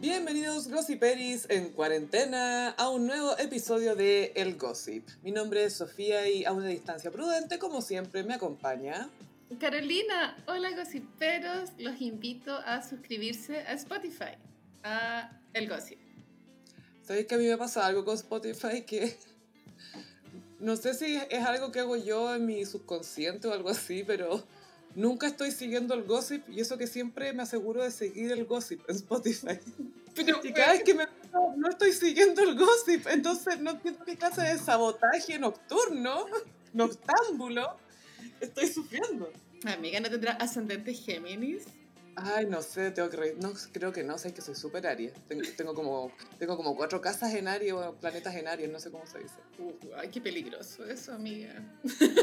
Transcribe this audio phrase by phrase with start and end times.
[0.00, 5.06] Bienvenidos Gossiperis en cuarentena a un nuevo episodio de El Gossip.
[5.22, 9.10] Mi nombre es Sofía y a una distancia prudente, como siempre, me acompaña.
[9.58, 14.38] Carolina, hola gossiperos, los invito a suscribirse a Spotify,
[14.82, 15.98] a El Gossip.
[17.02, 19.18] ¿Sabéis que a mí me pasa algo con Spotify que
[20.60, 24.42] no sé si es algo que hago yo en mi subconsciente o algo así, pero
[24.94, 28.80] nunca estoy siguiendo el gossip y eso que siempre me aseguro de seguir el gossip
[28.88, 29.58] en Spotify.
[30.14, 34.04] Pero, Y cada vez que me meto, no estoy siguiendo el gossip, entonces no entiendo
[34.04, 36.26] qué clase de sabotaje nocturno,
[36.72, 37.76] noctámbulo,
[38.40, 39.30] estoy sufriendo.
[39.64, 41.64] Amiga, ¿no tendrá ascendente Géminis?
[42.16, 45.12] Ay, no sé, tengo que re- no, creo que no, sé que soy súper Aries.
[45.26, 48.90] Tengo, tengo, como, tengo como cuatro casas en Aries o planetas en Aries, no sé
[48.90, 49.36] cómo se dice.
[49.58, 51.54] Uh, ay, qué peligroso eso, amiga.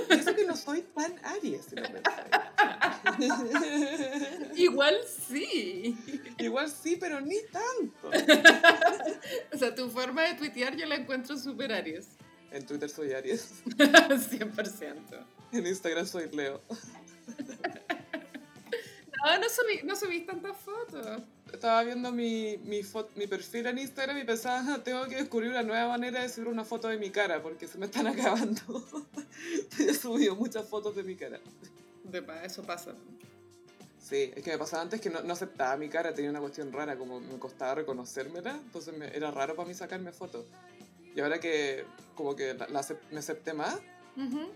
[0.10, 1.84] Eso que no soy tan Aries, si lo.
[4.56, 4.96] Igual
[5.28, 5.98] sí.
[6.38, 8.12] Igual sí, pero ni tanto.
[9.54, 12.10] O sea, tu forma de tuitear yo la encuentro súper Aries.
[12.52, 15.26] En Twitter soy Aries, 100%.
[15.52, 16.62] en Instagram soy Leo.
[19.26, 21.22] No, no subí, no subí tantas fotos.
[21.52, 25.50] Estaba viendo mi, mi, fo- mi perfil en Instagram y pensaba, "Ah, tengo que descubrir
[25.52, 28.84] una nueva manera de subir una foto de mi cara porque se me están acabando.
[29.80, 31.40] He subido muchas fotos de mi cara.
[32.04, 32.94] De eso pasa.
[34.02, 36.72] Sí, es que me pasaba antes que no, no aceptaba mi cara, tenía una cuestión
[36.72, 40.46] rara, como me costaba reconocérmela, entonces me- era raro para mí sacarme fotos.
[41.16, 41.84] Y ahora que
[42.16, 43.76] como que la, la me acepté más,
[44.16, 44.50] Ujú.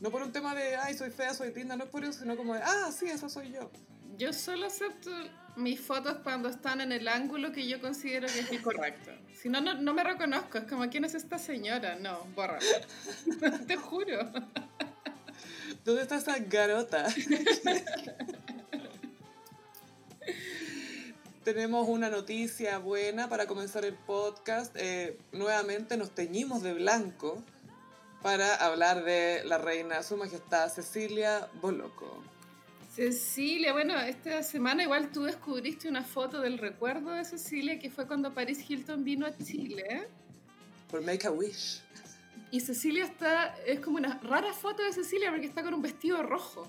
[0.00, 2.36] No por un tema de, ay, soy fea, soy linda, no es por eso, sino
[2.36, 3.70] como de, ah, sí, esa soy yo.
[4.16, 5.10] Yo solo acepto
[5.56, 9.10] mis fotos cuando están en el ángulo que yo considero que es el correcto.
[9.40, 10.58] Si no, no, no me reconozco.
[10.58, 11.96] Es como, ¿quién es esta señora?
[11.96, 12.58] No, borra.
[13.66, 14.30] Te juro.
[15.84, 17.06] ¿Dónde está esa garota?
[21.44, 24.74] Tenemos una noticia buena para comenzar el podcast.
[24.76, 27.42] Eh, nuevamente nos teñimos de blanco
[28.24, 32.22] para hablar de la reina, su majestad Cecilia Boloco.
[32.90, 38.06] Cecilia, bueno, esta semana igual tú descubriste una foto del recuerdo de Cecilia que fue
[38.06, 40.08] cuando Paris Hilton vino a Chile.
[40.90, 41.82] Por Make a Wish.
[42.50, 46.22] Y Cecilia está, es como una rara foto de Cecilia porque está con un vestido
[46.22, 46.66] rojo.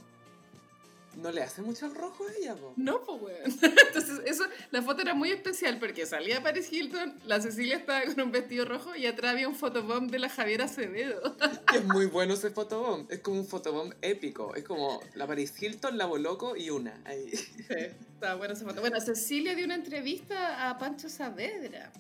[1.17, 2.73] ¿No le hace mucho el rojo a ella, po?
[2.75, 3.43] No, pues weón.
[3.87, 8.19] Entonces, eso, la foto era muy especial porque salía Paris Hilton, la Cecilia estaba con
[8.21, 11.35] un vestido rojo y atrás había un photobomb de la Javiera Acevedo.
[11.73, 13.11] Es muy bueno ese fotobomb.
[13.11, 14.55] Es como un fotobomb épico.
[14.55, 17.01] Es como la Paris Hilton, la Boloco y una.
[17.05, 17.29] Ahí.
[17.31, 17.75] Sí,
[18.13, 18.81] estaba buena esa foto.
[18.81, 21.91] Bueno, Cecilia dio una entrevista a Pancho Saavedra.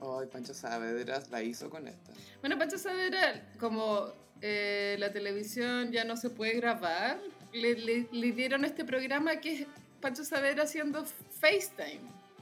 [0.00, 2.12] Ay, Pancho Saavedra la hizo con esta.
[2.40, 7.18] Bueno, Pancho Saavedra, como eh, la televisión ya no se puede grabar,
[7.52, 9.66] le, le- le dieron este programa que es
[10.00, 11.04] Pancho Saavedra haciendo
[11.40, 12.00] FaceTime.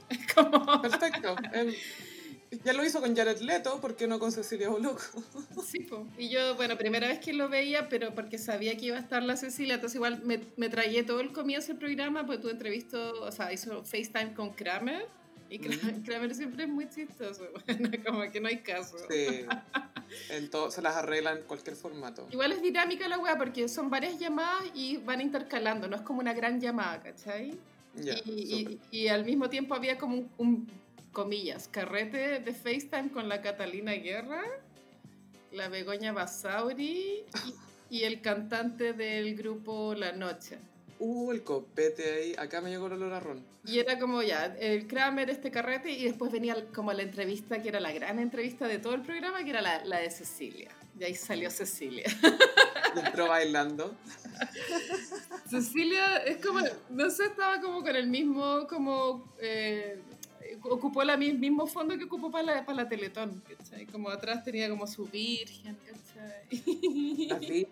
[0.35, 0.81] Como...
[0.81, 1.35] Perfecto.
[1.53, 1.75] Él
[2.63, 5.01] ya lo hizo con Jared Leto, ¿por qué no con Cecilia Boloco?
[5.65, 6.07] Sí, po.
[6.17, 9.21] y yo, bueno, primera vez que lo veía, pero porque sabía que iba a estar
[9.21, 13.21] la Cecilia, entonces igual me, me tragué todo el comienzo del programa, pues tú entrevistó,
[13.21, 15.05] o sea, hizo FaceTime con Kramer,
[15.49, 18.97] y Kramer, Kramer siempre es muy chistoso, bueno, como que no hay caso.
[19.09, 19.45] Sí.
[20.29, 22.27] En todo, se las arregla en cualquier formato.
[22.31, 26.19] Igual es dinámica la weá, porque son varias llamadas y van intercalando, no es como
[26.19, 27.57] una gran llamada, ¿cachai?
[27.95, 28.21] Y, súper.
[28.27, 30.67] y- y al mismo tiempo había como un, un,
[31.11, 34.43] comillas, carrete de FaceTime con la Catalina Guerra,
[35.51, 37.23] la Begoña Basauri
[37.89, 40.57] y, y el cantante del grupo La Noche.
[40.99, 42.35] Uh, el copete ahí.
[42.37, 43.45] Acá me llegó el olor a ron.
[43.65, 47.69] Y era como ya, el Kramer, este carrete, y después venía como la entrevista, que
[47.69, 50.71] era la gran entrevista de todo el programa, que era la, la de Cecilia.
[50.99, 52.05] Y ahí salió Cecilia.
[52.95, 53.95] Y entró bailando.
[55.49, 59.99] Cecilia es como, no sé, estaba como con el mismo, como, eh,
[60.63, 63.85] ocupó el mismo fondo que ocupó para la, para la Teletón, ¿cachai?
[63.85, 67.27] Como atrás tenía como su virgen, ¿cachai?
[67.27, 67.67] La virgen,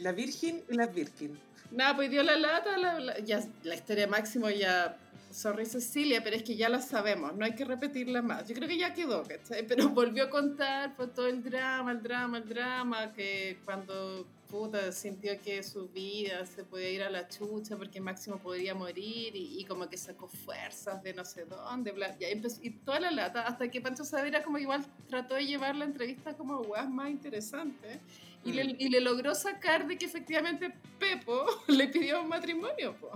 [0.00, 1.38] la virgen y la virgen.
[1.70, 4.96] Nada, pues dio la lata, la, la- ya, la historia máximo ya,
[5.30, 8.46] sorry Cecilia, pero es que ya la sabemos, no hay que repetirla más.
[8.46, 9.66] Yo creo que ya quedó, ¿cachai?
[9.66, 14.92] Pero volvió a contar pues, todo el drama, el drama, el drama, que cuando puta
[14.92, 19.58] sintió que su vida se podía ir a la chucha porque Máximo podría morir y,
[19.58, 23.10] y como que sacó fuerzas de no sé dónde, bla, y, empezó- y toda la
[23.10, 27.08] lata, hasta que Pancho Saavedra como igual trató de llevar la entrevista como weas más
[27.10, 27.98] interesante.
[28.44, 28.76] Y, le, Mm.
[28.78, 32.94] y le logró sacar de que efectivamente Pepo le pidió un matrimonio.
[33.00, 33.10] po.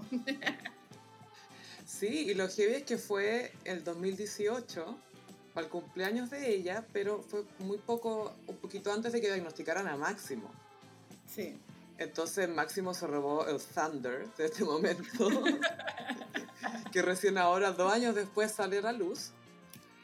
[1.85, 4.99] Sí, y lo heavy es que fue el 2018,
[5.55, 9.87] para el cumpleaños de ella, pero fue muy poco, un poquito antes de que diagnosticaran
[9.89, 10.51] a Máximo.
[11.27, 11.59] Sí.
[11.99, 15.31] Entonces Máximo se robó el Thunder de este momento.
[16.93, 19.33] que recién ahora, dos años después, sale a la luz.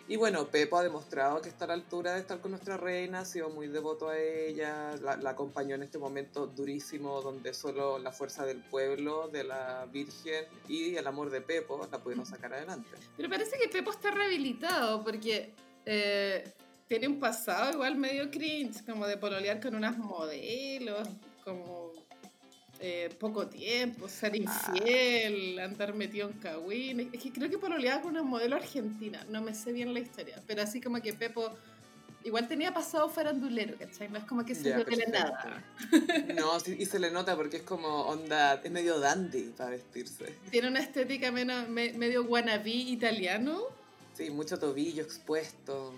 [0.08, 3.20] Y bueno, Pepo ha demostrado que está a la altura de estar con nuestra reina,
[3.20, 7.98] ha sido muy devoto a ella, la, la, acompañó en este momento durísimo donde solo
[7.98, 12.52] la fuerza del pueblo, de la Virgen y el amor de Pepo la pudieron sacar
[12.52, 12.90] adelante.
[13.16, 15.54] Pero parece que Pepo está rehabilitado porque
[15.86, 16.52] eh,
[16.98, 21.08] tiene un pasado igual medio cringe, como de pololear con unas modelos,
[21.42, 21.90] como
[22.80, 24.36] eh, poco tiempo, ser Ah.
[24.36, 27.00] infiel, andar metido en cagüín.
[27.14, 30.42] Es que creo que pololeaba con una modelo argentina, no me sé bien la historia,
[30.46, 31.50] pero así como que Pepo
[32.24, 34.08] igual tenía pasado farandulero, ¿cachai?
[34.10, 35.64] No es como que se Ya, le nada.
[36.36, 40.26] No, sí, y se le nota porque es como onda, es medio dandy para vestirse.
[40.50, 43.62] Tiene una estética menos- me- medio wannabe italiano.
[44.12, 45.94] Sí, mucho tobillo expuesto.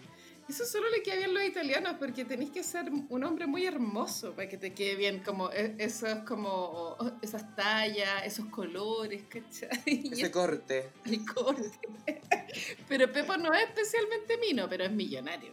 [0.49, 3.65] Eso solo le queda bien a los italianos porque tenéis que ser un hombre muy
[3.65, 9.83] hermoso para que te quede bien como e- esos como esas tallas, esos colores, ¿cachai?
[10.13, 10.91] Ese corte.
[11.07, 11.71] el corte.
[12.89, 15.51] Pero Pepo no es especialmente mino, pero es millonario.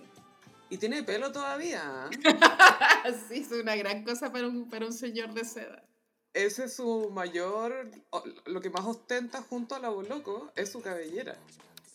[0.69, 2.09] Y tiene pelo todavía.
[3.27, 5.83] Sí, es una gran cosa para un, para un señor de seda.
[6.33, 7.91] Ese es su mayor,
[8.45, 11.37] lo que más ostenta junto a la loco es su cabellera.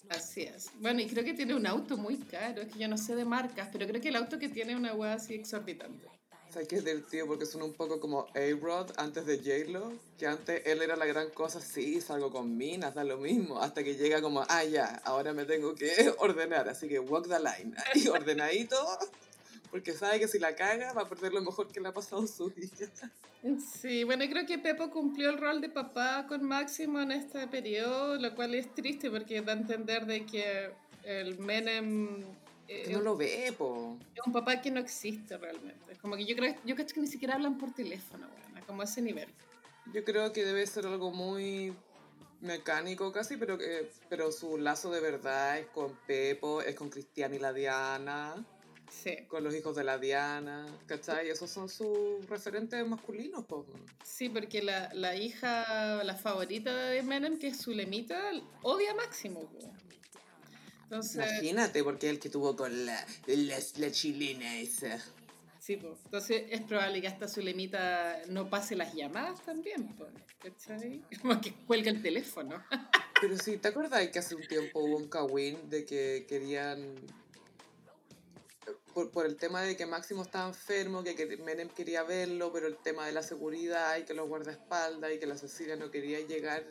[0.09, 0.71] Así es.
[0.81, 3.25] Bueno, y creo que tiene un auto muy caro, es que yo no sé de
[3.25, 6.07] marcas, pero creo que el auto que tiene una hueá así exorbitante.
[6.53, 10.27] Sea, que es del tío porque son un poco como A-Rod antes de J-Lo, que
[10.27, 13.97] antes él era la gran cosa, sí, salgo con minas, da lo mismo, hasta que
[13.97, 18.07] llega como, ah, ya, ahora me tengo que ordenar, así que walk the line, y
[18.09, 18.77] ordenadito,
[19.77, 22.23] porque sabe que si la caga va a perder lo mejor que le ha pasado
[22.23, 22.91] en su vida.
[23.79, 28.17] Sí, bueno, creo que Pepo cumplió el rol de papá con Máximo en este periodo,
[28.17, 30.71] lo cual es triste porque da a entender de que
[31.05, 32.25] el Menem
[32.69, 33.99] eh, Que no lo ve, po.
[34.15, 35.95] es un papá que no existe realmente.
[36.01, 38.87] Como que yo creo, yo creo que ni siquiera hablan por teléfono, bueno, como a
[38.87, 39.29] ese nivel.
[39.93, 41.75] Yo creo que debe ser algo muy
[42.41, 47.35] mecánico casi, pero que pero su lazo de verdad es con Pepo, es con Cristian
[47.35, 48.43] y la Diana,
[48.89, 51.29] Sí, con los hijos de la Diana, ¿cachai?
[51.29, 53.67] Esos son sus referentes masculinos, po.
[54.05, 58.31] sí porque la, la hija, la favorita de Menem, que es Zulemita,
[58.63, 59.41] odia a Máximo.
[59.51, 59.73] po.
[60.85, 64.99] Entonces, Imagínate, porque es el que tuvo con la, la, la chilena esa.
[65.59, 65.99] sí, po.
[66.05, 70.07] Entonces es probable que hasta Zulemita no pase las llamadas también, po,
[70.39, 71.03] ¿cachai?
[71.23, 72.65] Como que cuelga el teléfono.
[73.21, 76.95] Pero sí, ¿te acuerdas que hace un tiempo hubo un kawin de que querían...
[78.97, 82.67] Por, por el tema de que Máximo estaba enfermo, que, que Menem quería verlo, pero
[82.67, 86.19] el tema de la seguridad y que los guardaespaldas y que la Cecilia no quería
[86.21, 86.65] llegar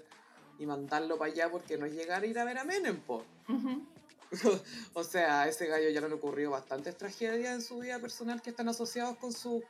[0.57, 3.23] y mandarlo para allá porque no es llegar a ir a ver a Menem, po.
[3.47, 3.85] Ujú.
[4.95, 8.41] o sea, a ese gallo ya le han ocurrido bastantes tragedias en su vida personal
[8.41, 9.61] que están asociados con sus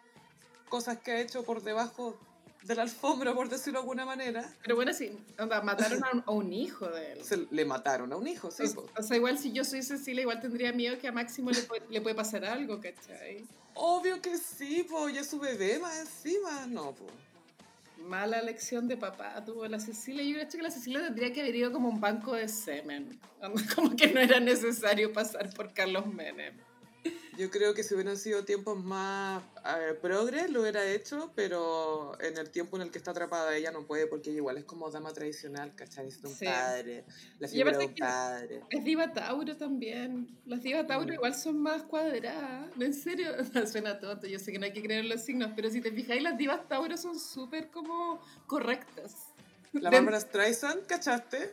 [0.70, 2.18] cosas que ha hecho por debajo
[2.66, 4.54] de la alfombra, por decirlo de alguna manera.
[4.64, 7.24] Pero bueno, sí, onda, mataron a un, a un hijo de él.
[7.24, 8.90] Se le mataron a un hijo, sí, po.
[8.98, 11.86] O sea, igual si yo soy Cecilia, igual tendría miedo que a Máximo le, puede-
[11.90, 13.46] le puede pasar algo, ¿cachai?
[13.76, 16.66] Obvio que sí, po, ya su bebé más encima.
[16.68, 17.06] No, po.
[17.98, 20.24] Mala lección de papá tuvo la Cecilia.
[20.24, 23.20] Yo creo que la Cecilia tendría que haber ido como un banco de semen.
[23.76, 26.56] Como que no era necesario pasar por Carlos Menem.
[27.38, 32.38] Yo creo que si hubieran sido tiempos más eh, progres, lo hubiera hecho, pero en
[32.38, 35.12] el tiempo en el que está atrapada ella no puede, porque igual es como dama
[35.14, 36.06] tradicional, ¿cachai?
[36.06, 36.46] Necesita un Sí.
[36.46, 37.04] padre,
[37.40, 38.62] la figura de un padre.
[38.70, 40.28] Es diva Tauro también.
[40.46, 41.14] Las divas Tauro Mm.
[41.14, 42.70] igual son más cuadradas.
[42.80, 43.28] En serio,
[43.68, 44.28] suena tonto.
[44.28, 46.38] Yo sé que no hay que creer en los signos, pero si te fijáis, las
[46.38, 49.14] divas Tauro son súper como correctas.
[49.74, 51.52] La Bárbara Streisand, ¿cachaste?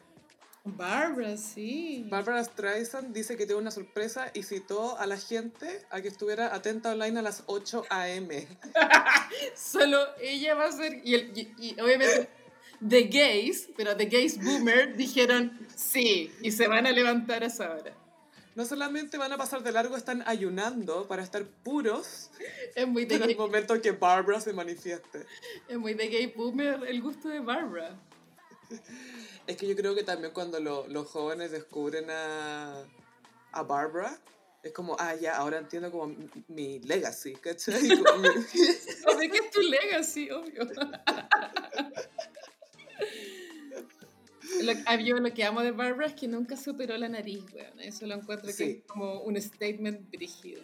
[0.65, 2.07] Barbara, sí.
[2.09, 6.55] Bárbara Streisand dice que tiene una sorpresa y citó a la gente a que estuviera
[6.55, 8.47] atenta online a las 8 a.m.
[9.57, 11.01] Solo ella va a ser.
[11.05, 12.29] Y, el- y- y obviamente,
[12.87, 17.71] The Gays, pero The Gays Boomer dijeron sí, y se van a levantar a esa
[17.73, 17.95] hora.
[18.55, 22.31] No solamente van a pasar de largo, están ayunando para estar puros
[22.77, 25.27] Es muy en el momento en que Barbara se manifieste.
[25.69, 27.99] es muy de gay Boomer el gusto de Barbara.
[29.47, 32.85] Es que yo creo que también cuando lo- los jóvenes descubren a,
[33.53, 34.17] a Barbara,
[34.63, 37.89] es como, ah, ya, ahora entiendo como mi, mi legacy, ¿cachai?
[37.89, 38.29] Como mi-
[39.09, 40.63] Obvio que es tu legacy, obvio.
[44.63, 47.43] Lo, ah, yo lo que amo de Barbara es que nunca se operó la nariz,
[47.55, 47.81] weón.
[47.81, 50.63] Eso lo encuentro que es como un statement brígido.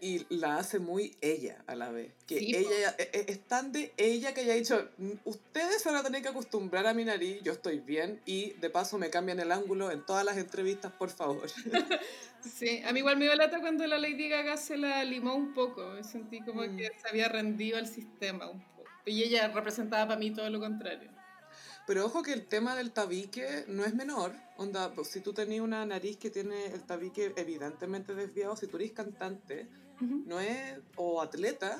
[0.00, 2.12] Y la hace muy ella a la vez.
[2.26, 5.88] Que Sí, ella e- e- es tan de ella que haya dicho, "Mm, ustedes se
[5.90, 9.10] van a tener que acostumbrar a mi nariz, yo estoy bien, y de paso me
[9.10, 11.46] cambian el ángulo en todas las entrevistas, por favor.
[12.40, 15.52] Sí, a mí igual me dio lata cuando la Lady Gaga se la limó un
[15.52, 15.84] poco.
[15.90, 16.76] Me sentí como Mm.
[16.76, 18.84] que se había rendido al sistema un poco.
[19.04, 21.10] Y ella representaba para mí todo lo contrario.
[21.88, 24.32] Pero ojo que el tema del tabique no es menor.
[24.58, 28.76] Onda, pues, si tú tenías una nariz que tiene el tabique evidentemente desviado, si tú
[28.76, 29.66] eres cantante
[30.00, 31.78] No es, o atleta,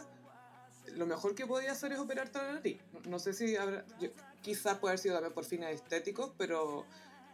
[0.95, 2.79] lo mejor que podía hacer es operarte la nariz.
[2.93, 4.11] No, no sé si habrá, yo-
[4.43, 6.85] quizás puede haber sido también por fines estéticos, pero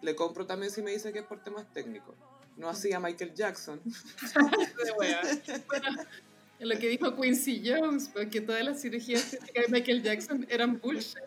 [0.01, 2.15] le compro también si me dice que es por temas técnicos.
[2.57, 3.81] No así a Michael Jackson.
[4.97, 5.17] Bueno,
[6.61, 11.19] lo que dijo Quincy Jones, porque todas las cirugías estéticas de Michael Jackson eran bullshit.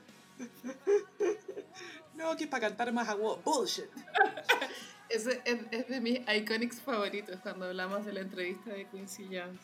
[2.16, 3.40] No, que es para cantar más agua.
[3.44, 3.86] Bullshit.
[5.16, 9.60] Ese es, es de mis iconics favoritos cuando hablamos de la entrevista de Quincy Jones.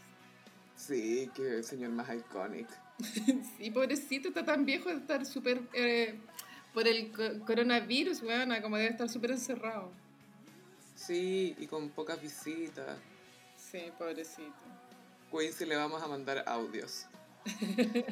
[0.78, 2.68] Sí, que el señor más iconic.
[3.58, 5.62] Sí, pobrecito, está tan viejo de estar súper...
[5.74, 6.20] eh,
[6.74, 9.92] por el co- coronavirus, weón, como debe estar súper encerrado.
[10.96, 12.98] Sí, y con pocas visitas.
[13.58, 14.54] Sí, pobrecito.
[15.32, 17.08] Quincy le vamos a mandar audios.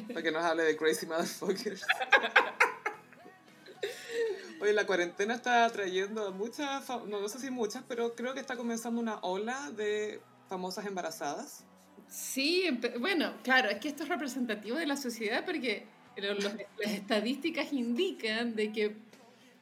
[0.08, 1.86] para que nos hable de Crazy Motherfuckers.
[4.60, 8.40] Oye, la cuarentena está trayendo a muchas, no, no sé si muchas, pero creo que
[8.40, 11.64] está comenzando una ola de famosas embarazadas.
[12.08, 12.66] Sí,
[12.98, 15.86] bueno, claro, es que esto es representativo de la sociedad porque
[16.16, 16.44] lo- los-
[16.78, 18.96] las estadísticas indican de que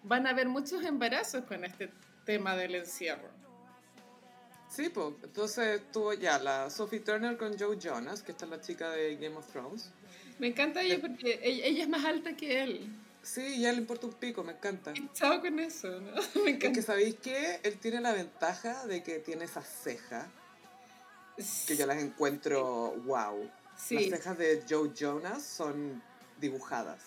[0.02, 1.90] van a haber muchos embarazos con este
[2.24, 3.28] tema del encierro.
[4.70, 8.60] Sí, pues, entonces tuvo ya la Sophie Turner con Joe Jonas, que esta es la
[8.60, 9.90] chica de Game of Thrones.
[10.38, 12.88] Me encanta ella porque ella, ella es más alta que él.
[13.22, 14.92] Sí, ya le importa un pico, me encanta.
[15.12, 16.12] Chao con eso, ¿no?
[16.44, 16.72] Me Es encanta.
[16.72, 20.26] que sabéis que él tiene la ventaja de que tiene esas cejas,
[21.66, 23.50] que yo las encuentro wow.
[23.76, 26.02] Sí, Las cejas de Joe Jonas son
[26.40, 27.00] dibujadas.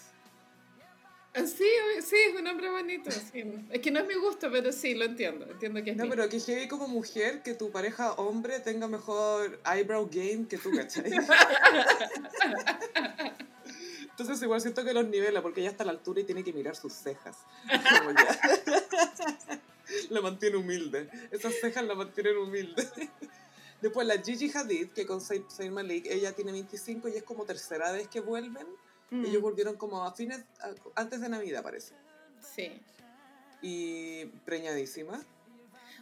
[1.33, 1.65] Ah, sí,
[2.01, 3.09] sí, es un hombre bonito.
[3.09, 3.43] sí.
[3.69, 5.49] Es que no es mi gusto, pero sí, lo entiendo.
[5.49, 9.59] Entiendo que es No, pero que heavy como mujer que tu pareja hombre tenga mejor
[9.65, 11.09] eyebrow game que tú, ¿cachai?
[14.41, 16.51] Entonces igual siento que los nivela porque ella está a la altura y tiene que
[16.51, 17.37] mirar sus cejas.
[20.09, 21.09] La mantiene humilde.
[21.31, 22.87] Esas cejas la mantienen humilde.
[23.81, 27.91] Después la Gigi Hadid, que con Zayn Malik, ella tiene 25 y es como tercera
[27.91, 28.65] vez que vuelven.
[29.09, 31.93] Mm, Ellos volvieron como a fines, a- antes de Navidad parece.
[32.55, 32.71] Sí.
[33.61, 35.21] Y preñadísima.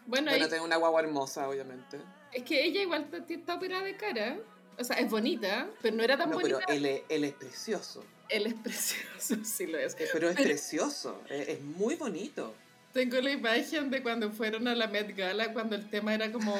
[0.05, 1.99] Bueno, Bueno, y- tiene una guagua hermosa, obviamente.
[2.31, 4.37] es que ella igual está, está operada de cara.
[4.77, 6.59] O sea, es bonita, pero no era tan No, bonita.
[6.67, 8.03] pero él es, él es precioso.
[8.29, 9.93] Él es precioso, sí lo es.
[9.93, 12.53] Eh, Pero es Pero- precioso, es, es muy bonito.
[12.93, 16.57] Tengo la imagen de cuando fueron a la Met Gala, cuando el tema era como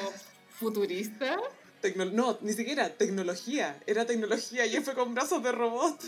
[0.58, 1.36] futurista.
[1.82, 5.98] Tecno- no, ni siquiera tecnología, era tecnología y él fue con brazos de robot.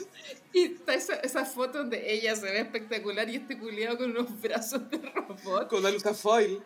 [0.52, 4.38] Y está esa, esa foto donde ella se ve espectacular y este culiado con unos
[4.40, 5.68] brazos de robot.
[5.68, 6.62] Con la luz foil.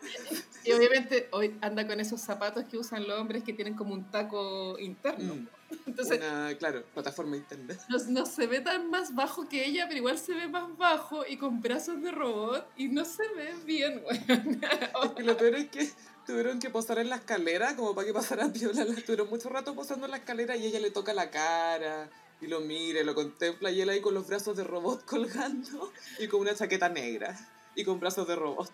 [0.64, 4.10] Y obviamente hoy anda con esos zapatos que usan los hombres que tienen como un
[4.10, 5.36] taco interno.
[5.36, 5.48] Mm,
[5.86, 7.80] Entonces una, claro, plataforma internet.
[7.88, 11.26] no, no se ve tan más bajo que ella, pero igual se ve más bajo
[11.26, 14.20] y con brazos de robot y no se ve bien, güey.
[15.24, 15.90] Lo peor es que
[16.26, 18.84] tuvieron que posar en la escalera como para que pasara piola.
[18.84, 22.46] La- Estuvieron mucho rato posando en la escalera y ella le toca la cara y
[22.48, 26.28] lo mira y lo contempla y él ahí con los brazos de robot colgando y
[26.28, 27.34] con una chaqueta negra
[27.74, 28.70] y con brazos de robot.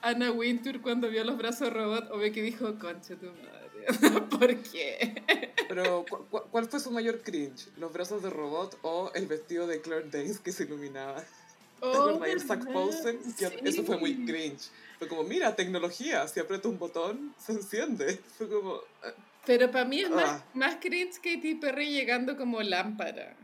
[0.00, 3.67] Anna Wintour cuando vio los brazos de robot, obvio que dijo, concha tu madre.
[4.30, 5.22] ¿Por qué?
[5.68, 7.68] Pero, ¿cu- cu- ¿cuál fue su mayor cringe?
[7.78, 11.20] ¿Los brazos de robot o el vestido de Claire Danes que se iluminaba?
[11.20, 11.26] ¿Te
[11.80, 12.58] Oh, ¿verdad?
[12.72, 13.20] Posen,
[13.64, 14.68] eso fue muy cringe.
[14.98, 18.20] Fue como, mira, tecnología, si aprieto un botón, se enciende.
[18.36, 19.14] Fue como, eh,
[19.46, 20.44] Pero para mí es más, Ah.
[20.54, 23.36] más cringe Katy Perry llegando como lámpara.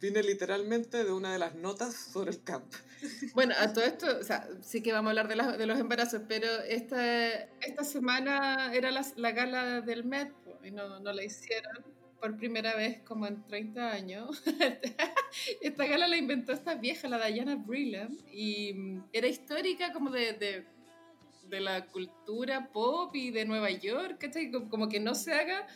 [0.00, 2.72] vine literalmente de una de las notas sobre el camp.
[3.34, 5.78] Bueno, a todo esto, o sea, sí que vamos a hablar de, las- de los
[5.78, 7.28] embarazos, pero esta,
[7.60, 10.04] esta semana era la, la gala del
[10.44, 11.84] po, y no, no la hicieron
[12.20, 14.42] por primera vez como en 30 años.
[15.60, 20.32] esta gala la inventó esta vieja, la Diana Brillam, y mm, era histórica como de,
[20.32, 20.64] de,
[21.48, 24.50] de la cultura pop y de Nueva York, ¿cachai?
[24.50, 25.66] Como, que no se haga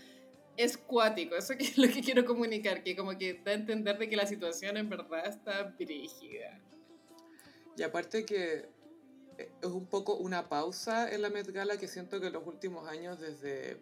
[0.57, 4.09] es cuático, eso es lo que quiero comunicar, que como que da a entender de
[4.11, 6.61] que la situación en verdad está brígida.
[7.77, 8.69] Y aparte que
[9.39, 12.47] eh, es un poco una pausa en la Met Gala que siento que en los
[12.47, 13.79] últimos años desde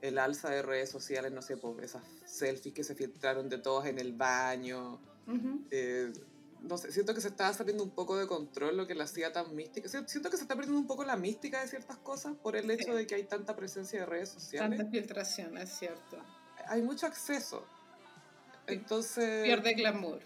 [0.00, 3.84] el alza de redes sociales, no sé, por esas selfies que se filtraron de todos
[3.86, 5.00] en el baño,
[5.70, 6.12] eh,
[6.62, 9.32] no sé, siento que se estaba saliendo un poco de control lo que la hacía
[9.32, 9.88] tan mística.
[9.88, 12.70] Si- Siento que se está perdiendo un poco la mística de ciertas cosas por el
[12.70, 14.78] hecho de que hay tanta presencia de redes sociales.
[14.78, 16.16] Tanta filtración, es cierto.
[16.66, 17.64] Hay mucho acceso.
[18.66, 19.44] Entonces...
[19.44, 20.20] Pierde glamour.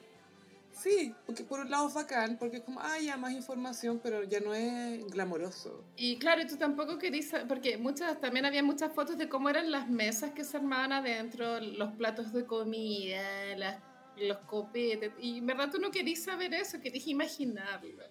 [0.83, 4.25] Sí, porque por un lado es bacán, porque es como, ah, ya más información, pero
[4.25, 5.85] ya no es glamoroso.
[5.97, 9.89] Y claro, tú tampoco querías, porque muchas, también había muchas fotos de cómo eran las
[9.89, 13.23] mesas que se armaban adentro, los platos de comida,
[13.57, 13.77] las
[14.17, 15.13] los copetes.
[15.21, 18.05] Y en verdad tú no querías saber eso, querías imaginarlo.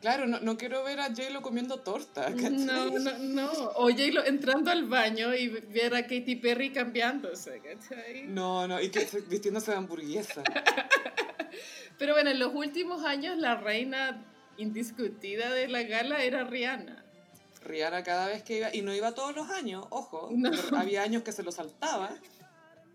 [0.00, 2.26] Claro, no, no quiero ver a J-Lo comiendo torta.
[2.26, 2.52] ¿cachai?
[2.52, 3.50] No, no, no.
[3.74, 8.26] O J-Lo entrando al baño y ver a Katy Perry cambiándose, ¿cachai?
[8.28, 10.42] No, no, y que vistiéndose de hamburguesa.
[11.98, 14.24] Pero bueno, en los últimos años la reina
[14.56, 17.04] indiscutida de la gala era Rihanna.
[17.62, 20.50] Rihanna cada vez que iba, y no iba todos los años, ojo, No.
[20.76, 22.10] había años que se lo saltaba.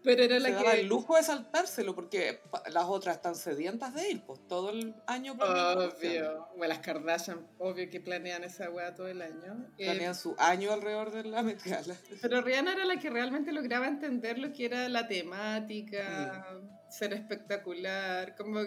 [0.06, 0.82] Pero era Se la daba que...
[0.82, 2.42] el lujo de saltárselo porque
[2.74, 5.32] las otras están sedientas de ir, pues todo el año.
[5.34, 6.50] Obvio.
[6.58, 9.66] Bueno, las Kardashian, obvio que planean esa weá todo el año.
[9.78, 11.96] Eh, Planean su año alrededor de la Met Gala.
[12.22, 16.48] pero Rihanna era la que realmente lograba entender lo que era la temática,
[16.90, 18.60] ser espectacular, como...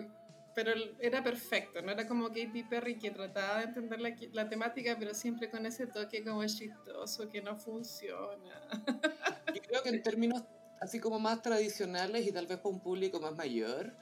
[0.57, 4.97] Pero era perfecto, no era como Katy Perry que trataba de entender la, la temática,
[4.99, 8.59] pero siempre con ese toque como chistoso que no funciona.
[9.55, 10.43] Yo creo que en términos
[10.81, 13.93] así como más tradicionales y tal vez para un público más mayor,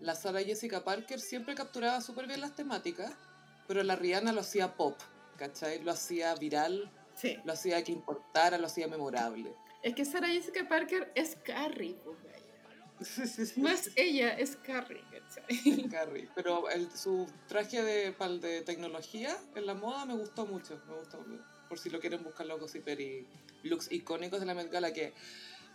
[0.00, 3.12] la Sarah Jessica Parker siempre capturaba súper bien las temáticas,
[3.68, 4.98] pero la Rihanna lo hacía pop,
[5.36, 5.80] ¿cachai?
[5.80, 7.36] Lo hacía viral, Sí.
[7.44, 9.54] lo hacía que importara, lo hacía memorable.
[9.82, 11.96] Es que Sarah Jessica Parker es Carrie.
[13.56, 15.88] No es ella, es Carrie, ¿cachai?
[15.88, 16.28] Carrie.
[16.34, 20.80] Pero el- su traje de, pal de tecnología en la moda me gustó mucho.
[20.88, 21.24] Me gustó,
[21.68, 23.26] por si lo quieren buscar los gossiper y
[23.62, 25.12] looks icónicos de la Met Gala que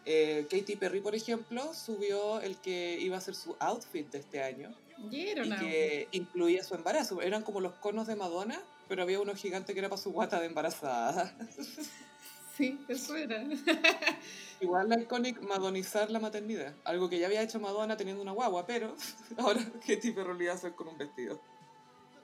[0.05, 4.43] eh, Katy Perry, por ejemplo, subió el que iba a ser su outfit de este
[4.43, 4.75] año
[5.11, 7.21] Y que incluía su embarazo.
[7.21, 10.39] Eran como los conos de Madonna, pero había uno gigante que era para su guata
[10.39, 11.35] de embarazada.
[12.55, 13.43] Sí, eso era.
[14.61, 16.73] Igual la iconic madonizar la maternidad.
[16.85, 18.95] Algo que ya había hecho Madonna teniendo una guagua, pero
[19.37, 21.41] ahora Perry lo iba a hacer con un vestido.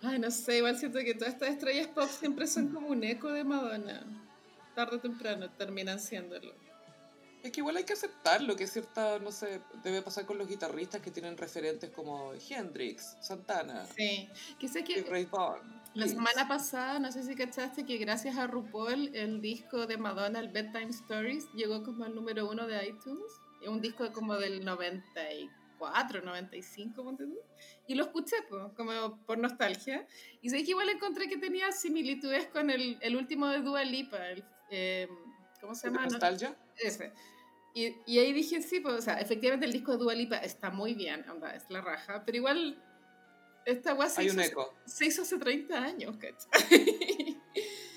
[0.01, 3.29] Ay, no sé, igual siento que todas estas estrellas pop siempre son como un eco
[3.29, 4.03] de Madonna.
[4.73, 6.53] Tarde o temprano terminan siéndolo.
[7.43, 10.47] Es que igual hay que aceptarlo, que es cierta, no sé, debe pasar con los
[10.47, 14.29] guitarristas que tienen referentes como Hendrix, Santana, Sí.
[14.59, 15.80] Que sé y que Ray Vaughan.
[15.93, 20.39] La semana pasada, no sé si cachaste, que gracias a RuPaul, el disco de Madonna,
[20.39, 23.31] el Bedtime Stories, llegó como al número uno de iTunes.
[23.61, 27.37] Es un disco como del 94, 95, ponte tú.
[27.87, 30.07] Y lo escuché, pues, como por nostalgia.
[30.41, 34.25] Y sé que igual encontré que tenía similitudes con el, el último de Dua Lipa,
[34.29, 35.07] el, eh,
[35.59, 36.05] ¿cómo se ¿De llama?
[36.05, 36.55] No- nostalgia?
[36.77, 37.11] Ese.
[37.73, 40.71] Y, y ahí dije, sí, pues, o sea, efectivamente el disco de Dua Lipa está
[40.71, 42.81] muy bien, onda, es la raja, pero igual
[43.65, 44.73] esta guay se, Hay hizo, un eco.
[44.85, 46.51] se hizo hace 30 años, ¿cachai?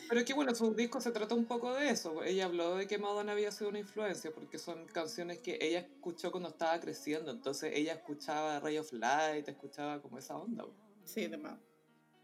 [0.09, 2.22] Pero es que bueno, su disco se trata un poco de eso.
[2.22, 6.31] Ella habló de que Madonna había sido una influencia, porque son canciones que ella escuchó
[6.31, 7.31] cuando estaba creciendo.
[7.31, 10.64] Entonces ella escuchaba Ray of Light, escuchaba como esa onda,
[11.05, 11.59] Sí, de más.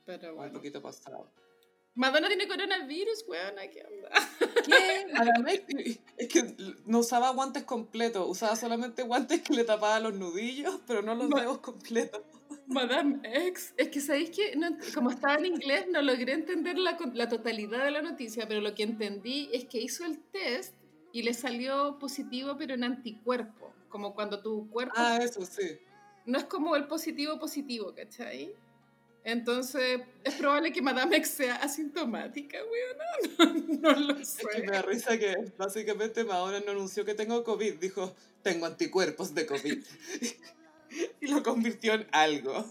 [0.04, 0.52] Pero un bueno.
[0.52, 1.30] poquito pasado.
[1.94, 4.10] Madonna tiene coronavirus, weón, ¿qué onda?
[4.64, 6.00] ¿Qué?
[6.16, 6.54] Es que
[6.86, 11.28] no usaba guantes completos, usaba solamente guantes que le tapaban los nudillos, pero no los
[11.30, 12.22] dedos completos.
[12.70, 13.74] Madame X.
[13.76, 17.84] Es que sabéis que, no como estaba en inglés, no logré entender la, la totalidad
[17.84, 20.74] de la noticia, pero lo que entendí es que hizo el test
[21.12, 23.72] y le salió positivo, pero en anticuerpo.
[23.88, 25.78] Como cuando tu cuerpo Ah, eso sí.
[26.26, 28.54] no es como el positivo positivo, ¿cachai?
[29.22, 33.04] Entonces, es probable que Madame X sea asintomática, weona.
[33.82, 34.72] No, no lo Es que me sé.
[34.72, 39.78] da risa que básicamente Madonna no anunció que tengo COVID, dijo, tengo anticuerpos de COVID.
[41.20, 42.64] y lo convirtió en algo.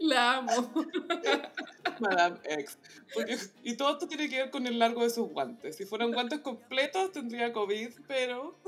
[0.00, 0.72] La amo.
[2.00, 2.78] Madame X.
[3.14, 5.76] Porque- y todo esto tiene que ver con el largo de sus guantes.
[5.76, 8.58] Si fueran guantes completos tendría COVID, pero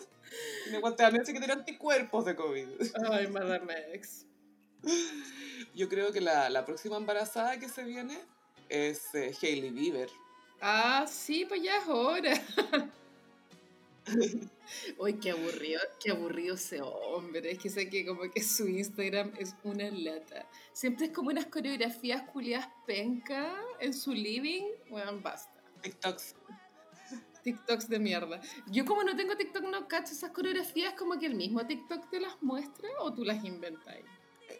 [0.64, 2.68] tiene guantes a que tiene anticuerpos de COVID.
[3.11, 4.26] Ay, Madame X.
[5.74, 8.18] Yo creo que la, la próxima embarazada que se viene
[8.68, 10.09] es eh, Hailey Bieber.
[10.61, 12.33] Ah, sí, pues ya es hora.
[14.98, 17.50] Uy, qué aburrido, qué aburrido ese hombre.
[17.50, 20.48] Es que sé que como que su Instagram es una lata.
[20.72, 24.64] Siempre es como unas coreografías culiadas penca en su living.
[24.88, 25.60] Bueno, basta.
[25.82, 26.34] TikToks.
[27.42, 28.40] TikToks de mierda.
[28.66, 32.20] Yo como no tengo TikTok no cacho esas coreografías como que el mismo TikTok te
[32.20, 34.04] las muestra o tú las inventáis.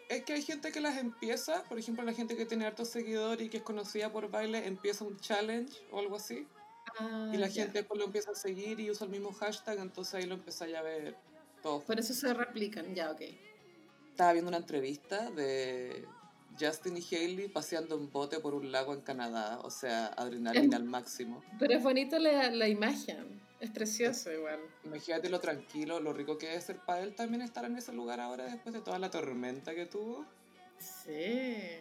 [0.09, 3.45] Es que hay gente que las empieza, por ejemplo, la gente que tiene hartos seguidores
[3.45, 6.47] y que es conocida por baile, empieza un challenge o algo así.
[6.99, 7.63] Ah, Y la ya.
[7.63, 10.75] gente después lo empieza a seguir y usa el mismo hashtag, entonces ahí lo empezáis
[10.75, 11.15] a ver
[11.61, 11.81] todo.
[11.81, 13.21] Por eso se replican, ya, ok.
[14.09, 16.05] Estaba viendo una entrevista de
[16.59, 20.83] Justin y Hailey paseando en bote por un lago en Canadá, o sea, adrenalina al
[20.83, 21.41] máximo.
[21.59, 24.59] Pero es bonita la, la imagen, es precioso igual.
[24.83, 28.19] Imagínate lo tranquilo, lo rico que debe ser para él también estar en ese lugar
[28.19, 30.25] ahora después de toda la tormenta que tuvo.
[30.79, 31.79] Sí.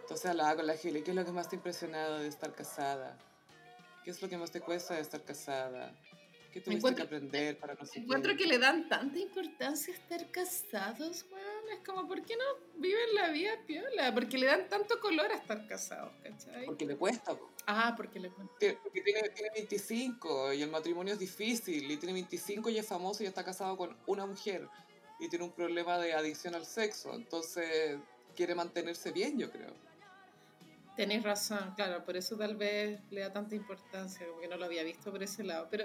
[0.00, 2.54] Entonces hablaba con la Hailey, ¿qué es lo que más te ha impresionado de estar
[2.54, 3.18] casada?
[4.08, 5.94] ¿Qué es lo que más te cuesta de estar casada?
[6.50, 8.38] ¿Qué ¿Qué tuviste Encuentro- que aprender para no sé Encuentro qué?
[8.38, 11.68] que le dan tanta importancia a estar casados, weón.
[11.78, 12.44] Es como, ¿por qué no
[12.80, 14.14] viven la vida piola?
[14.14, 16.64] Porque le dan tanto color a estar casados, ¿cachai?
[16.64, 17.50] Porque le cuesta, po.
[17.66, 18.30] Ah, porque le.
[18.58, 21.90] Tie- Porque tiene, tiene 25 y el matrimonio es difícil.
[21.90, 24.66] Y tiene 25 y es famoso y está casado con una mujer.
[25.20, 27.12] Y tiene un problema de adicción al sexo.
[27.14, 27.98] Entonces
[28.34, 29.74] quiere mantenerse bien, yo creo.
[30.98, 34.64] Tenéis razón, claro, por eso tal vez le da tanta importancia, como que no lo
[34.64, 35.68] había visto por ese lado.
[35.70, 35.84] Pero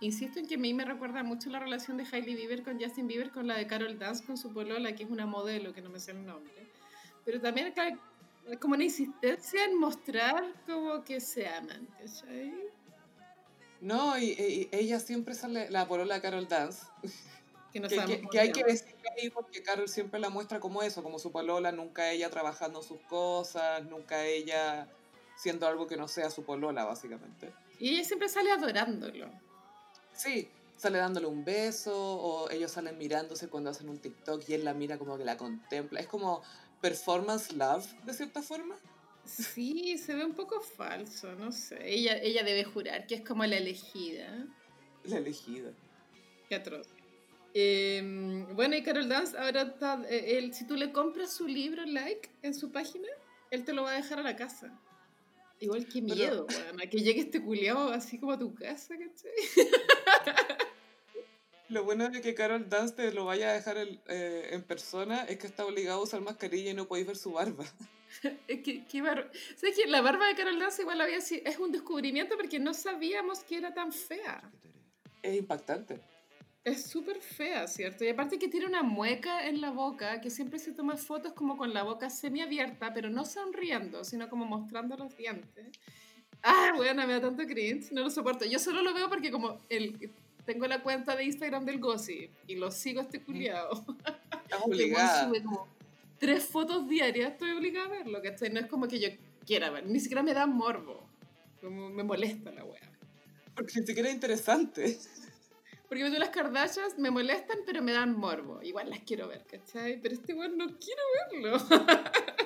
[0.00, 3.06] insisto en que a mí me recuerda mucho la relación de Hailey Bieber con Justin
[3.06, 5.90] Bieber, con la de Carol Dance con su polola, que es una modelo, que no
[5.90, 6.52] me sé el nombre.
[7.24, 7.98] Pero también, claro,
[8.60, 12.52] como una insistencia en mostrar como que se aman, ¿cachai?
[13.80, 16.84] No, y, y- ella siempre sale, la polola de Carol Dance,
[17.72, 18.72] Que no que, sabemos que- que hay que llama.
[19.16, 23.00] Ahí porque Carol siempre la muestra como eso, como su polola, nunca ella trabajando sus
[23.02, 24.88] cosas, nunca ella
[25.36, 27.52] siendo algo que no sea su polola, básicamente.
[27.78, 29.30] Y ella siempre sale adorándolo.
[30.12, 34.64] Sí, sale dándole un beso o ellos salen mirándose cuando hacen un TikTok y él
[34.64, 36.00] la mira como que la contempla.
[36.00, 36.42] Es como
[36.80, 38.76] performance love, de cierta forma.
[39.24, 41.78] Sí, se ve un poco falso, no sé.
[41.82, 44.46] Ella, ella debe jurar que es como la elegida.
[45.04, 45.70] La elegida.
[46.48, 46.88] Qué atroz.
[47.60, 51.84] Eh, bueno, y Carol Dance, ahora está, eh, él, si tú le compras su libro
[51.86, 53.08] like en su página,
[53.50, 54.78] él te lo va a dejar a la casa.
[55.58, 56.46] Igual que Pero- miedo,
[56.80, 59.32] a que llegue este culiao así como a tu casa, ¿cachai?
[61.68, 65.24] Lo bueno de que Carol Dance te lo vaya a dejar el- eh, en persona
[65.24, 67.64] es que está obligado a usar mascarilla y no podéis ver su barba.
[68.48, 71.58] Es que, qué bar- ¿Sabes que La barba de Carol Dance igual había sido, es
[71.58, 74.50] un descubrimiento porque no sabíamos que era tan fea.
[75.22, 76.00] Es impactante.
[76.68, 78.04] Es súper fea, ¿cierto?
[78.04, 81.56] Y aparte que tiene una mueca en la boca, que siempre se toma fotos como
[81.56, 85.66] con la boca semiabierta, pero no sonriendo, sino como mostrando los dientes.
[86.42, 88.44] Ah, bueno, me da tanto cringe, no lo soporto.
[88.44, 90.10] Yo solo lo veo porque como el,
[90.44, 93.84] tengo la cuenta de Instagram del Gossip y lo sigo a este culiao.
[94.42, 95.26] Estás obligada.
[95.26, 95.68] sube como
[96.18, 98.50] tres fotos diarias, estoy obligada a verlo, ¿cachai?
[98.50, 99.08] No es como que yo
[99.46, 101.02] quiera ver, ni siquiera me da morbo.
[101.60, 102.92] Como me molesta la wea.
[103.54, 104.98] Porque ni siquiera es interesante.
[105.88, 108.60] Porque yo las Kardashians me molestan, pero me dan morbo.
[108.62, 110.00] Igual las quiero ver, ¿cachai?
[110.00, 111.58] Pero este weón no quiero verlo.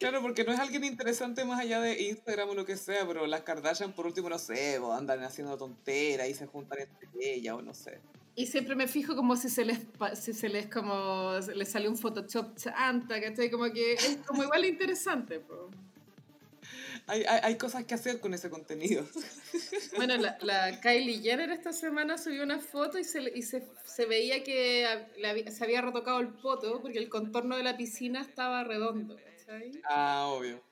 [0.00, 3.26] Claro, porque no es alguien interesante más allá de Instagram o lo que sea, pero
[3.26, 7.60] las Kardashian por último, no sé, andan haciendo tonteras y se juntan entre ellas o
[7.60, 8.00] no sé.
[8.34, 9.80] Y siempre me fijo como si se les,
[10.14, 13.50] si se les como, les sale un Photoshop chanta, ¿cachai?
[13.50, 15.68] Como que es como igual interesante, po.
[17.10, 19.04] Hay, hay, hay cosas que hacer con ese contenido.
[19.96, 24.06] Bueno, la, la Kylie Jenner esta semana subió una foto y se, y se, se
[24.06, 24.86] veía que
[25.50, 29.72] se había retocado el poto porque el contorno de la piscina estaba redondo, ¿cachai?
[29.84, 30.62] Ah, obvio.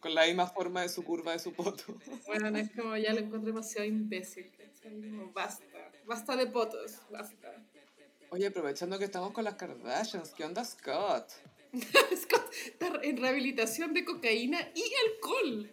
[0.00, 1.84] Con la misma forma de su curva de su poto.
[2.26, 4.50] Bueno, es como ya lo encuentro demasiado imbécil,
[5.34, 5.64] basta,
[6.06, 7.52] basta de potos, basta.
[8.30, 11.30] Oye, aprovechando que estamos con las Kardashians, ¿qué onda Scott?
[12.66, 15.70] Está en rehabilitación de cocaína y alcohol.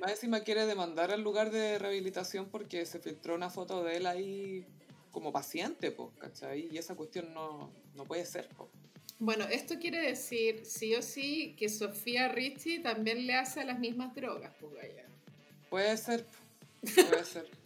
[0.00, 4.06] Más encima quiere demandar al lugar de rehabilitación porque se filtró una foto de él
[4.06, 4.66] ahí
[5.10, 6.68] como paciente, po, ¿cachai?
[6.70, 8.68] Y esa cuestión no, no puede ser, po.
[9.18, 13.78] Bueno, esto quiere decir, sí o sí, que Sofía Richie también le hace a las
[13.78, 15.06] mismas drogas, pues vaya.
[15.70, 16.26] Puede ser,
[16.80, 17.50] puede ser.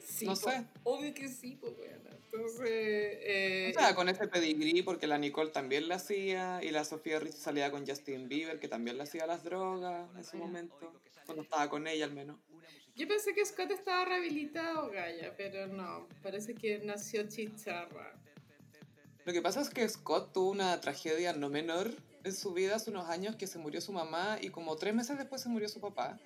[0.00, 0.64] Sí, No po, sé.
[0.84, 1.74] Obvio que sí, pues.
[2.36, 6.84] Entonces, eh, O sea, con ese pedigrí, porque la Nicole también la hacía, y la
[6.84, 10.92] Sofía Rich salía con Justin Bieber, que también le hacía las drogas en su momento,
[11.24, 12.38] cuando estaba con ella al menos.
[12.94, 18.12] yo pensé que Scott estaba rehabilitado, Gaya, pero no, parece que nació chicharra.
[19.24, 21.90] Lo que pasa es que Scott tuvo una tragedia no menor
[22.22, 25.18] en su vida hace unos años que se murió su mamá y como tres meses
[25.18, 26.18] después se murió su papá.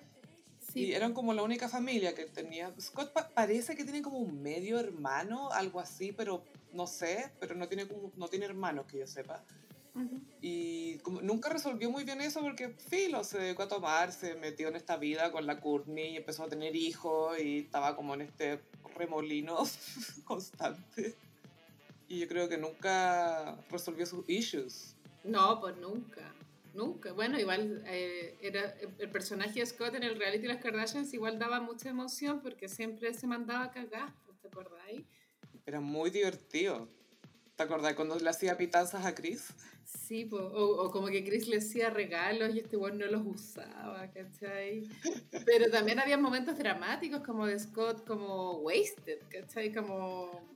[0.73, 2.71] Y eran como la única familia que tenía.
[2.79, 7.55] Scott pa- parece que tiene como un medio hermano, algo así, pero no sé, pero
[7.55, 9.43] no tiene, como- no tiene hermanos que yo sepa.
[10.41, 14.69] Y como nunca resolvió muy bien eso porque Filo se dedicó a tomar, se metió
[14.69, 18.21] en esta vida con la Courtney y empezó a tener hijos y estaba como en
[18.21, 18.61] este
[18.95, 19.57] remolino
[20.25, 21.15] constante.
[22.07, 24.95] Y yo creo que nunca resolvió sus issues.
[25.25, 26.33] No, pues nunca.
[26.73, 27.11] Nunca.
[27.11, 31.37] Bueno, igual eh, era el personaje de Scott en el reality de las Kardashians igual
[31.37, 35.05] daba mucha emoción porque siempre se mandaba a cagar, pues, ¿te acordáis?
[35.65, 36.87] Era muy divertido.
[37.55, 39.53] ¿Te acordás cuando le hacía pitanzas a Chris?
[39.83, 43.25] Sí, po, o, o como que Chris le hacía regalos y este weón no los
[43.25, 44.87] usaba, ¿cachai?
[45.45, 49.73] Pero también había momentos dramáticos como de Scott como wasted, ¿cachai?
[49.73, 50.49] Como...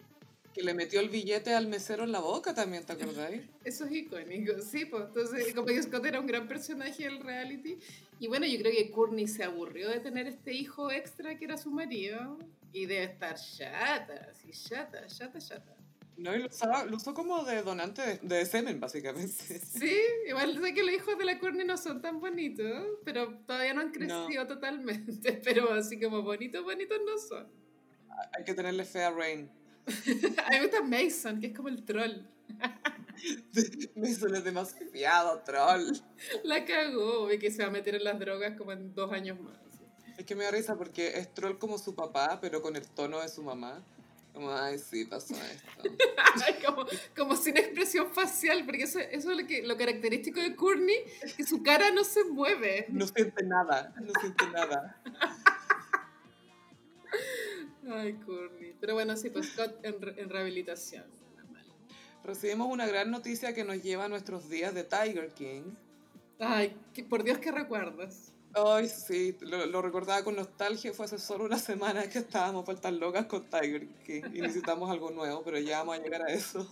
[0.56, 3.42] Que le metió el billete al mesero en la boca también, ¿te acordáis?
[3.66, 7.78] Eso es icónico, sí, pues entonces como que Scott era un gran personaje del reality
[8.22, 11.58] y bueno, yo creo que Courtney se aburrió de tener este hijo extra que era
[11.58, 12.40] su marido
[12.72, 15.76] Y debe estar chata, así, chata, chata, chata.
[16.18, 19.60] No, y lo, usaba- lo usó como de donante de, de semen, básicamente.
[19.60, 23.74] Sí, igual sé que los hijos de la Courtney no son tan bonitos, pero todavía
[23.74, 25.34] no han crecido totalmente.
[25.44, 27.48] Pero así como bonitos, bonitos no son.
[28.38, 29.52] Hay que tenerle fe a Rain.
[30.46, 32.22] A mí me gusta Mason, que es como el troll.
[33.96, 35.98] Me suena demasiado troll.
[36.44, 39.40] La cagó, y que se va a meter en las drogas como en dos años
[39.40, 39.56] más.
[40.18, 43.20] Es que me da risa porque es troll como su papá, pero con el tono
[43.20, 43.84] de su mamá.
[44.34, 45.84] Como, ay, sí, pasó esto.
[46.66, 50.98] como, como sin expresión facial, porque eso, eso es lo, que, lo característico de Courtney,
[51.38, 52.86] que su cara no se mueve.
[52.90, 55.02] No siente nada, no siente nada.
[57.90, 58.76] Ay, Courtney.
[58.80, 61.06] Pero bueno, sí, pues Scott en, en rehabilitación.
[62.24, 65.64] Recibimos una gran noticia que nos lleva a nuestros días de Tiger King.
[66.40, 68.32] Ay, que- por Dios que recuerdas.
[68.54, 70.94] Ay, sí, lo, lo recordaba con nostalgia.
[70.94, 74.90] Fue hace solo una semana que estábamos por tan locas con Tiger King y necesitamos
[74.90, 76.68] algo nuevo, pero ya vamos a llegar a eso.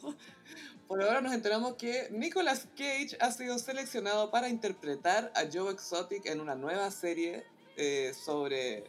[0.88, 6.26] Por ahora nos enteramos que Nicolas Cage ha sido seleccionado para interpretar a Joe Exotic
[6.26, 7.43] en una nueva serie
[7.78, 8.86] eh, sobre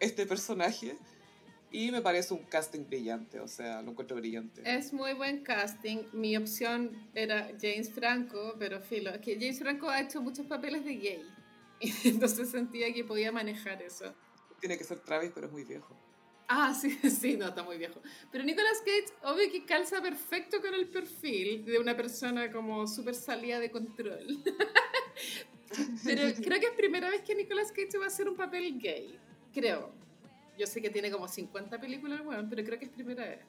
[0.00, 0.98] este personaje.
[1.70, 4.62] Y me parece un casting brillante, o sea, lo encuentro brillante.
[4.64, 5.98] Es muy buen casting.
[6.12, 10.84] Mi opción era James Franco, pero filo, es que James Franco ha hecho muchos papeles
[10.84, 11.22] de gay.
[12.04, 14.14] Entonces sentía que podía manejar eso.
[14.60, 15.94] Tiene que ser Travis, pero es muy viejo.
[16.48, 18.00] Ah, sí, sí, no, está muy viejo.
[18.32, 23.14] Pero Nicolas Cage, obvio que calza perfecto con el perfil de una persona como súper
[23.14, 24.42] salida de control.
[26.04, 29.18] Pero creo que es primera vez que Nicolas Cage va a hacer un papel gay.
[29.52, 29.92] Creo.
[30.58, 33.40] Yo sé que tiene como 50 películas, bueno, pero creo que es primera vez.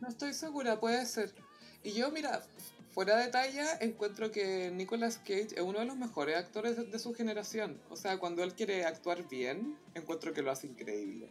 [0.00, 1.34] No estoy segura, puede ser.
[1.82, 2.42] Y yo, mira,
[2.90, 6.98] fuera de talla, encuentro que Nicolas Cage es uno de los mejores actores de, de
[6.98, 7.80] su generación.
[7.90, 11.28] O sea, cuando él quiere actuar bien, encuentro que lo hace increíble.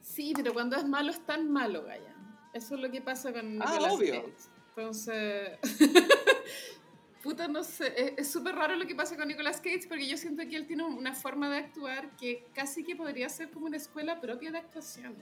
[0.00, 2.14] Sí, pero cuando es malo es tan malo, Gaya.
[2.54, 4.12] Eso es lo que pasa con Ah, Nicolas obvio.
[4.22, 4.34] Cage.
[4.76, 5.58] Entonces...
[7.22, 10.42] Puta, no sé, es- súper raro lo que pasa con Nicolas Cage porque yo siento
[10.48, 14.20] que él tiene una forma de actuar que casi que podría ser como una escuela
[14.20, 15.16] propia de actuación.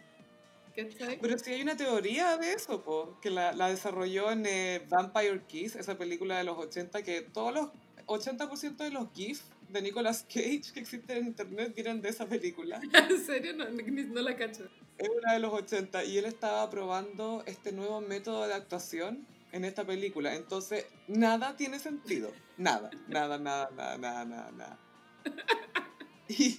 [0.76, 1.18] ¿Cachai?
[1.18, 5.42] Pero sí hay una teoría de eso, po, que la, la desarrolló en eh, Vampire
[5.48, 7.70] Kiss, esa película de los 80, que todos los
[8.06, 12.78] 80% de los GIFs de Nicolas Cage que existen en internet vienen de esa película.
[13.10, 13.54] ¿En serio?
[13.54, 14.68] No, no, no la cacho.
[14.98, 19.26] Es una de los 80 y él estaba probando este nuevo método de actuación
[19.56, 20.34] en esta película.
[20.34, 22.30] Entonces, nada tiene sentido.
[22.56, 24.78] Nada, nada, nada, nada, nada, nada, nada.
[26.28, 26.58] Y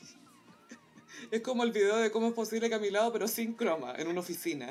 [1.30, 3.94] es como el video de cómo es posible que a mi lado, pero sin croma,
[3.98, 4.70] en una oficina.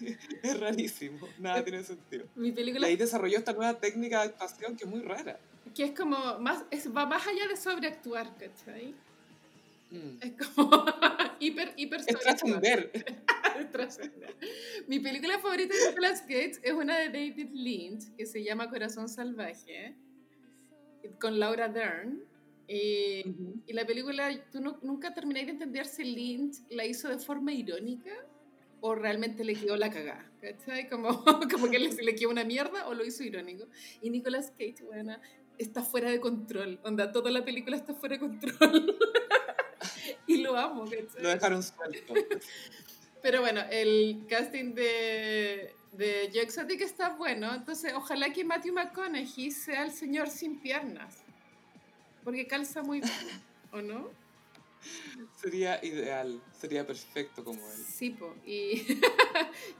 [0.42, 2.26] Es rarísimo, nada tiene sentido.
[2.34, 5.38] Mi Y película ahí desarrolló esta nueva técnica de actuación que es muy rara.
[5.74, 8.94] que es como más, es, va más allá de sobreactuar, ¿cachai?
[9.94, 10.18] Mm.
[10.20, 10.84] Es como
[11.40, 14.34] hiper, hiper Es trascender.
[14.88, 19.08] Mi película favorita de Nicolas Cage es una de David Lynch que se llama Corazón
[19.08, 19.94] Salvaje
[21.20, 22.22] con Laura Dern.
[22.66, 23.62] Y, Ujú.
[23.66, 27.52] y la película, tú no- nunca termináis de entender si Lynch la hizo de forma
[27.52, 28.10] irónica
[28.80, 30.30] o realmente le quedó la cagada.
[30.40, 30.88] ¿Cachai?
[30.88, 31.08] Como,
[31.52, 33.66] como que le, le quedó una mierda o lo hizo irónico.
[34.00, 35.16] Y Nicolas Cage, bueno,
[35.58, 36.80] está fuera de control.
[36.84, 38.96] Onda, toda la película está fuera de control.
[40.34, 41.22] Y lo amo, ¿cachai?
[41.22, 42.14] Lo dejaron suelto.
[43.22, 49.50] Pero bueno, el casting de, de Joe Exotic está bueno, entonces ojalá que Matthew McConaughey
[49.50, 51.22] sea el señor sin piernas,
[52.22, 53.12] porque calza muy bien,
[53.72, 54.10] ¿o no?
[55.40, 57.78] Sería ideal, sería perfecto como él.
[57.78, 58.34] Sí, po.
[58.44, 58.82] Y,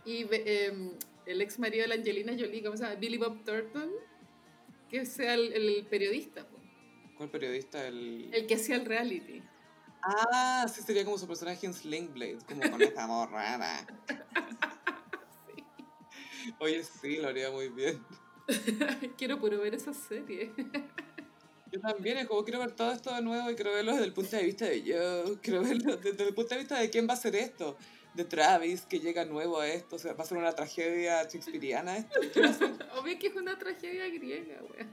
[0.07, 0.93] y em,
[1.27, 2.97] el ex marido de la Angelina Jolie, ¿cómo se llama?
[2.97, 3.91] Billy Bob Thornton,
[4.89, 6.57] que sea el, el periodista, po.
[7.17, 7.87] ¿Cuál periodista?
[7.87, 8.31] El...
[8.33, 9.43] el que hacía el reality.
[10.07, 13.87] Ah, sí, sería como su personaje en Sling Blade, como con esta voz rara.
[16.61, 18.05] Oye, sí, lo haría muy bien.
[19.17, 20.53] Quiero puro ver esa serie.
[21.73, 24.13] Yo también, es como quiero ver todo esto de nuevo y quiero verlo desde el
[24.13, 27.15] punto de vista de yo, quiero verlo desde el punto de vista de quién va
[27.15, 27.77] a hacer esto.
[28.15, 31.97] De Travis, que llega nuevo a esto, o sea, va a ser una tragedia shakespeariana
[31.97, 32.21] esto.
[33.01, 34.87] Obvio que es una tragedia griega, wea.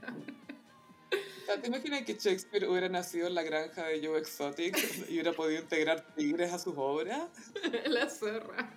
[1.60, 4.76] ¿Te imaginas que Shakespeare hubiera nacido en la granja de Joe Exotic
[5.08, 7.28] y hubiera podido integrar tigres a sus obras?
[7.86, 8.74] La zorra.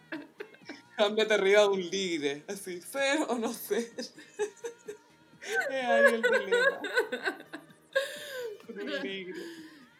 [0.97, 3.91] Cámbiate arriba de un ligre, así, ser o no ser.
[3.97, 4.13] Es
[5.69, 6.25] ahí el
[8.69, 9.35] un ligre.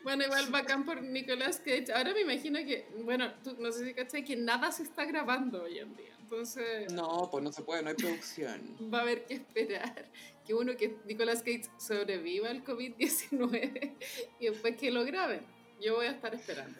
[0.04, 1.92] Bueno, igual bacán por Nicolas Cage.
[1.94, 5.64] Ahora me imagino que, bueno, tú, no sé si cachai, que nada se está grabando
[5.64, 6.16] hoy en día.
[6.20, 8.76] Entonces No, pues no se puede, no hay producción.
[8.94, 10.06] va a haber que esperar
[10.46, 13.94] que uno, que Nicolas Cage sobreviva al COVID-19
[14.40, 15.42] y después que lo graben.
[15.82, 16.80] Yo voy a estar esperando.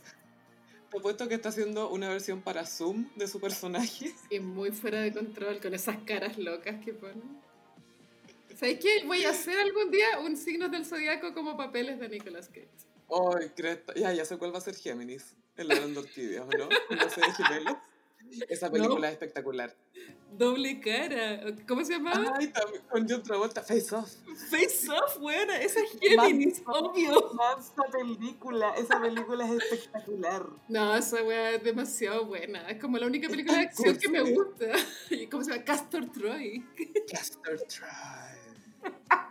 [0.92, 4.14] te apuesto que está haciendo una versión para Zoom de su personaje.
[4.30, 7.22] Y muy fuera de control, con esas caras locas que pone.
[8.56, 9.04] ¿Sabes qué?
[9.06, 12.70] Voy a hacer algún día un signo del zodiaco como papeles de Nicolas Cage.
[13.10, 13.94] Ay, cresta.
[13.96, 15.36] Ya, ya sé cuál va a ser Géminis.
[15.58, 16.70] El de orquídeas, ¿no?
[16.96, 17.78] No sé de gemelos.
[18.50, 19.76] Esa película es espectacular.
[20.32, 21.44] Doble cara.
[21.68, 22.34] ¿Cómo se llamaba?
[22.38, 23.62] Ay, también con John Travolta.
[23.62, 24.12] Face Off.
[24.50, 25.62] Face Off, buena.
[25.62, 27.32] Esa es Géminis, obvio.
[27.58, 30.46] Esa película, esa película es espectacular.
[30.68, 32.70] No, esa weá es demasiado buena.
[32.70, 34.66] Es como la única película de acción que me gusta.
[35.32, 35.64] ¿Cómo se llama?
[35.64, 36.66] Castor Troy.
[37.10, 38.92] Castor Troy.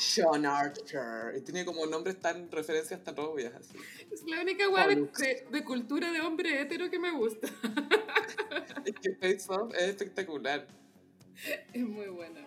[0.00, 1.36] Sean Archer.
[1.36, 3.76] Y tiene como nombres tan, referencias tan obvias así.
[4.10, 7.48] Es la única weá de, de, de cultura de hombre hetero que me gusta.
[8.82, 10.66] Es que Face Off es espectacular.
[11.72, 12.40] Es muy buena.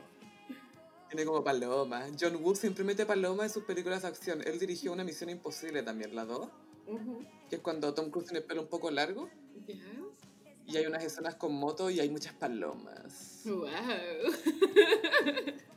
[1.07, 2.07] Tiene como paloma.
[2.19, 4.41] John Woo siempre mete paloma en sus películas de acción.
[4.45, 6.49] Él dirigió una misión imposible también, la 2.
[6.87, 7.25] Ujú.
[7.49, 9.29] Que es cuando Tom Cruise tiene el pelo un poco largo.
[10.65, 13.41] Y hay unas escenas con moto y hay muchas palomas.
[13.45, 13.61] Wow.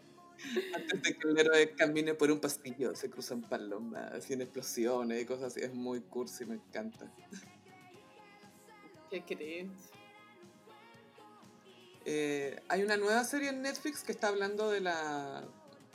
[0.74, 5.24] Antes de que el héroe camine por un pasillo, se cruzan palomas en explosiones y
[5.24, 5.60] cosas así.
[5.60, 7.10] Es muy cursi, me encanta.
[9.10, 9.70] ¿Qué crees?
[12.04, 15.44] Eh, hay una nueva serie en Netflix que está hablando de la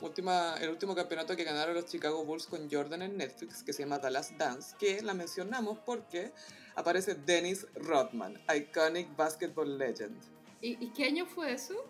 [0.00, 3.82] última, el último campeonato que ganaron los Chicago Bulls con Jordan en Netflix, que se
[3.84, 6.32] llama Last Dance, que la mencionamos porque
[6.74, 10.16] aparece Dennis Rodman, iconic basketball legend.
[10.60, 11.82] ¿Y, y qué año fue eso?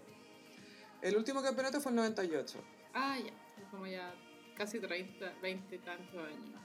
[1.03, 2.59] El último campeonato fue en 98.
[2.95, 3.33] Ah, ya.
[3.71, 4.15] Como ya
[4.57, 6.61] casi 30, 20 y tantos años.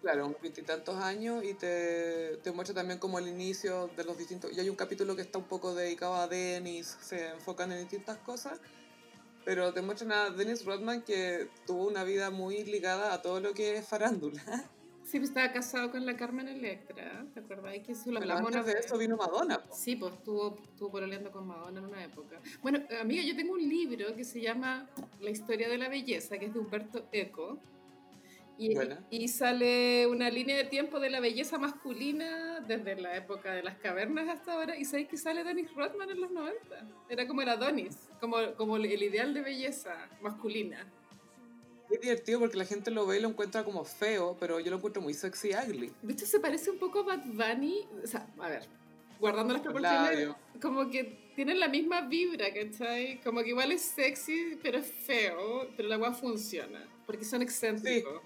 [0.00, 4.50] Claro, unos veintitantos años y te, te muestra también como el inicio de los distintos...
[4.56, 8.16] Y hay un capítulo que está un poco dedicado a Dennis, se enfocan en distintas
[8.18, 8.58] cosas,
[9.44, 13.52] pero te muestran a Dennis Rodman que tuvo una vida muy ligada a todo lo
[13.52, 14.42] que es farándula.
[15.10, 17.72] Sí, pues estaba casado con la Carmen Electra, ¿te acuerdas?
[17.84, 19.60] Que lo Pero antes una de eso vino Madonna.
[19.60, 19.74] po.
[19.74, 22.40] Sí, pues estuvo, estuvo pololeando con Madonna en una época.
[22.62, 26.46] Bueno, amiga, yo tengo un libro que se llama La historia de la belleza, que
[26.46, 27.58] es de Humberto Eco.
[28.56, 28.76] Y,
[29.10, 33.78] y sale una línea de tiempo de la belleza masculina desde la época de las
[33.78, 34.78] cavernas hasta ahora.
[34.78, 36.88] Y sabéis que sale Dennis Rodman en los 90.
[37.08, 40.86] Era como el Adonis, como, como el ideal de belleza masculina.
[41.90, 44.76] Es divertido porque la gente lo ve y lo encuentra como feo, pero yo lo
[44.76, 45.92] encuentro muy sexy y ugly.
[46.02, 47.86] De hecho, se parece un poco a Bad Bunny.
[48.02, 48.66] O sea, a ver,
[49.18, 50.28] guardando las proporciones,
[50.62, 53.20] como que tienen la misma vibra, ¿cachai?
[53.22, 58.22] Como que igual es sexy, pero es feo, pero la agua funciona, porque son excéntricos.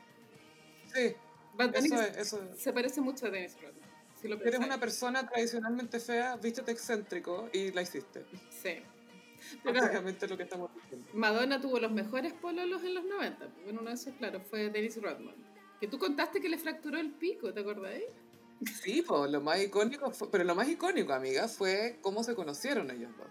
[0.93, 1.15] Sí,
[1.55, 2.17] Bad Bunny eso es.
[2.17, 2.61] Eso es.
[2.61, 3.91] se parece mucho a Dennis Rodman.
[4.21, 8.25] Si lo Eres una persona tradicionalmente fea, vístete excéntrico y la hiciste.
[8.51, 8.83] Sí.
[9.65, 11.07] Es lo que estamos diciendo.
[11.15, 13.47] Madonna tuvo los mejores pololos en los 90.
[13.65, 15.35] Bueno, uno de esos, claro, fue Dennis Rodman.
[15.81, 18.05] Que tú contaste que le fracturó el pico, ¿te acordáis?
[18.83, 22.91] Sí, pues lo más icónico, fue- pero lo más icónico, amiga, fue cómo se conocieron
[22.91, 23.27] ellos dos.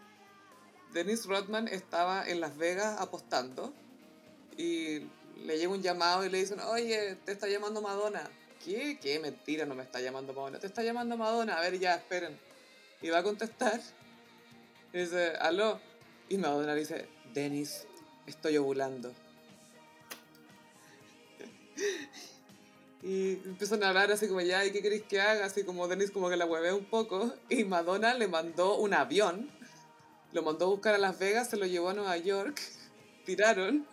[0.94, 3.74] Dennis Rodman estaba en Las Vegas apostando
[4.58, 5.00] y
[5.44, 8.30] le llega un llamado y le dicen, oye, te está llamando Madonna.
[8.64, 9.00] ¿Qué?
[9.02, 9.20] ¿Qué?
[9.20, 10.60] Mentira, no me está llamando Madonna.
[10.60, 11.56] Te está llamando Madonna.
[11.58, 12.38] A ver, ya, esperen.
[13.02, 13.82] Y va a contestar.
[14.94, 15.80] Y dice, aló.
[16.30, 17.86] Y Madonna le dice, Dennis,
[18.26, 19.12] estoy ovulando.
[23.02, 25.46] Y empiezan a hablar así como, ya, ¿y qué queréis que haga?
[25.46, 27.34] Así como Dennis como que la huevea un poco.
[27.50, 29.50] Y Madonna le mandó un avión.
[30.32, 32.62] Lo mandó a buscar a Las Vegas, se lo llevó a Nueva York.
[33.26, 33.86] Tiraron.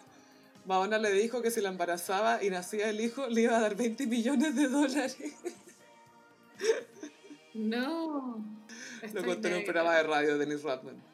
[0.65, 3.75] Madonna le dijo que si la embarazaba y nacía el hijo, le iba a dar
[3.75, 5.17] 20 millones de dólares.
[7.55, 8.45] No.
[9.13, 11.10] Lo contó en un programa de radio de Dennis Rodman.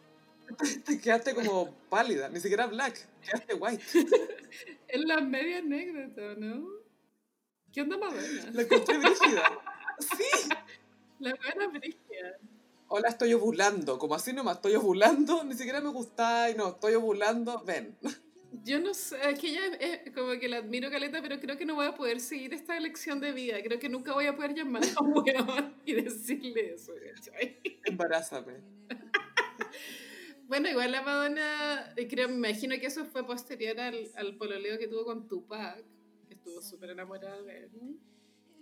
[0.85, 3.85] Te quedaste como pálida, ni siquiera black, quedaste white.
[4.89, 6.69] En la media anécdota, ¿no?
[7.73, 8.51] ¿Qué onda Madonna?
[8.53, 9.43] La encontré brígida.
[9.99, 10.49] Sí.
[11.19, 12.39] La buena brígida.
[12.89, 13.99] Hola, estoy ovulando.
[13.99, 15.43] Como así nomás, estoy ovulando.
[15.43, 17.63] Ni siquiera me gusta y no, estoy ovulando.
[17.65, 17.97] Ven.
[18.65, 21.57] Yo no sé, es que ella es, es como que la admiro caleta, pero creo
[21.59, 23.57] que no voy a poder seguir esta elección de vida.
[23.63, 27.59] Creo que nunca voy a poder llamar a un weón y decirle eso, ¿cachai?
[27.85, 28.55] Embarázame.
[30.49, 34.87] Bueno, igual la Madonna, creo, me imagino que eso fue posterior al, al pololeo que
[34.87, 35.83] tuvo con Tupac,
[36.29, 37.71] que estuvo súper enamorada de él.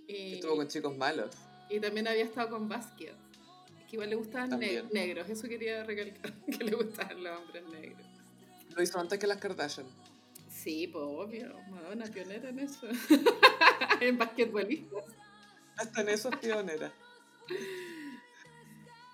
[0.06, 1.34] Y, Estuvo con chicos malos.
[1.70, 3.16] y también había estado con Basquiat,
[3.88, 8.06] que igual le gustaban ne- negros, eso quería recalcar, que le gustaban los hombres negros.
[8.74, 9.86] Lo hizo antes que las Kardashian.
[10.50, 12.86] Sí, pues obvio, Madonna pionera en eso.
[14.00, 14.96] en basquetbolista.
[15.76, 16.92] Hasta en eso es pionera.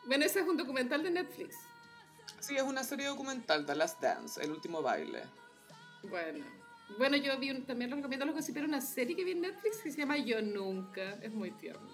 [0.06, 1.56] Bueno, ese es un documental de Netflix.
[2.40, 5.22] Sí, es una serie documental, The Last Dance, el último baile.
[6.02, 6.44] Bueno.
[6.98, 9.42] Bueno, yo vi un- también lo recomiendo a los gossiperos una serie que vi en
[9.42, 11.18] Netflix que se llama Yo Nunca.
[11.22, 11.88] Es muy tierna.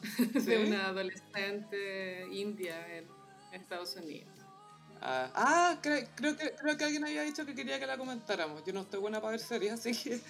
[0.32, 3.08] de una adolescente india en
[3.52, 4.32] Estados Unidos.
[5.00, 8.64] Ah, ah creo, creo, que, creo que alguien había dicho que quería que la comentáramos.
[8.64, 10.20] Yo no estoy buena para ver series, así que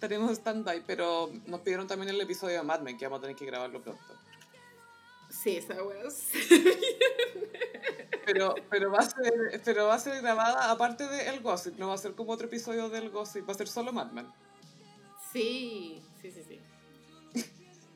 [0.00, 0.84] en stand-by.
[0.86, 3.82] Pero nos pidieron también el episodio de Mad Men, que vamos a tener que grabarlo
[3.82, 4.02] pronto.
[5.30, 6.04] Sí, esa wea
[8.32, 11.88] pero, pero, va a ser, pero va a ser grabada aparte de El Gossip, no
[11.88, 14.26] va a ser como otro episodio del Gossip, va a ser solo Mad Men.
[15.32, 16.60] Sí, sí, sí, sí.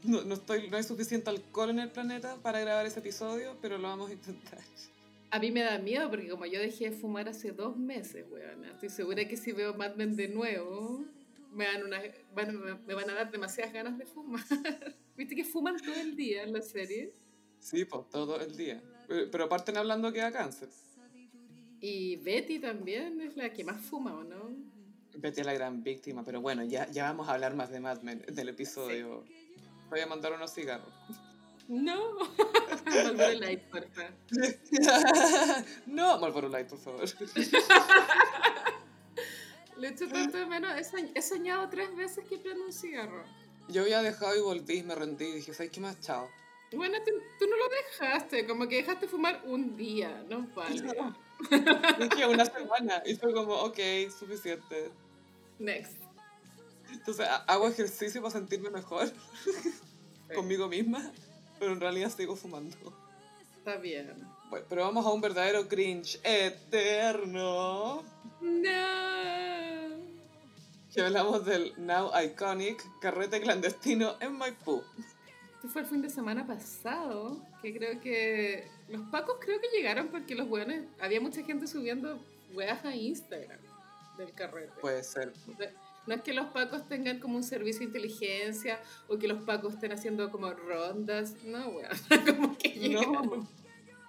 [0.04, 3.78] No, no, estoy, no hay suficiente alcohol en el planeta para grabar ese episodio, pero
[3.78, 4.58] lo vamos a intentar.
[5.30, 8.64] A mí me da miedo porque como yo dejé de fumar hace dos meses, weón,
[8.64, 11.04] estoy segura que si veo Mad Men de nuevo,
[11.52, 12.02] me, dan una,
[12.86, 14.42] me van a dar demasiadas ganas de fumar.
[15.16, 17.14] ¿Viste que fuman todo el día en la serie?
[17.60, 18.82] Sí, pues todo el día.
[19.30, 20.68] Pero parten hablando que da cáncer.
[21.80, 24.50] Y Betty también es la que más fuma, ¿o no?
[25.14, 28.02] Betty es la gran víctima, pero bueno, ya, ya vamos a hablar más de Mad
[28.02, 29.24] Men del episodio.
[29.90, 30.92] Voy a mandar unos cigarros.
[31.68, 32.18] No,
[32.86, 34.12] Marlboro Light, por favor.
[35.86, 37.04] no, Marlboro Light, por favor.
[39.78, 40.72] Le echo tanto de menos.
[41.14, 43.24] He soñado tres veces que prendo un cigarro.
[43.68, 46.00] Yo había dejado y volví, me rendí y dije, ¿sabes qué más?
[46.00, 46.28] Chao.
[46.74, 46.98] Bueno,
[47.38, 50.82] tú, no lo dejaste, como que dejaste fumar un día, no vale.
[51.98, 53.78] Dije una semana y fue como, ok,
[54.16, 54.90] suficiente.
[55.58, 55.96] Next.
[56.90, 59.10] Entonces hago ejercicio para sentirme mejor
[60.34, 61.10] conmigo misma,
[61.58, 62.76] pero en realidad sigo fumando.
[63.56, 64.12] Está bien.
[64.50, 68.02] Bueno, pero vamos a un verdadero cringe eterno.
[68.40, 69.82] No.
[70.92, 74.82] Que hablamos del now iconic carrete clandestino en Maipú.
[75.62, 80.08] Este fue el fin de semana pasado, que creo que los pacos creo que llegaron
[80.08, 82.18] porque los weones, había mucha gente subiendo
[82.52, 83.60] weas a Instagram
[84.18, 84.72] del carrete.
[84.80, 85.32] Puede ser.
[86.08, 89.74] No es que los pacos tengan como un servicio de inteligencia o que los pacos
[89.74, 91.92] estén haciendo como rondas, no, weón,
[92.26, 93.48] como que llegaron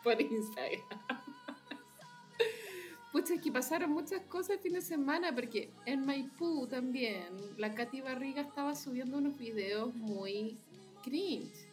[0.04, 0.82] por Instagram.
[3.12, 7.28] Pucha, es que pasaron muchas cosas el fin de semana, porque en Maipú también
[7.60, 10.58] la Katy Barriga estaba subiendo unos videos muy
[11.04, 11.68] cringe.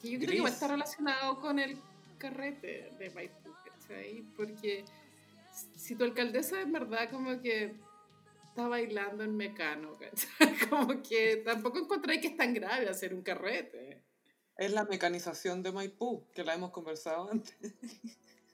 [0.00, 1.78] Que yo creo que va a estar relacionado con el
[2.18, 4.22] carrete de Maipú, ¿cachai?
[4.36, 4.84] Porque
[5.76, 7.74] si tu alcaldesa en verdad como que
[8.48, 10.28] está bailando en mecano, ¿cachai?
[10.70, 14.02] Como que tampoco encontré que es tan grave hacer un carrete.
[14.56, 17.56] Es la mecanización de Maipú, que la hemos conversado antes.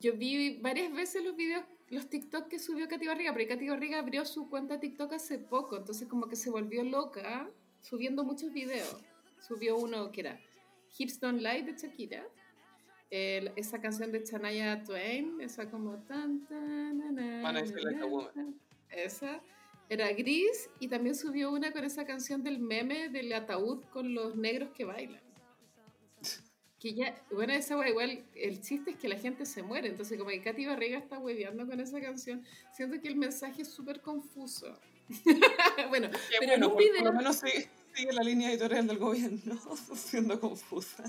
[0.00, 3.98] Yo vi varias veces los videos, los TikTok que subió Katy Barriga, pero Katy Barriga
[3.98, 7.50] abrió su cuenta TikTok hace poco, entonces como que se volvió loca
[7.82, 8.96] subiendo muchos videos
[9.40, 10.40] subió uno que era
[10.98, 12.26] Hips Don't Lie de Shakira.
[13.10, 17.18] esa canción de Chanaya Twain, esa como tan tan
[18.90, 19.40] Esa
[19.88, 24.36] era gris y también subió una con esa canción del meme del ataúd con los
[24.36, 25.20] negros que bailan.
[26.78, 30.30] Que ya, bueno, esa igual, el chiste es que la gente se muere, entonces como
[30.30, 34.78] que Katy Barriga está hueveando con esa canción, siento que el mensaje es súper confuso.
[35.90, 37.02] bueno, pero en un video...
[37.02, 37.68] Por lo menos sí
[38.00, 39.60] sigue la línea editorial del gobierno,
[39.94, 41.04] siendo confusa.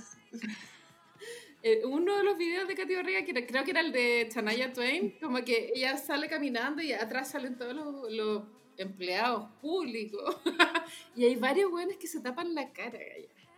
[1.63, 4.73] Eh, uno de los videos de Katy Barriga, que creo que era el de Chanaya
[4.73, 7.73] Twain, como que ella sale caminando y atrás salen todos
[8.11, 8.43] los,
[8.77, 10.37] empleados públicos.
[11.15, 12.99] y hay varios buenos que se tapan la cara,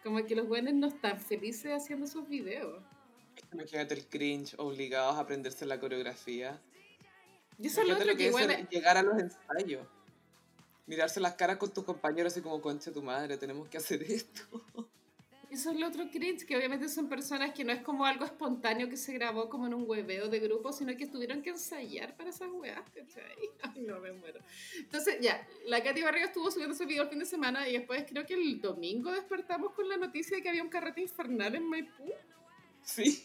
[0.03, 2.83] como que los buenos no están felices haciendo sus videos.
[3.53, 6.61] Imagínate el cringe, obligados a aprenderse la coreografía.
[7.57, 8.67] Yo solo lo que, igual...
[8.69, 9.87] llegar a los ensayos
[10.85, 14.41] mirarse las caras con tus compañeros y como, concha tu madre, tenemos que hacer esto.
[15.53, 18.89] Eso es lo otro cringe, que obviamente son personas que no es como algo espontáneo
[18.89, 22.31] que se grabó como en un hueveo de grupo, sino que tuvieron que ensayar para
[22.31, 22.81] esas weas,
[23.61, 24.39] Ay, no me muero.
[24.79, 28.03] Entonces, ya, la Katy Barriga estuvo subiendo ese video el fin de semana y después
[28.09, 31.69] creo que el domingo despertamos con la noticia de que había un carrete infernal en
[31.69, 32.11] Maipú.
[32.81, 33.23] Sí.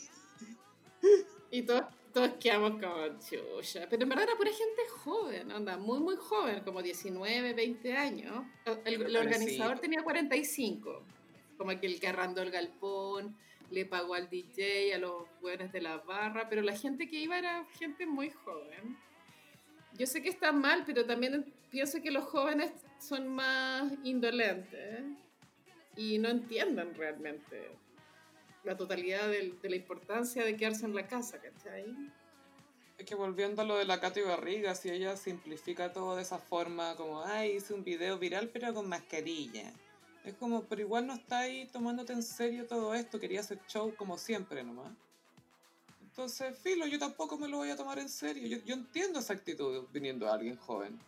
[1.50, 1.84] Y todos
[2.18, 3.86] todos quedamos como chucha.
[3.88, 8.44] Pero en verdad era pura gente joven, anda, muy, muy joven, como 19, 20 años.
[8.84, 11.02] El, organizador tenía 45,
[11.56, 13.36] como aquel que arrendó el galpón,
[13.70, 17.38] le pagó al DJ, a los buenos de la barra, pero la gente que iba
[17.38, 18.98] era gente muy joven.
[19.96, 25.04] Yo sé que está mal, pero también pienso que los jóvenes son más indolentes
[25.96, 27.70] y no entienden realmente
[28.64, 31.94] la totalidad de, la importancia de quedarse en la casa, ¿cachai?
[32.98, 36.38] Es que volviendo a lo de la Katy Barriga, si ella simplifica todo de esa
[36.38, 39.72] forma, como, ay, hice un video viral pero con mascarilla.
[40.24, 43.94] Es como, pero igual no está ahí tomándote en serio todo esto, quería hacer show
[43.94, 44.92] como siempre nomás.
[46.02, 48.48] Entonces, filo, yo tampoco me lo voy a tomar en serio.
[48.48, 50.98] Yo, yo entiendo esa actitud viniendo de alguien joven.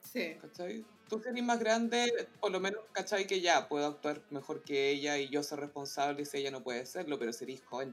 [0.00, 0.36] Sí.
[0.40, 0.84] ¿Cachai?
[1.08, 3.26] Tú eres más grande, por lo menos, ¿cachai?
[3.26, 6.86] Que ya puedo actuar mejor que ella y yo ser responsable si ella no puede
[6.86, 7.92] serlo, pero si eres joven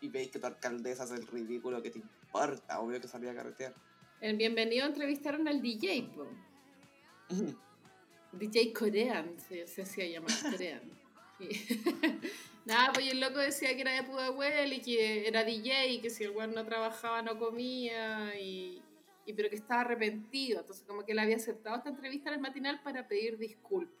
[0.00, 2.80] y veis que tu alcaldesa hace el ridículo, que te importa?
[2.80, 3.74] Obvio que salía a carretear.
[4.20, 6.26] En Bienvenido entrevistaron al DJ, po.
[8.32, 10.82] DJ Corean, se, se hacía llamar Corean.
[12.64, 16.10] Nada, pues el loco decía que era de Pudahuel y que era DJ y que
[16.10, 18.80] si el weón no trabajaba no comía y,
[19.26, 20.60] y pero que estaba arrepentido.
[20.60, 23.94] Entonces como que él había aceptado esta entrevista en el matinal para pedir disculpas.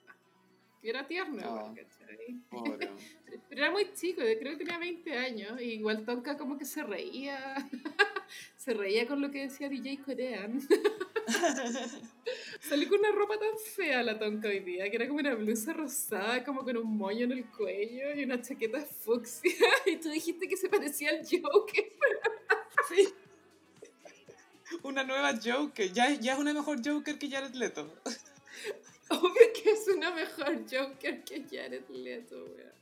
[0.82, 1.74] Que era tierno, Ah.
[3.48, 5.60] Pero era muy chico, yo creo que tenía 20 años.
[5.60, 7.54] Y igual Tonka como que se reía.
[8.56, 10.60] se reía con lo que decía DJ Corean.
[12.60, 15.72] Salí con una ropa tan fea la Tonka hoy día, que era como una blusa
[15.72, 19.52] rosada, como con un moño en el cuello y una chaqueta fucsia.
[19.86, 21.92] Y tú dijiste que se parecía al Joker.
[24.82, 25.92] Una nueva Joker.
[25.92, 27.92] Ya, ya es una mejor Joker que Jared Leto.
[29.10, 32.74] Obvio que es una mejor Joker que Jared Leto, weón.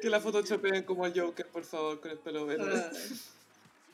[0.00, 2.72] Que la photoshopeen como al Joker, por favor, con el pelo verde.
[2.74, 2.90] Ah.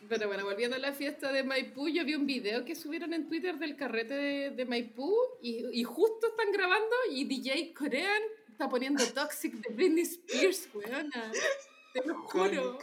[0.09, 3.29] Pero bueno, volviendo a la fiesta de Maipú, yo vi un video que subieron en
[3.29, 5.13] Twitter del carrete de, de Maipú
[5.43, 11.33] y, y justo están grabando y DJ Corean está poniendo Toxic de Britney Spears, weona.
[11.93, 12.79] Te lo juro.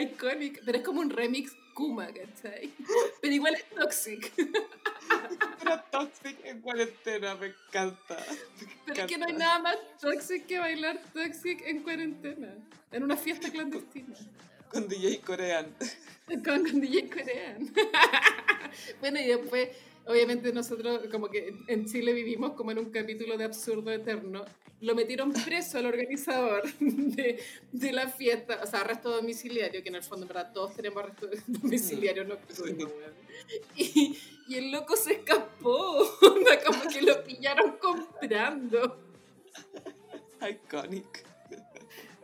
[0.00, 0.62] Iconic.
[0.64, 2.72] Pero es como un remix Kuma, ¿cachai?
[3.20, 4.32] Pero igual es Toxic.
[4.34, 8.16] Pero Toxic en cuarentena, me encanta.
[8.16, 12.54] me Pero es que no hay nada más Toxic que bailar Toxic en cuarentena.
[12.92, 14.16] En una fiesta clandestina.
[14.70, 15.66] Con DJ Corean.
[16.26, 17.70] Con, con DJ Corean.
[19.00, 19.68] bueno, y después,
[20.06, 24.46] obviamente nosotros como que en Chile vivimos como en un capítulo de absurdo eterno.
[24.80, 29.96] Lo metieron preso al organizador de, de la fiesta, o sea, arresto domiciliario, que en
[29.96, 33.26] el fondo, en verdad, todos tenemos arresto domiciliario nocturno, weón.
[33.76, 34.18] Y,
[34.48, 39.00] y el loco se escapó, como que lo pillaron comprando.
[40.48, 41.24] Iconic.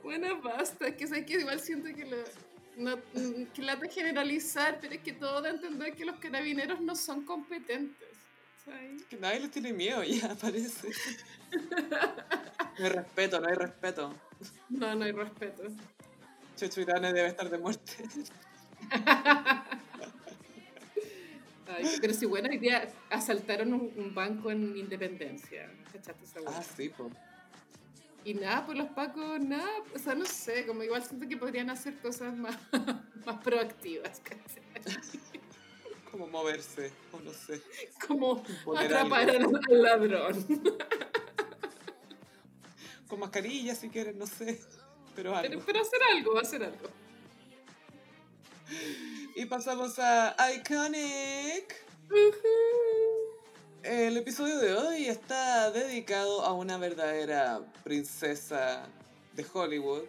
[0.03, 2.17] Bueno, basta, que sé que igual siento que lo,
[2.77, 2.99] no,
[3.55, 7.25] que lata generalizar, pero es que todo da a entender que los carabineros no son
[7.25, 8.09] competentes.
[9.09, 10.91] Que nadie les tiene miedo, ya parece.
[12.79, 14.15] No hay respeto, no hay respeto.
[14.69, 15.65] No, no hay respeto.
[16.57, 17.93] Checho Irane debe estar de muerte.
[21.75, 25.71] Ay, pero sí, bueno, hoy día asaltaron un, un banco en Independencia.
[25.93, 27.13] ¿Cachaste esa Ah, sí, pues.
[28.25, 31.71] Y nada, pues los pacos, nada, o sea, no sé, como igual siento que podrían
[31.71, 32.57] hacer cosas más,
[33.27, 34.63] más proactivas, ¿cachai?
[36.13, 37.63] Como moverse, o no sé.
[38.07, 38.45] Como
[38.77, 39.57] atrapar algo.
[39.57, 40.47] al, ladrón.
[43.09, 44.61] Con mascarilla si quieres, no sé.
[45.17, 45.63] Pero Pero, algo.
[45.67, 46.89] pero hacer algo, hacer algo.
[49.35, 51.75] Y pasamos a Iconic.
[53.83, 58.87] El episodio de hoy está dedicado a una verdadera princesa
[59.33, 60.05] de Hollywood.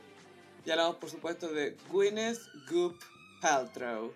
[0.66, 2.40] Y hablamos, por supuesto, de Gwyneth
[2.70, 3.02] Goop
[3.42, 4.14] Paltrow.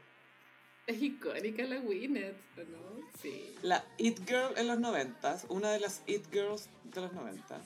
[0.88, 3.10] Es icónica la Winnet, ¿o ¿no?
[3.22, 3.56] Sí.
[3.62, 7.60] La It Girl en los 90, una de las It Girls de los 90.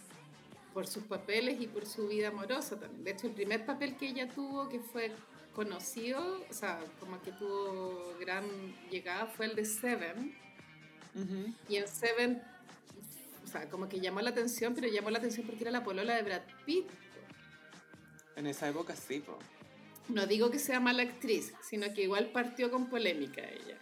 [0.74, 3.04] Por sus papeles y por su vida amorosa también.
[3.04, 5.12] De hecho, el primer papel que ella tuvo que fue
[5.54, 8.44] conocido, o sea, como que tuvo gran
[8.90, 10.36] llegada, fue el de Seven.
[11.14, 11.54] Ujú.
[11.70, 12.42] Y en Seven,
[13.44, 16.16] o sea, como que llamó la atención, pero llamó la atención porque era la polola
[16.16, 16.90] de Brad Pitt.
[18.36, 19.38] En esa época sí, po.
[20.12, 23.78] No digo que sea mala actriz, sino que igual partió con polémica ella.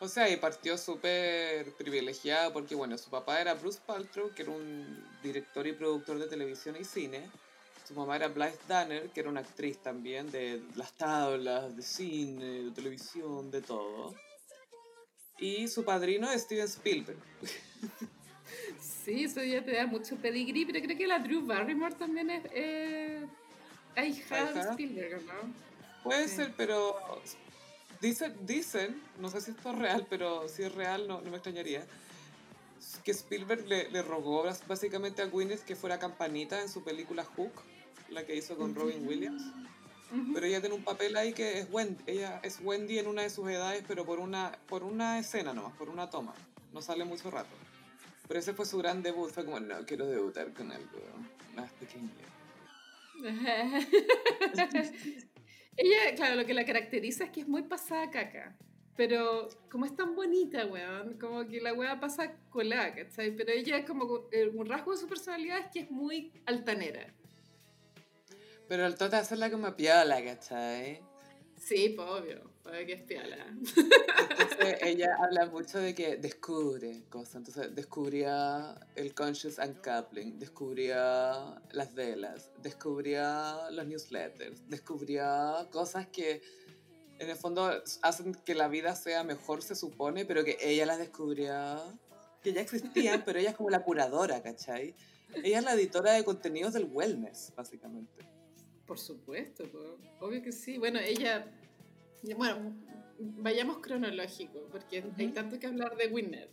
[0.00, 4.50] O sea, y partió súper privilegiada porque, bueno, su papá era Bruce Paltrow, que era
[4.50, 7.28] un director y productor de televisión y cine.
[7.86, 12.62] Su mamá era Blythe Danner, que era una actriz también de las tablas, de cine,
[12.64, 14.14] de televisión, de todo.
[15.38, 17.18] Y su padrino es Steven Spielberg.
[19.04, 22.44] Sí, eso ya te da mucho pedigrí, pero creo que la Drew Barrymore también es
[22.52, 23.03] eh,
[23.96, 24.60] hija de.
[24.70, 25.52] Spielberg, ¿no?
[26.02, 26.36] Puede Sí.
[26.36, 26.96] ser, pero
[28.00, 31.36] dicen, dicen, no sé si esto es real, pero si es real no, no me
[31.36, 31.86] extrañaría,
[33.04, 37.52] que Spielberg le, le rogó básicamente a Gwyneth que fuera campanita en su película Hook,
[38.10, 39.42] la que hizo con Robin Williams.
[40.32, 43.30] Pero ella tiene un papel ahí que es Wendy, ella es Wendy en una de
[43.30, 46.34] sus edades, pero por una, por una escena nomás, por una toma.
[46.72, 47.48] No sale mucho rato.
[48.28, 51.00] Pero ese fue su gran debut, fue como, no, quiero debutar con algo
[51.56, 52.10] más pequeño.
[55.76, 58.56] Ella, claro, lo que la caracteriza es que es muy pasada caca.
[58.96, 63.34] Pero como es tan bonita, weón, como que la weá pasa colada, ¿cachai?
[63.34, 67.12] Pero ella como eh, un rasgo de su personalidad es que es muy altanera.
[68.68, 71.02] Pero el trata de hacerla como piola, ¿cachai?
[71.58, 72.50] Sí, pues obvio.
[72.62, 73.46] Para que espiala.
[73.48, 74.43] Entonces
[74.94, 77.36] ella habla mucho de que descubre cosas.
[77.36, 86.42] Entonces descubría el conscious uncoupling, descubría las velas, descubría los newsletters, descubría cosas que
[87.18, 87.70] en el fondo
[88.02, 91.80] hacen que la vida sea mejor, se supone, pero que ella las descubría,
[92.42, 94.94] que ya existían, pero ella es como la curadora, ¿cachai?
[95.42, 98.26] Ella es la editora de contenidos del wellness, básicamente.
[98.86, 99.64] Por supuesto,
[100.20, 100.76] obvio que sí.
[100.78, 101.46] Bueno, ella,
[102.36, 102.74] bueno,
[103.18, 106.50] vayamos cronológico, porque hay tanto que hablar de Winnet.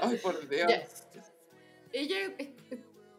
[0.00, 0.70] Ay, por Dios.
[1.92, 2.34] Ella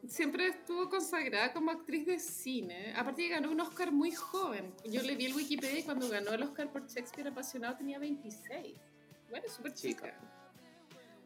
[0.07, 2.93] siempre estuvo consagrada como actriz de cine.
[2.95, 4.73] Aparte que ganó un Oscar muy joven.
[4.85, 8.77] Yo le vi el Wikipedia y cuando ganó el Oscar por Shakespeare apasionado tenía 26.
[9.29, 10.19] Bueno, súper chica.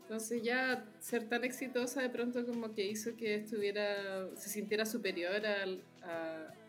[0.01, 5.43] Entonces ya ser tan exitosa de pronto como que hizo que estuviera, se sintiera superior
[5.45, 5.83] al,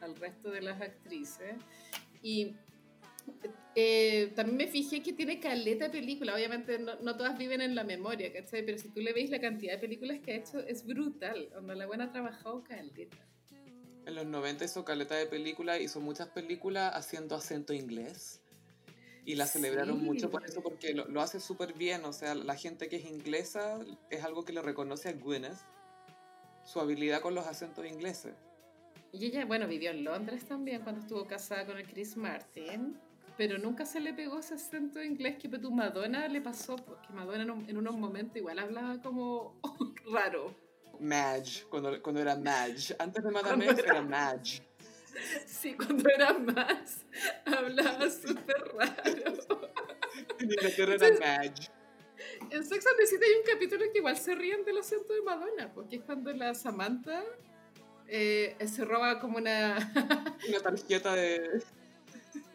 [0.01, 1.57] al resto de las actrices.
[2.23, 2.55] Y
[3.79, 6.35] eh, también me fijé que tiene caleta de películas.
[6.35, 8.65] Obviamente no, no, todas viven en la memoria, ¿cachai?
[8.65, 11.51] Pero si tú le veis la cantidad de películas que ha hecho, es brutal.
[11.53, 13.19] Donde la buena ha trabajado caleta.
[14.07, 18.41] En los 90 hizo caleta de películas, hizo muchas películas haciendo acento inglés.
[19.27, 22.07] Y la celebraron mucho por eso, porque lo, lo hace súper bien.
[22.07, 25.59] O sea, la gente que es inglesa es algo que le reconoce a Gwyneth,
[26.65, 28.33] su habilidad con los acentos ingleses.
[29.13, 32.99] Y ella, bueno, vivió en Londres también cuando estuvo casada con el Chris Martin,
[33.37, 37.43] pero nunca se le pegó ese acento inglés que tu Madonna le pasó, porque Madonna
[37.69, 39.61] en, unos momentos igual hablaba como
[40.13, 40.55] raro.
[40.99, 42.97] Madge, cuando, cuando era Madge.
[42.99, 44.63] Antes de Madame era, era Madge.
[45.47, 47.07] Sí, cuando era más,
[47.47, 49.71] hablaba súper raro.
[50.39, 51.71] En Inglaterra era Madge.
[52.51, 55.23] En Sex and the City hay un capítulo que igual se ríen del acento de
[55.23, 57.25] Madonna, porque es cuando la Samantha
[58.09, 59.79] eh, se roba como una...
[60.49, 61.63] una tarjeta de...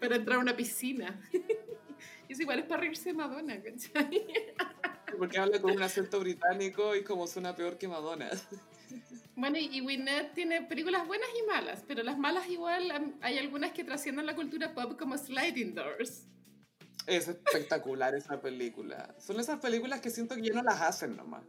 [0.01, 1.21] Para entrar a una piscina.
[2.27, 4.27] y es igual, es para reírse de Madonna, ¿cachai?
[5.17, 8.29] Porque habla con un acento británico y como suena peor que Madonna.
[9.35, 13.83] Bueno, y Winnet tiene películas buenas y malas, pero las malas igual hay algunas que
[13.83, 16.27] trascienden la cultura pop como Sliding Doors.
[17.07, 19.15] Es espectacular esa película.
[19.19, 21.43] Son esas películas que siento que ya no las hacen nomás.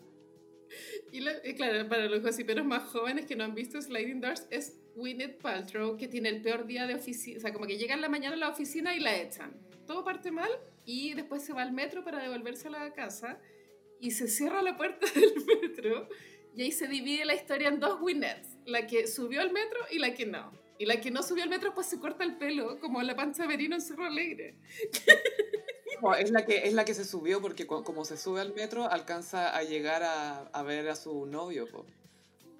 [1.10, 1.22] Y,
[1.54, 5.96] claro, para los gossiperos más jóvenes que no han visto Sliding Doors, es Winnet Paltrow
[5.96, 7.38] que tiene el peor día de oficina.
[7.38, 9.52] O sea, como que llega en la mañana a la oficina y la echan.
[9.86, 10.50] Todo parte mal
[10.84, 13.38] y después se va al metro para devolverse a la casa
[14.00, 16.08] y se cierra la puerta del metro
[16.54, 19.98] y ahí se divide la historia en dos Winnets, la que subió al metro y
[19.98, 20.52] la que no.
[20.78, 23.46] Y la que no subió al metro pues se corta el pelo, como la pancha
[23.46, 24.56] Merino en Cerro Alegre.
[26.18, 29.56] es, la que, es la que se subió porque como se sube al metro alcanza
[29.56, 31.66] a llegar a, a ver a su novio.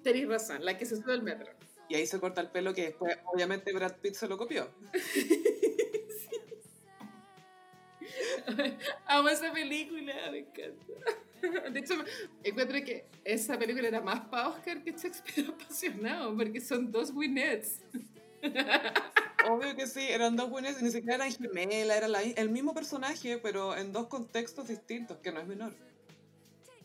[0.01, 1.51] Tenéis razón, la que se sube al metro.
[1.89, 4.69] Y ahí se corta el pelo que después obviamente Brad Pitt se lo copió.
[9.05, 10.85] Amo esa película, me encanta.
[11.71, 11.95] De hecho,
[12.43, 17.81] encuentro que esa película era más para Oscar que Shakespeare apasionado, porque son dos Winnets.
[19.49, 23.75] Obvio que sí, eran dos Winnets, ni siquiera eran gemelas, era el mismo personaje, pero
[23.75, 25.73] en dos contextos distintos, que no es menor.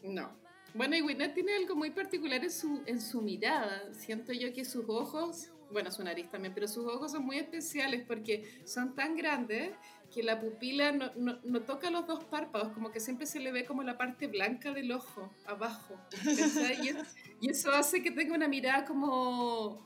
[0.03, 0.31] No.
[0.79, 3.93] Bueno, y Winnet tiene algo muy particular en su, en su mirada.
[3.93, 8.05] Siento yo que sus ojos, bueno, su nariz también, pero sus ojos son muy especiales
[8.07, 9.73] porque son tan grandes
[10.15, 13.51] que la pupila no, no, no, toca los dos párpados, como que siempre se le
[13.51, 15.99] ve como la parte blanca del ojo, abajo.
[16.25, 19.85] Y, y, eso hace que tenga una mirada como,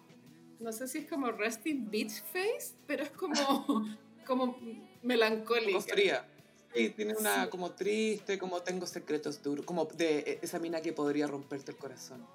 [0.60, 3.86] no sé si es como resting beach face, pero es como,
[4.26, 4.58] como
[5.02, 5.72] melancólica.
[5.72, 6.28] Como fría.
[6.74, 11.26] Sí, tiene una como triste, como tengo secretos duros, como de esa mina que podría
[11.26, 12.26] romperte el corazón.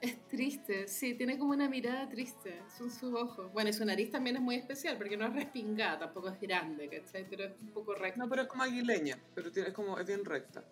[0.00, 3.50] Es triste, sí, tiene como una mirada triste, son sus ojos.
[3.52, 6.88] Bueno, y su nariz también es muy especial, porque no es respingada, tampoco es grande,
[6.88, 7.26] ¿cachai?
[7.30, 8.18] Pero es un poco recta.
[8.18, 10.62] No, pero es como aguileña, pero tiene, es, como, es bien recta.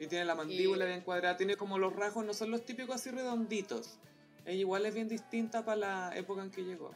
[0.00, 3.10] Y tiene la mandíbula bien cuadrada, tiene como los rasgos, no son los típicos así
[3.10, 3.98] redonditos.
[4.46, 6.92] Ella igual es bien distinta para la época en que llegó.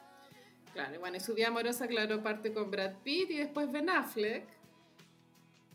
[0.73, 4.62] Claro, bueno, y su vida amorosa, claro, parte con Brad Pitt y después Ben Affleck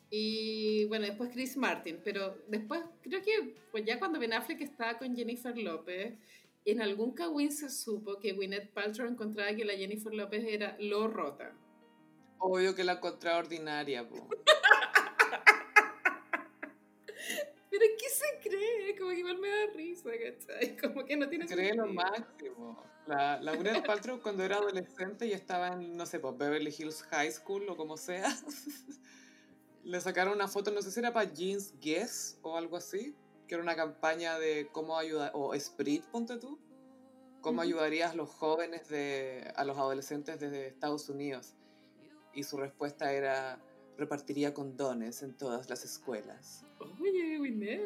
[0.10, 4.98] y bueno, después Chris Martin, pero después creo que pues ya cuando Ben Affleck estaba
[4.98, 6.18] con Jennifer López,
[6.64, 11.08] en algún cagüín se supo que Gwyneth Paltrow encontraba que la Jennifer López era lo
[11.08, 11.54] rota.
[12.40, 14.30] Obvio que la encontraba ordinaria, po.
[17.70, 18.96] Pero ¿qué se cree?
[18.98, 20.78] Como que igual me da risa, ¿cachai?
[20.78, 22.84] Como que no tiene Cree lo máximo.
[23.08, 27.04] La, la Gwyneth Paltrow cuando era adolescente y estaba en, no sé, pues Beverly Hills
[27.04, 28.28] High School o como sea.
[29.84, 33.16] le sacaron una foto, no sé si era para Jeans Guess o algo así,
[33.48, 36.60] que era una campaña de cómo ayudar, o Sprit, ponte tú,
[37.42, 41.56] cómo ayudarías a los jóvenes, de, a los adolescentes desde Estados Unidos.
[42.34, 43.60] y su respuesta era
[43.98, 46.64] repartiría condones en todas las escuelas.
[47.02, 47.82] Oye, Winnet.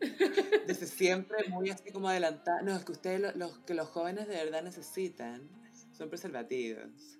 [0.66, 2.62] Desde siempre muy así como adelantada.
[2.62, 5.48] No, es que ustedes, lo- los, que los jóvenes de verdad necesitan
[5.92, 7.18] son preservativos.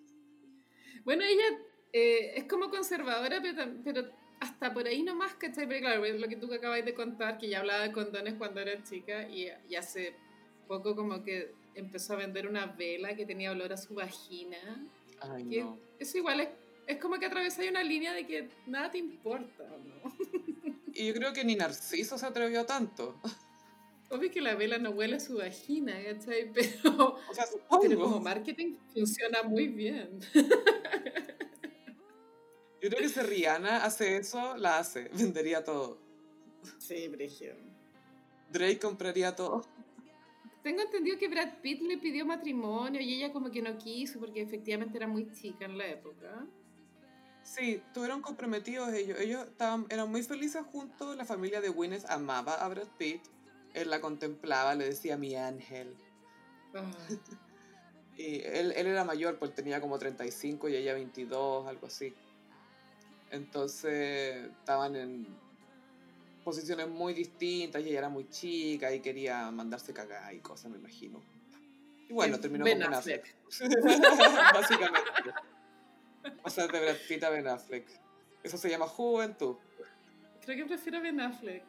[1.04, 1.44] Bueno, ella
[1.98, 5.66] eh, es como conservadora, pero, hasta por ahí nomás, ¿cachai?
[5.66, 8.82] Pero claro, lo que tú acabas de contar, que ya hablaba de condones cuando era
[8.82, 10.14] chica y, y hace
[10.68, 14.58] poco como que empezó a vender una vela que tenía olor a su vagina.
[15.20, 15.78] Ay, Que no.
[15.98, 16.48] Eso igual es,
[16.86, 20.14] es como que atravesáis una línea de que nada te importa, ¿no?
[20.92, 23.20] Y yo creo que ni Narciso se atrevió tanto.
[24.10, 26.50] Obvio que la vela no huele a su vagina, ¿cachai?
[26.54, 27.44] Pero, O sea,
[27.80, 30.20] pero como marketing funciona muy bien.
[32.86, 35.08] Yo creo que si Rihanna hace eso, la hace.
[35.12, 35.98] Vendería todo.
[36.78, 37.56] Sí, Brigio.
[38.52, 39.64] Drake compraría todo.
[40.62, 44.40] Tengo entendido que Brad Pitt le pidió matrimonio y ella como que no quiso porque
[44.40, 46.46] efectivamente era muy chica en la época.
[47.42, 49.18] Sí, estuvieron comprometidos ellos.
[49.18, 51.16] Ellos estaban, eran muy felices juntos.
[51.16, 53.22] La familia de Gwyneth amaba a Brad Pitt.
[53.74, 55.92] Él la contemplaba, le decía mi ángel.
[56.72, 56.88] Ah,
[58.16, 62.14] Y él, él era mayor, pues tenía como 35 y ella 22, algo así.
[63.30, 65.26] Entonces estaban en
[66.44, 70.78] posiciones muy distintas y ella era muy chica y quería mandarse cagar y cosas, me
[70.78, 71.20] imagino.
[72.08, 73.36] Y bueno, terminó Ben con Ben Affleck.
[73.48, 73.82] Affleck.
[74.54, 75.10] Básicamente.
[76.42, 77.88] Pasar de Brad Pitt a Ben Affleck.
[78.42, 79.56] Eso se llama juventud.
[80.44, 81.64] creo que prefiero Ben Affleck.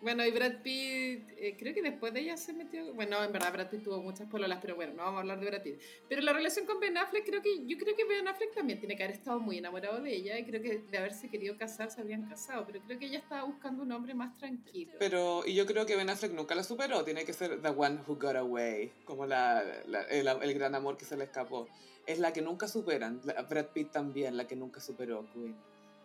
[0.00, 2.94] Bueno, y Brad Pitt, eh, creo que después de ella se metió.
[2.94, 5.46] Bueno, en verdad Brad Pitt tuvo muchas pololas, pero bueno, no vamos a hablar de
[5.46, 5.80] Brad Pitt.
[6.08, 8.96] Pero la relación con Ben Affleck, creo que yo creo que Ben Affleck también tiene
[8.96, 12.00] que haber estado muy enamorado de ella y creo que de haberse querido casar se
[12.00, 14.92] habrían casado, pero creo que ella estaba buscando un hombre más tranquilo.
[15.00, 17.04] Pero, y yo creo que Ben Affleck nunca la superó.
[17.04, 18.92] Tiene que ser The One Who Got Away.
[19.04, 21.66] Como la, la- el, el gran amor que se le escapó.
[22.06, 23.20] Es la que nunca superan.
[23.24, 25.56] La- Brad Pitt también, la que nunca superó Queen.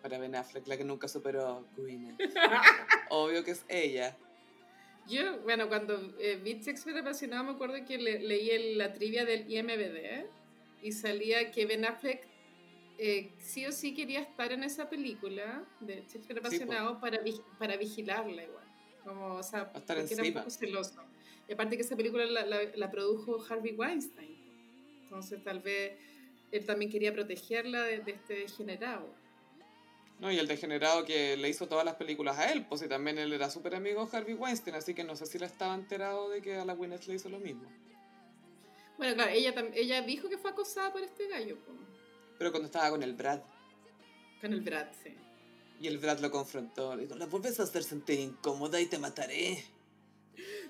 [0.03, 2.15] Para Ben Affleck, la que nunca superó Queen.
[3.09, 4.15] Obvio que es ella.
[5.07, 9.49] Yo, bueno, cuando eh, vi Shakespeare apasionado, me acuerdo que le- leí la trivia del
[9.51, 10.25] IMBD
[10.81, 12.21] y salía que Ben Affleck
[12.97, 17.75] eh, sí o sí quería estar en esa película de Shakespeare apasionado para, vi- para
[17.77, 18.63] vigilarla igual.
[19.05, 20.39] Como, o sea, estar porque era un encima.
[20.41, 21.01] poco celoso.
[21.47, 24.37] Y aparte que esa película la, la- la produjo Harvey Weinstein.
[25.03, 25.93] Entonces tal vez
[26.51, 29.13] él también quería protegerla de, de este degenerado.
[30.23, 30.31] ¿No?
[30.31, 32.65] Y el degenerado que le hizo todas las películas a él.
[32.65, 34.75] Pues y también él era súper amigo de Harvey Weinstein.
[34.77, 37.27] Así que no sé si le estaba enterado de que a la Gwyneth le hizo
[37.29, 37.69] lo mismo.
[38.97, 41.73] Bueno, claro, ella, ella dijo que fue acosada por este gallo, po,
[42.37, 43.41] Pero cuando estaba con el Brad.
[44.39, 45.13] con el Brad, sí.
[45.81, 46.95] Y el Brad lo confrontó.
[46.95, 49.61] Le dijo, la vuelves a hacer sentir incómoda y te mataré.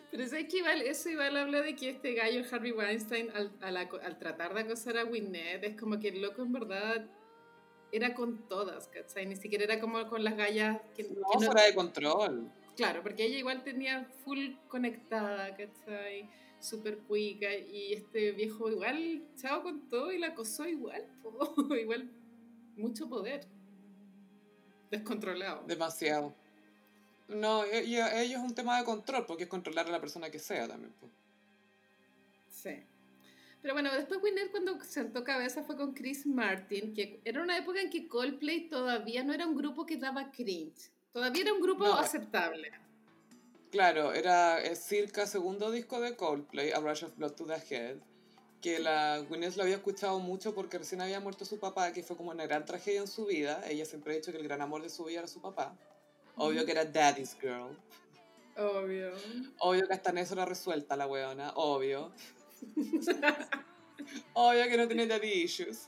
[0.09, 3.77] Pero es que igual, eso igual habla de que este gallo, Harvey Weinstein, al, al,
[3.77, 7.05] al tratar de acosar a Winnet, es como que el loco en verdad
[7.93, 9.25] era con todas, ¿cachai?
[9.25, 12.51] Ni siquiera era como con las gallas que, No, que no- fuera de control.
[12.75, 16.27] Claro, porque ella igual tenía full conectada, ¿cachai?
[16.59, 21.75] Súper cuica, y este viejo igual, chao con todo y la acosó igual, po.
[21.75, 22.09] igual,
[22.75, 23.45] mucho poder.
[24.89, 25.63] Descontrolado.
[25.67, 26.33] Demasiado.
[27.27, 29.99] No, e- y a ellos es un tema de control, porque es controlar a la
[29.99, 30.93] persona que sea también.
[30.99, 31.11] pues.
[32.49, 32.83] Sí.
[33.63, 37.79] Pero bueno, después Winnet cuando sentó cabeza fue con Chris Martin, que era una época
[37.79, 40.91] en que Coldplay todavía no era un grupo que daba cringe.
[41.13, 41.93] Todavía era un grupo No.
[41.93, 42.69] aceptable.
[43.71, 47.97] Claro, era el circa segundo disco de Coldplay, A Rush of Blood to the Head,
[48.61, 52.17] que la Gwyneth lo había escuchado mucho porque recién había muerto su papá, que fue
[52.17, 53.63] como una gran tragedia en su vida.
[53.69, 55.73] Ella siempre ha dicho que el gran amor de su vida era su papá.
[56.35, 57.77] Obvio que era Daddy's Girl.
[58.57, 59.13] Obvio.
[59.59, 62.11] Obvio que hasta en eso era resuelta la weona, obvio.
[64.33, 65.87] Obvio que no tiene daddy issues.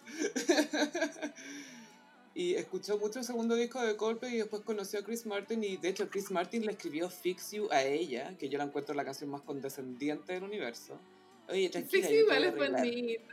[2.33, 5.77] y escuchó mucho el segundo disco de Coldplay y después conoció a Chris Martin y
[5.77, 9.05] de hecho Chris Martin le escribió Fix You a ella, que yo la encuentro la
[9.05, 10.99] canción más condescendiente del universo.
[11.47, 13.25] Oye, tranquila, Sí, yo, te igual es bonita.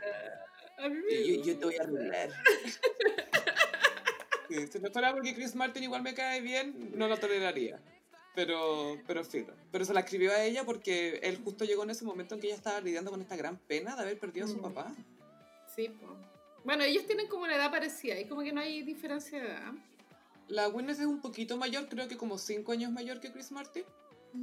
[0.77, 2.29] A mí me Yo, yo- te voy a arreglar.
[4.49, 7.79] Si no fuera porque Chris Martin igual me cae bien, no lo toleraría.
[8.35, 9.53] Pero, pero filo.
[9.71, 12.47] Pero se la escribió a ella porque él justo llegó en ese momento en que
[12.47, 14.61] ella estaba lidiando con esta gran pena de haber perdido a su Mm.
[14.61, 14.91] papá.
[15.75, 16.15] Sí, po.
[16.63, 19.71] Bueno, ellos tienen como una edad parecida y como que no hay diferencia de edad.
[20.47, 23.83] La Gwyneth es un poquito mayor, creo que como 5 años mayor que Chris Martin.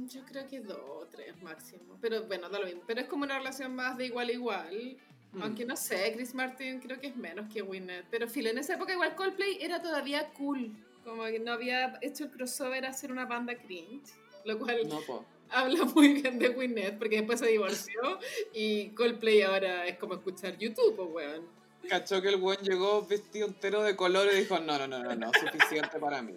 [0.07, 1.97] Yo creo que dos o tres máximo.
[1.99, 2.81] Pero bueno, da lo mismo.
[2.87, 4.97] Pero es como una relación más de igual a igual.
[5.33, 5.41] Mm.
[5.43, 8.05] Aunque no sé, Chris Martin creo que es menos que Winnet.
[8.09, 10.71] Pero filo, en esa época igual Coldplay era todavía cool.
[11.03, 14.13] Como que no había hecho el crossover a hacer una banda cringe.
[14.45, 18.19] Lo cual No, habla muy bien de Winnet porque después se divorció
[18.53, 21.61] y Coldplay ahora es como escuchar YouTube, pues weón.
[21.89, 25.15] Cachó que el buen llegó vestido entero de color y dijo, no, no, no, no,
[25.15, 26.35] no, suficiente para mí.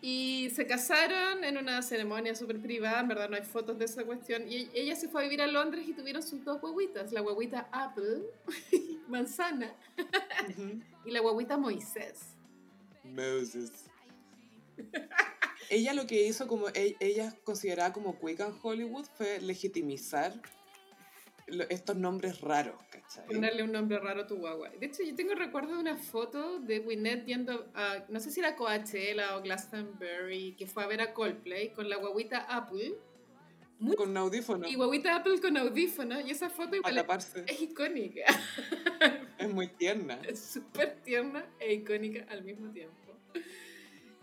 [0.00, 4.04] Y se casaron en una ceremonia súper privada, en verdad no hay fotos de esa
[4.04, 4.50] cuestión.
[4.50, 7.68] Y ella se fue a vivir a Londres y tuvieron sus dos guaguitas, la guaguita
[7.70, 8.22] Apple,
[9.08, 9.74] manzana,
[11.04, 12.34] y la guaguita Moisés.
[13.04, 13.89] Moses.
[15.70, 20.34] Ella lo que hizo como e, ella considerada como quick en Hollywood fue legitimizar
[21.68, 23.26] estos nombres raros, ¿cachai?
[23.26, 24.70] Ponerle un nombre raro a tu guagua.
[24.70, 28.40] De hecho, yo tengo recuerdo de una foto de Winnet viendo, a, no sé si
[28.40, 32.94] era Coachella o Glastonbury, que fue a ver a Coldplay con la guaguita Apple.
[33.96, 34.68] con audífono.
[34.68, 36.20] Y guaguita Apple con audífono.
[36.20, 37.04] Y esa foto igual
[37.46, 38.22] es, icónica.
[39.38, 40.20] Es muy tierna.
[40.28, 42.96] Es súper tierna e icónica al mismo tiempo.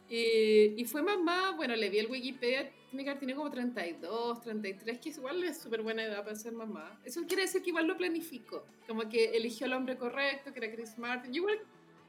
[0.10, 5.00] Y, y, fue mamá, bueno, le vi el Wikipedia, tiene que tiene como 32, 33,
[5.00, 6.98] que igual es súper buena edad para ser mamá.
[7.04, 10.74] Eso quiere decir que igual lo planificó, como que eligió al hombre correcto, que era
[10.74, 11.34] Chris Martin.
[11.34, 11.60] Yo igual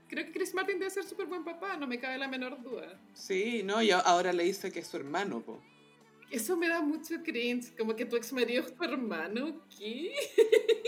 [0.08, 2.98] creo que Chris Martin debe ser súper buen papá, no me cabe la menor duda.
[3.14, 5.60] Sí, no, y ahora le dice que es su hermano, po.
[6.30, 10.12] Eso me da mucho cringe, como que tu ex marido es tu hermano, ¿qué?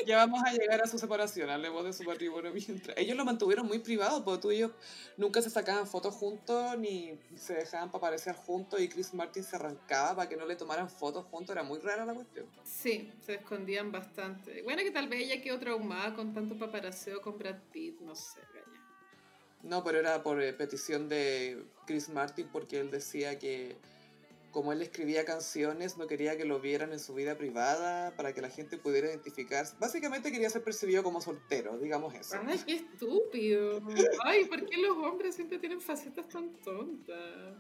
[0.06, 2.96] Ya vamos a llegar a su separación, hablemos de su matrimonio mientras.
[2.98, 4.72] Ellos lo mantuvieron muy privado, porque tú y ellos
[5.16, 9.56] nunca se sacaban fotos juntos, ni se dejaban para aparecer juntos, y Chris Martin se
[9.56, 12.46] arrancaba para que no le tomaran fotos juntos, era muy rara la cuestión.
[12.62, 14.62] Sí, se escondían bastante.
[14.62, 18.40] Bueno, que tal vez ella quedó traumada con tanto paparaceo con Brad Pitt, no sé,
[18.52, 18.86] gaña.
[19.62, 23.76] No, pero era por eh, petición de Chris Martin, porque él decía que
[24.50, 28.40] como él escribía canciones, no quería que lo vieran en su vida privada para que
[28.40, 29.76] la gente pudiera identificarse.
[29.78, 32.36] Básicamente quería ser percibido como soltero, digamos eso.
[32.46, 33.80] Ay, qué estúpido.
[34.24, 37.54] Ay, ¿por qué los hombres siempre tienen facetas tan tontas?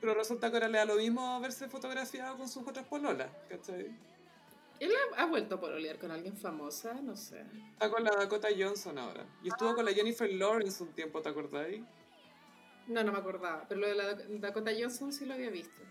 [0.00, 3.94] Pero resulta que ahora le da lo mismo verse fotografiado con sus otras pololas, ¿cachai?
[4.80, 6.94] ¿Él ha, vuelto a pololear con alguien famosa?
[6.94, 7.44] No sé.
[7.74, 9.24] Está con la Dakota Johnson ahora.
[9.44, 11.84] Y estuvo con la Jennifer Lawrence un tiempo, ¿te acordáis?
[12.88, 13.64] No, no me acordaba.
[13.68, 15.82] Pero lo de la Dakota Johnson sí lo había visto.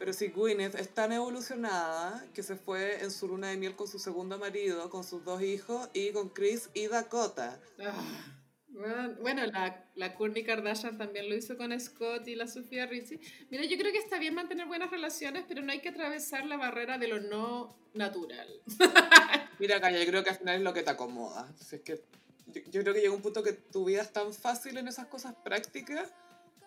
[0.00, 3.86] Pero si Gwyneth es tan evolucionada que se fue en su luna de miel con
[3.86, 7.60] su segundo marido, con sus dos hijos y con Chris y Dakota.
[7.78, 13.20] Ah, bueno, la, la Kourtney Kardashian también lo hizo con Scott y la Sofía Richie.
[13.50, 16.56] Mira, yo creo que está bien mantener buenas relaciones, pero no hay que atravesar la
[16.56, 18.48] barrera de lo no natural.
[19.58, 21.52] Mira, Calla, yo creo que al final es lo que te acomoda.
[21.60, 22.02] es que
[22.46, 25.08] yo, yo creo que llega un punto que tu vida es tan fácil en esas
[25.08, 26.10] cosas prácticas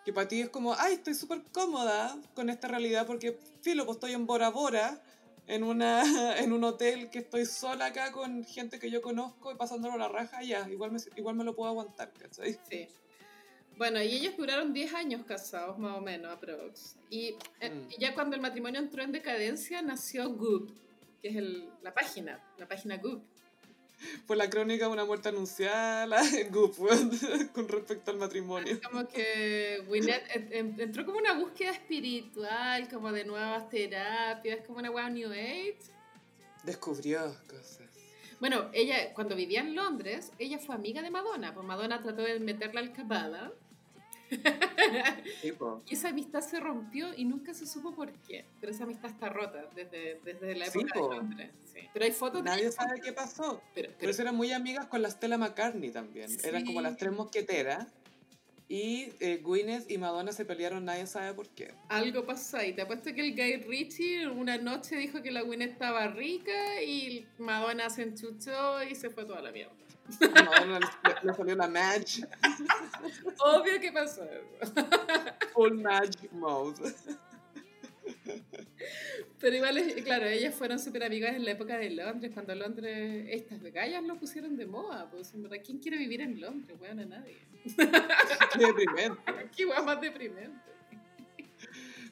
[0.04, 3.98] que para ti es como, ay, estoy súper cómoda con esta realidad porque, filo, pues
[3.98, 5.02] estoy en Bora Bora,
[5.48, 6.04] en, una,
[6.40, 10.08] en un hotel que estoy sola acá con gente que yo conozco y pasándolo la
[10.08, 12.60] raja, ya, igual me, igual me lo puedo aguantar, ¿cachai?
[12.70, 12.88] Sí.
[13.78, 16.96] Bueno, y ellos duraron 10 años casados, más o menos, aprox.
[17.10, 17.88] Y, eh, mm.
[17.90, 20.70] y ya cuando el matrimonio entró en decadencia, nació Goop,
[21.22, 23.24] que es el, la página, la página Goop
[24.28, 26.76] por la crónica de una muerte anunciada en Goop
[27.54, 28.80] con respecto al matrimonio.
[28.84, 30.24] Como que Winnet
[30.80, 35.78] entró como una búsqueda espiritual, como de nuevas terapias, como una wow New Age.
[36.64, 37.84] Descubrió cosas.
[38.40, 42.40] Bueno, ella, cuando vivía en Londres, ella fue amiga de Madonna, pues Madonna trató de
[42.40, 43.54] meterla al cabala
[45.90, 48.46] y esa amistad se rompió y nunca se supo por qué.
[48.60, 51.50] Pero esa amistad está rota desde, desde la época de Londres.
[51.94, 53.62] Pero hay fotos Nadie sabe qué pasó.
[53.74, 56.30] Pero, pero, eso eran muy amigas con la Stella McCartney también.
[56.44, 57.88] Eran como las tres mosqueteras.
[58.70, 61.74] Y eh, Gwyneth y Madonna se pelearon, nadie sabe por qué.
[61.90, 62.74] Algo pasó ahí.
[62.74, 67.28] Te apuesto que el Guy Ritchie una noche dijo que la Gwyneth estaba rica y
[67.38, 69.74] Madonna se enchuchó y se fue toda la mierda.
[70.20, 70.80] Madonna
[71.24, 72.22] le, salió la match.
[73.40, 74.74] Obvio que pasó eso.
[75.54, 76.94] Full match mode.
[79.40, 83.62] Pero igual, claro, ellas fueron súper amigas en la época de Londres, cuando Londres, estas
[83.62, 85.10] gallas lo pusieron de moda.
[85.10, 85.34] Pues,
[85.66, 86.78] ¿quién quiere vivir en Londres?
[86.78, 87.38] Bueno, a nadie.
[87.76, 89.22] Qué deprimente.
[89.56, 90.60] Qué guay más deprimente.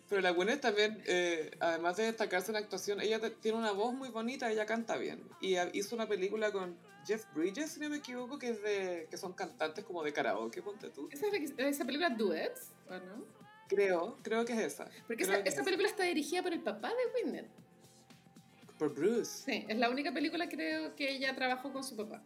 [0.09, 4.09] Pero la Gwyneth también, eh, además de destacarse en actuación, ella tiene una voz muy
[4.09, 5.23] bonita, ella canta bien.
[5.39, 6.75] Y hizo una película con
[7.05, 10.61] Jeff Bridges, si no me equivoco, que es de que son cantantes como de karaoke,
[10.61, 11.09] ponte tú.
[11.11, 11.25] ¿Esa,
[11.67, 13.25] esa película Duets o no?
[13.67, 14.89] Creo, creo que es esa.
[15.07, 17.49] Porque esa, película está dirigida por el papá de Gwyneth.
[18.77, 19.43] Por Bruce.
[19.45, 22.21] Sí, es la única película creo que ella trabajó con su papá.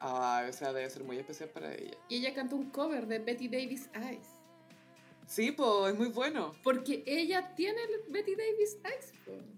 [0.00, 1.96] Ah, o sea, debe ser muy especial para ella.
[2.08, 4.26] Y ella cantó un cover de Betty Davis Eyes.
[5.26, 6.52] Sí, pues es muy bueno.
[6.62, 9.12] Porque ella tiene el Betty Davis Eyes,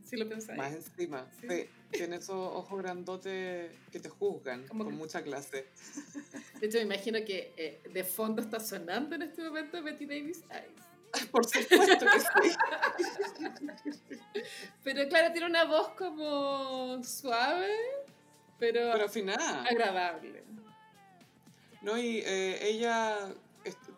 [0.05, 0.59] si lo pensáis.
[0.59, 1.49] Más encima, sí.
[1.95, 5.67] Tiene esos ojos grandotes que te juzgan con mucha clase.
[6.61, 10.43] De hecho, me imagino que eh, de fondo está sonando en este momento Betty Davis
[10.51, 10.85] Eyes.
[11.31, 14.01] Por supuesto que sí.
[14.85, 17.71] Pero claro, tiene una voz como suave,
[18.59, 19.63] pero, pero afinada.
[19.65, 20.43] Agradable.
[21.83, 21.97] ¿no?
[21.97, 23.33] Y eh, ella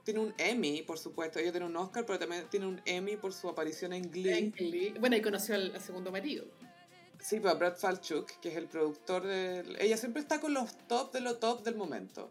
[0.04, 1.38] tiene un Emmy, por supuesto.
[1.38, 4.38] Ella tiene un Oscar, pero también tiene un Emmy por su aparición en Glee.
[4.38, 4.94] En Glee.
[5.00, 6.44] Bueno, y conoció al, al segundo marido.
[7.20, 9.64] Sí, pues Brad Falchuk, que es el productor de...
[9.78, 12.30] Ella siempre está con los top de los top del momento.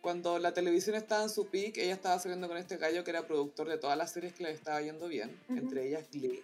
[0.00, 3.26] Cuando la televisión estaba en su peak, ella estaba saliendo con este gallo que era
[3.26, 6.42] productor de todas las series que le estaba yendo bien, entre ellas Glee.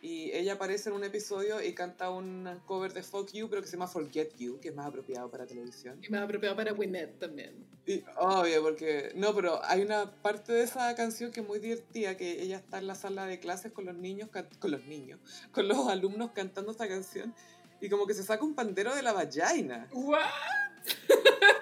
[0.00, 3.66] Y ella aparece en un episodio y canta un cover de Fuck You, pero que
[3.66, 5.98] se llama Forget You, que es más apropiado para televisión.
[6.00, 7.66] Y más apropiado para Gwyneth también.
[7.84, 9.10] Y, obvio, porque...
[9.16, 12.78] No, pero hay una parte de esa canción que es muy divertida, que ella está
[12.78, 15.18] en la sala de clases con los niños, con los niños,
[15.50, 17.34] con los alumnos cantando esta canción,
[17.80, 19.88] y como que se saca un pandero de la vagina.
[19.92, 20.20] ¿What?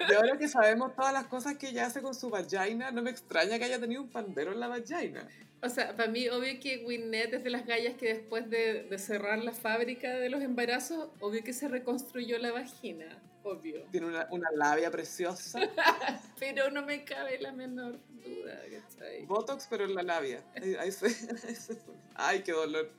[0.08, 3.10] Y ahora que sabemos todas las cosas que ella hace con su vagina, no me
[3.10, 5.26] extraña que haya tenido un pandero en la vagina.
[5.62, 8.98] O sea, para mí, obvio que Gwyneth es de las gallas que después de, de
[8.98, 13.06] cerrar la fábrica de los embarazos, obvio que se reconstruyó la vagina.
[13.42, 13.84] Obvio.
[13.90, 15.60] Tiene una, una labia preciosa.
[16.38, 19.24] Pero no me cabe la menor duda, ¿cachai?
[19.24, 20.42] Botox, pero en la labia.
[20.56, 21.06] Ahí, ahí se,
[21.46, 21.98] ahí se pone.
[22.16, 22.90] Ay, qué dolor.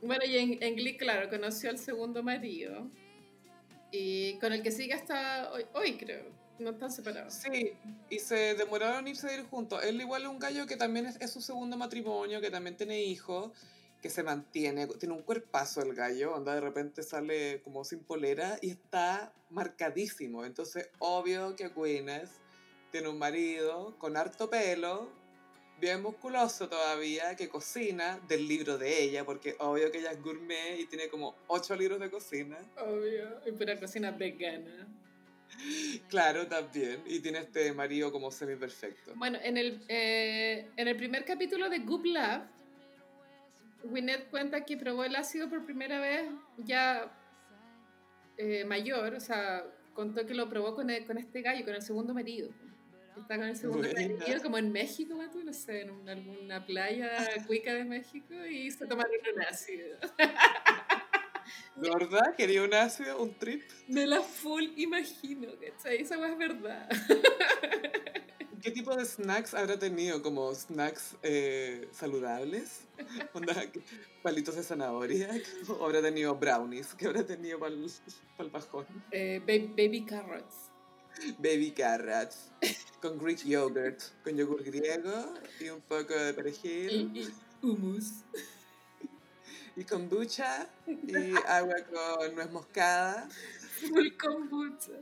[0.00, 2.88] Bueno, y en, en Glee, claro, conoció al segundo marido.
[3.96, 6.24] Y con el que sigue hasta hoy, hoy creo.
[6.58, 7.34] No están separados.
[7.34, 7.72] Sí,
[8.10, 9.84] y se demoraron irse a ir juntos.
[9.84, 13.02] Él igual es un gallo que también es, es su segundo matrimonio, que también tiene
[13.02, 13.52] hijos,
[14.02, 18.58] que se mantiene, tiene un cuerpazo el gallo, onda de repente sale como sin polera
[18.60, 20.44] y está marcadísimo.
[20.44, 22.30] Entonces, obvio que Gwyneth
[22.90, 25.08] tiene un marido con harto pelo,
[25.80, 30.78] bien musculoso todavía, que cocina del libro de ella, porque obvio que ella es gourmet
[30.80, 32.56] y tiene como ocho libros de cocina.
[32.78, 33.40] Obvio.
[33.46, 34.86] Y pura cocina vegana.
[36.08, 37.02] Claro, también.
[37.06, 39.12] Y tiene este marido como semi perfecto.
[39.16, 42.42] Bueno, en el, eh, en el primer capítulo de Goop Lab,
[43.84, 47.12] Gwyneth cuenta que probó el ácido por primera vez ya
[48.38, 51.82] eh, mayor, o sea, contó que lo probó con, el- con este gallo, con el
[51.82, 52.48] segundo marido.
[53.16, 54.16] Está con el segundo Buena.
[54.18, 57.10] marido, como en México, Matu, no sé, en un- alguna playa
[57.46, 59.96] cuica de México, y se tomaron un ácido.
[61.76, 62.34] ¿De verdad?
[62.36, 63.62] ¿Quería un ácido, un trip?
[63.88, 66.00] Me la full imagino, ¿cachai?
[66.02, 66.88] Esa es verdad.
[68.62, 70.22] ¿Qué tipo de snacks habrá tenido?
[70.22, 72.86] ¿Como snacks eh, saludables?
[73.34, 73.54] Onda,
[74.22, 75.28] palitos de zanahoria.
[75.68, 76.94] ¿O habrá tenido brownies?
[76.94, 78.86] ¿Qué habrá tenido para el bajón?
[79.10, 80.63] Eh, ba- baby carrots.
[81.38, 82.50] Baby carrots.
[83.00, 84.00] Con Greek yogurt.
[84.22, 87.10] Con yogur griego y un poco de Y, perejil.
[87.14, 87.28] y
[87.66, 88.24] hummus.
[89.76, 90.66] Y kombucha.
[90.86, 93.28] Y agua con nuez moscada.
[93.88, 94.92] Full kombucha.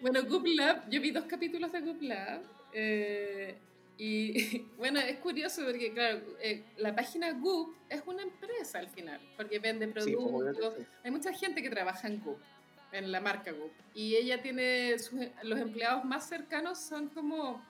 [0.00, 2.42] Bueno, Goop Lab, yo vi dos capítulos de Goop Lab.
[2.72, 3.56] eh,
[4.00, 9.20] y bueno, es curioso porque, claro, eh, la página Goop es una empresa al final,
[9.36, 10.74] porque vende Sí, productos.
[10.78, 10.84] sí.
[11.04, 12.38] Hay mucha gente que trabaja en Goop,
[12.92, 13.72] en la marca Goop.
[13.94, 17.62] Y ella tiene, sus- los empleados más cercanos son como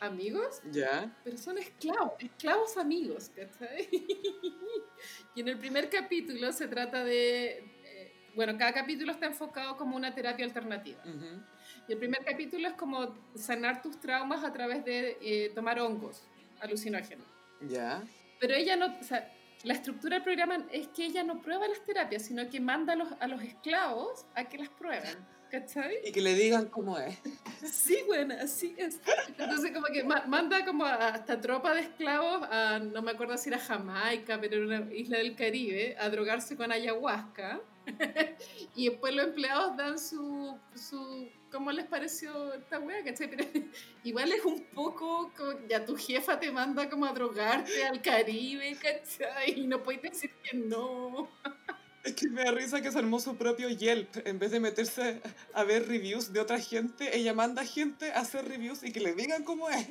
[0.00, 1.14] amigos, ¿Ya?
[1.24, 3.88] pero son esclavos, esclavos amigos, ¿cachai?
[5.34, 9.96] y en el primer capítulo se trata de, eh, bueno, cada capítulo está enfocado como
[9.96, 11.02] una terapia alternativa.
[11.04, 11.42] Ujú.
[11.88, 16.22] Y el primer capítulo es como sanar tus traumas a través de eh, tomar hongos
[16.60, 17.26] alucinógenos.
[17.68, 18.02] ¿Ya?
[18.38, 19.30] Pero ella no, o sea,
[19.64, 22.96] la estructura del programa es que ella no prueba las terapias, sino que manda a
[22.96, 25.18] los, a los esclavos a que las prueben.
[25.50, 25.96] ¿Cachai?
[26.04, 27.18] Y que le digan cómo es.
[27.64, 29.00] Sí, bueno, así es.
[29.36, 33.36] Entonces, como que ma- manda como a hasta tropa de esclavos a, no me acuerdo
[33.36, 37.60] si era Jamaica, pero era una isla del Caribe, a drogarse con ayahuasca.
[38.76, 42.98] y después los empleados dan su, su ¿cómo les pareció esta wea?
[43.04, 43.44] Pero
[44.04, 48.76] igual es un poco, como, ya tu jefa te manda como a drogarte al Caribe,
[48.76, 49.60] ¿cachai?
[49.60, 51.28] Y no puedes decir que no.
[52.02, 54.26] Es que me da risa que se armó su propio Yelp.
[54.26, 55.20] En vez de meterse
[55.52, 59.14] a ver reviews de otra gente, ella manda gente a hacer reviews y que le
[59.14, 59.86] digan cómo es.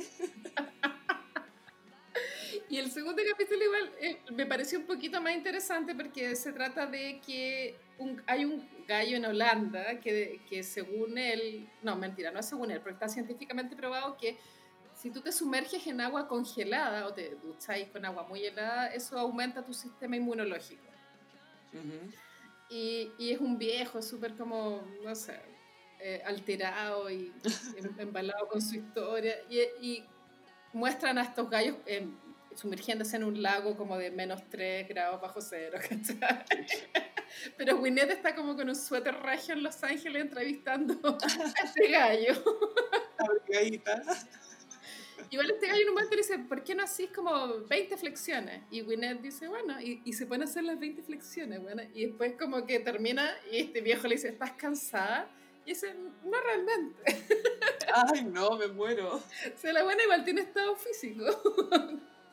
[2.70, 6.86] Y el segundo capítulo igual eh, me pareció un poquito más interesante porque se trata
[6.86, 12.40] de que un- hay un gallo en Holanda que, que según él, no mentira, no
[12.40, 14.38] es según él, pero está científicamente probado que
[14.94, 19.18] si tú te sumerges en agua congelada o te ducháis con agua muy helada, eso
[19.18, 20.86] aumenta tu sistema inmunológico.
[21.74, 22.12] Ujú.
[22.70, 25.40] Y, y es un viejo súper como, no sé,
[26.00, 27.32] eh, alterado y
[27.78, 29.36] em- embalado con su historia.
[29.50, 30.06] Y, y
[30.74, 32.12] muestran a estos gallos em,
[32.56, 36.66] sumergiéndose en un lago como de menos 3 grados bajo cero, ¿cachai?
[37.58, 42.34] Pero Gwyneth está como con un suéter regio en Los Ángeles entrevistando a este gallo.
[43.18, 44.02] Abrigadita.
[45.32, 48.64] Igual este gallo en un momento le dice, ¿por qué no hacís como 20 flexiones?
[48.72, 52.34] Y Gwyneth dice, bueno, y, y se a hacer las 20 flexiones, bueno, y después
[52.40, 55.30] como que termina y este viejo le dice, ¿estás cansada?
[55.66, 55.94] Y dice,
[56.24, 57.04] no realmente.
[57.94, 59.18] Ay, no, me muero.
[59.18, 61.26] O sea, la buena igual tiene estado físico.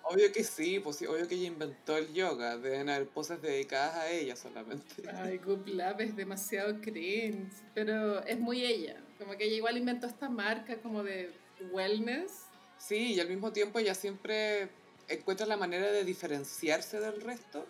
[0.09, 2.57] Obvio que sí, pues sí, obvio que ella inventó el yoga.
[2.59, 4.84] Deben haber poses dedicadas a ella solamente.
[5.14, 7.52] Ay, Goop Lab es demasiado cringe.
[7.74, 8.96] Pero es muy ella.
[9.18, 11.32] Como que ella igual inventó esta marca como de
[11.72, 12.44] wellness.
[12.78, 14.68] Sí, y al mismo tiempo ella siempre
[15.09, 17.66] encuentra la manera de diferenciarse del resto.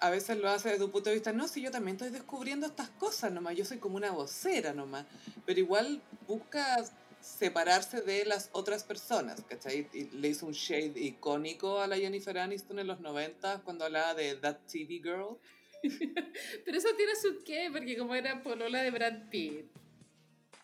[0.00, 2.66] A veces lo hace desde un punto de vista, no, si yo también estoy descubriendo
[2.66, 5.04] estas cosas nomás, yo soy como una vocera nomás,
[5.44, 6.82] pero igual busca
[7.20, 9.86] separarse de las otras personas, ¿cachai?
[9.92, 14.14] Y le hizo un shade icónico a la Jennifer Aniston en los 90 cuando hablaba
[14.14, 15.38] de That TV Girl.
[16.64, 19.66] Pero eso tiene su qué, porque como era polola de Brad Pitt.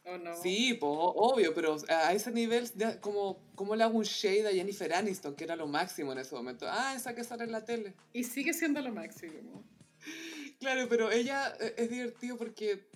[0.04, 0.36] ¿O no?
[0.40, 4.94] Sí, pues obvio, pero a ese nivel, como, como le hago un shade a Jennifer
[4.94, 6.64] Aniston, que era lo máximo en ese momento.
[6.68, 7.92] Ah, esa que sale en la tele.
[8.12, 9.64] Y sigue siendo lo máximo.
[10.60, 12.86] Claro, pero ella eh, es divertido porque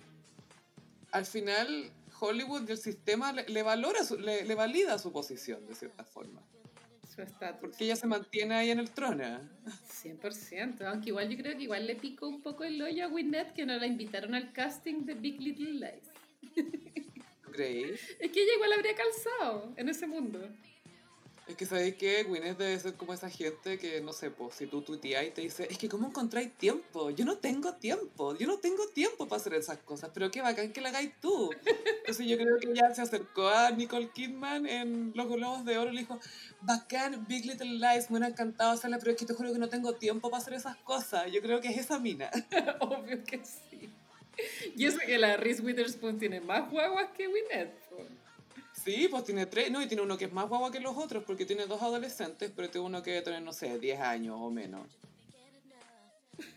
[1.11, 1.91] al final
[2.21, 6.03] Hollywood y el sistema le, le valora, su- le, le valida su posición de cierta
[6.03, 6.41] forma.
[7.13, 7.59] Su estatus.
[7.61, 9.23] Porque ella se mantiene ahí en el trono.
[10.03, 13.53] 100%, aunque igual yo creo que igual le picó un poco el hoyo a Gwyneth
[13.53, 16.09] que no la invitaron al casting de Big Little Lies.
[17.43, 17.83] ¿Tú creí?
[18.19, 20.39] Es que ella igual habría calzado en ese mundo.
[21.47, 24.67] Es que sabéis que Gwyneth debe ser como esa gente que, no sé, pues, si
[24.67, 27.09] tú tuiteas y te dice, es que ¿cómo encontráis tiempo?
[27.09, 30.71] Yo no tengo tiempo, yo no tengo tiempo para hacer esas cosas, pero qué bacán
[30.71, 31.49] que la hagáis tú.
[31.99, 35.91] Entonces yo creo que ella se acercó a Nicole Kidman en Los Globos de Oro
[35.91, 36.19] y le dijo,
[36.61, 39.67] bacán, Big Little Lies, me hubiera encantado hacerla, pero es que te juro que no
[39.67, 41.29] tengo tiempo para hacer esas cosas.
[41.31, 42.29] Yo creo que es esa mina.
[42.79, 43.89] Obvio que sí.
[44.75, 47.80] Y eso que la Reese Witherspoon tiene más guaguas que Gwyneth.
[48.83, 51.23] Sí, pues tiene tres, no, y tiene uno que es más guagua que los otros,
[51.23, 54.49] porque tiene dos adolescentes, pero tiene uno que debe tener, no sé, 10 años o
[54.49, 54.87] menos.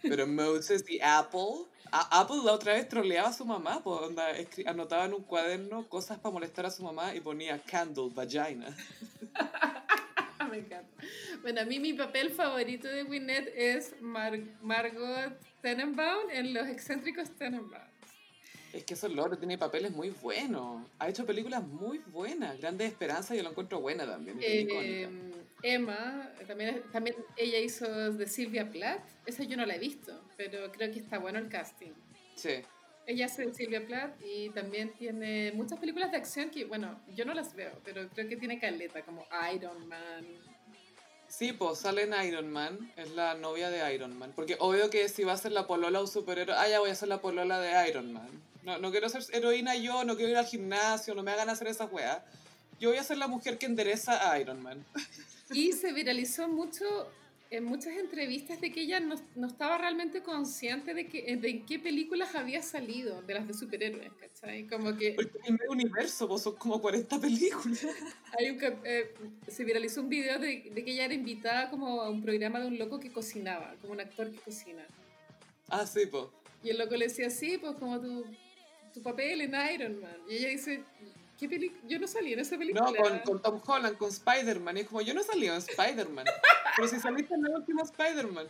[0.03, 4.29] Pero Moses y Apple, a- Apple la otra vez troleaba a su mamá, pues onda,
[4.67, 8.75] anotaba en un cuaderno cosas para molestar a su mamá y ponía candle, vagina.
[10.51, 10.89] Me encanta.
[11.43, 17.31] Bueno, a mí mi papel favorito de Gwyneth es Mar- Margot Tenenbaum en Los excéntricos
[17.31, 17.83] Tenenbaum.
[18.75, 20.85] Es que eso es loro, tiene papeles muy buenos.
[20.99, 22.59] Ha hecho películas muy buenas.
[22.59, 24.37] Grandes Esperanzas yo la encuentro buena también.
[24.43, 25.09] Eh.
[25.63, 29.01] Emma, también, también ella hizo de Silvia Plath.
[29.27, 31.93] Esa yo no la he visto, pero creo que está bueno el casting.
[32.35, 32.63] Sí.
[33.07, 37.25] Ella hace de Silvia Plath y también tiene muchas películas de acción que, bueno, yo
[37.25, 40.27] no las veo, pero creo que tiene caleta, como Iron Man.
[41.29, 44.33] Sí, pues sale en Iron Man, es la novia de Iron Man.
[44.35, 46.95] Porque obvio que si va a ser la polola un superhéroe, ah, ya voy a
[46.95, 48.29] ser la polola de Iron Man.
[48.65, 51.69] No, no quiero ser heroína yo, no quiero ir al gimnasio, no me hagan hacer
[51.69, 52.23] esas weas.
[52.81, 54.85] Yo voy a ser la mujer que endereza a Iron Man.
[55.53, 56.85] Y se viralizó mucho
[57.51, 61.67] en muchas entrevistas de que ella no, no estaba realmente consciente de, que, de en
[61.67, 64.67] qué películas había salido, de las de superhéroes, ¿cachai?
[64.67, 67.87] Como que Porque en el universo, pues son como 40 películas.
[68.39, 69.15] hay un, eh,
[69.47, 72.67] se viralizó un video de, de que ella era invitada como a un programa de
[72.67, 74.85] un loco que cocinaba, como un actor que cocina.
[75.69, 76.25] Ah, sí, pues.
[76.63, 78.25] Y el loco le decía, sí, pues como tu,
[78.95, 80.17] tu papel en Iron Man.
[80.29, 80.83] Y ella dice,
[81.39, 81.81] ¿qué película?
[81.89, 82.91] Yo no salí en esa película.
[82.91, 84.77] No, con, con Tom Holland, con Spider-Man.
[84.77, 86.25] Y es como, yo no salí en Spider-Man.
[86.77, 88.47] Pero si saliste en el último Spider-Man.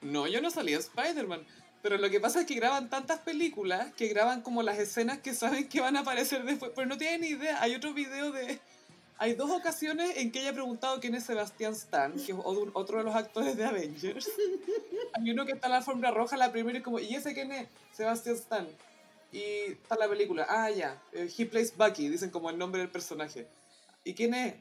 [0.00, 1.44] No, yo no salí en Spider-Man.
[1.82, 5.34] Pero lo que pasa es que graban tantas películas que graban como las escenas que
[5.34, 6.72] saben que van a aparecer después.
[6.74, 7.60] Pero no tienen ni idea.
[7.60, 8.60] Hay otro video de...
[9.20, 12.98] Hay dos ocasiones en que ella ha preguntado quién es Sebastián Stan, que es otro
[12.98, 14.30] de los actores de Avengers.
[15.14, 17.50] Hay uno que está en la alfombra roja, la primera, y como, ¿y ese quién
[17.50, 17.66] es?
[17.92, 18.68] Sebastián Stan.
[19.30, 22.90] Y está la película, ah, ya, eh, He Plays Bucky, dicen como el nombre del
[22.90, 23.48] personaje.
[24.04, 24.54] ¿Y quién es?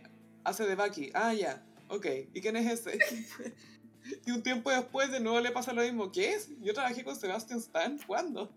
[0.44, 2.06] Hace de Bucky, ah, ya, ok.
[2.34, 2.99] ¿Y quién es ese?
[4.26, 6.49] y un tiempo después de nuevo le pasa lo mismo, ¿qué es?
[6.61, 8.52] Yo trabajé con Sebastian Stan, ¿cuándo?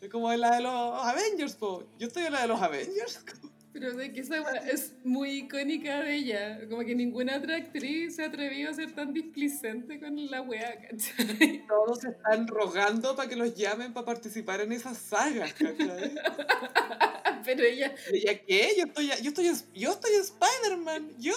[0.00, 1.84] Es como en la de los Avengers, po.
[1.98, 3.24] Yo estoy en la de los Avengers.
[3.74, 4.36] Pero de que esa
[4.70, 6.60] es muy icónica de ella.
[6.68, 10.80] Como que ninguna otra actriz se ha atrevido a ser tan displicente con la wea,
[10.80, 11.66] ¿cachai?
[11.68, 16.14] Todos están rogando para que los llamen para participar en esas sagas, ¿cachai?
[17.44, 18.68] Pero ella, ¿Y ella qué?
[18.78, 21.34] Yo estoy, yo estoy, yo estoy Spider-Man, yo.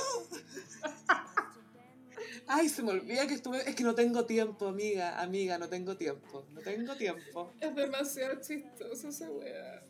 [2.46, 3.68] Ay, se me olvida que estuve.
[3.68, 6.46] Es que no tengo tiempo, amiga, amiga, no tengo tiempo.
[6.54, 7.52] No tengo tiempo.
[7.60, 9.84] es demasiado chistosa esa wea.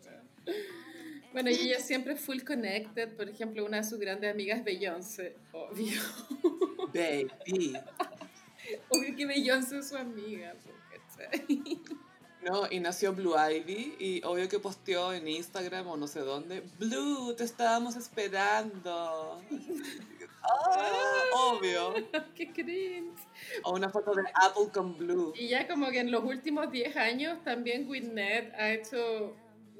[1.37, 3.15] Bueno, y ella siempre es full connected.
[3.15, 5.35] Por ejemplo, una de sus grandes amigas es Beyoncé.
[5.51, 6.01] Obvio.
[6.91, 7.77] Baby.
[8.89, 10.55] Obvio que Beyoncé es su amiga.
[12.41, 16.63] No, y nació Blue Ivy y obvio que posteó en Instagram o no sé dónde.
[16.79, 19.39] Blue, te estábamos esperando.
[20.41, 21.93] Ah, obvio.
[22.33, 23.21] ¡Qué cringe!
[23.63, 25.33] O una foto de Apple con Blue.
[25.35, 29.35] Y ya como que en los últimos 10 años también Gwyneth ha hecho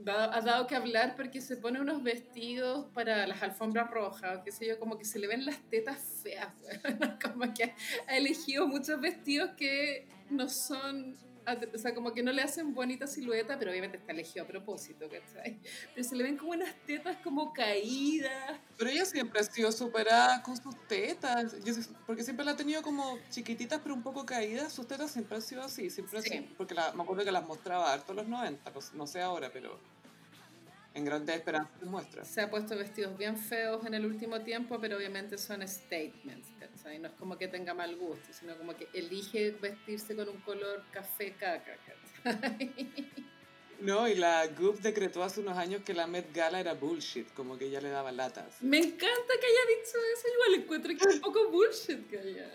[0.06, 4.68] ha dado que hablar porque se pone unos vestidos para las alfombras rojas, qué sé
[4.68, 6.54] yo, como que se le ven las tetas feas,
[7.22, 7.74] como que
[8.08, 11.18] ha elegido muchos vestidos que no son
[11.74, 15.08] o sea, como que no le hacen bonita silueta, pero obviamente está elegido a propósito,
[15.10, 15.60] ¿cachai?
[15.94, 18.60] Pero se le ven como unas tetas como caídas.
[18.78, 21.56] Pero ella siempre ha sido superada con sus tetas,
[22.06, 25.42] porque siempre la ha tenido como chiquititas pero un poco caídas, sus tetas siempre han
[25.42, 28.74] sido así, siempre así, porque la, me acuerdo que las mostraba harto en los 90,
[28.94, 29.80] no sé ahora, pero
[30.98, 32.26] en Grandes Esperanzas muestra.
[32.26, 36.98] Se ha puesto vestidos bien feos en el último tiempo, pero obviamente son statements, ¿cachai?
[37.00, 40.84] No es como que tenga mal gusto, sino como que elige vestirse con un color
[40.92, 41.78] café caca,
[43.80, 47.60] No, y la Goop decretó hace unos años que la Met Gala era bullshit, como
[47.60, 48.60] que ella le daba latas.
[48.62, 52.52] Me encanta que haya dicho eso, igual encuentro que es un poco bullshit que haya.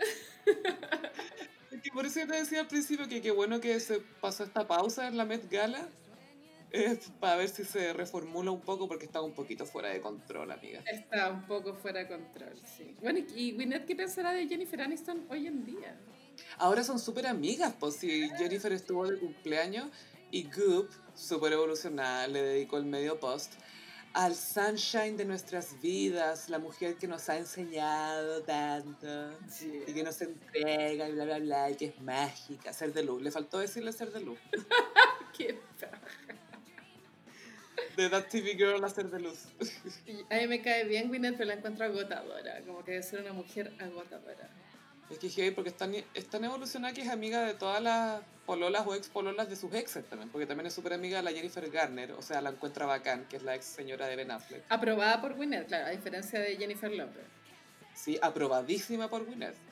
[1.95, 5.17] por eso te decía al principio que qué bueno que se pasó esta pausa en
[5.17, 5.89] la Met Gala,
[7.21, 10.83] para ver si se reformula un poco porque está un poquito fuera de control, amiga.
[10.87, 12.97] Está un poco fuera de control, sí.
[13.01, 15.97] Bueno, ¿y Gwyneth qué pensará de Jennifer Aniston hoy en día?
[16.59, 19.89] Ahora son súper amigas, pues si Jennifer estuvo de cumpleaños
[20.31, 23.53] y Goop, súper evolucionada, le dedicó el medio post
[24.15, 29.31] al sunshine de nuestras vidas, la mujer que nos ha enseñado tanto
[29.87, 33.23] y que nos entrega y bla, bla, bla, y que es mágica, ser de luz.
[33.23, 34.39] Le faltó decirle ser de luz.
[35.37, 35.59] Qué
[37.97, 39.47] de That TV Girl a ser de luz.
[40.31, 43.33] A mí me cae bien Gwyneth, pero la encuentro agotadora, como que debe ser una
[43.33, 44.49] mujer agotadora.
[45.11, 48.23] Es que hey, porque es tan, es tan evolucionada que es amiga de todas las
[48.47, 51.33] pololas o ex pololas de sus exes también, porque también es súper amiga de la
[51.33, 54.65] Jennifer Garner, o sea, la encuentra bacán, que es la ex señora de Ben Affleck.
[54.71, 57.25] Aprobada por Gwyneth, claro, a diferencia de Jennifer Lopez.
[57.95, 59.72] Sí, aprobadísima por Gwyneth.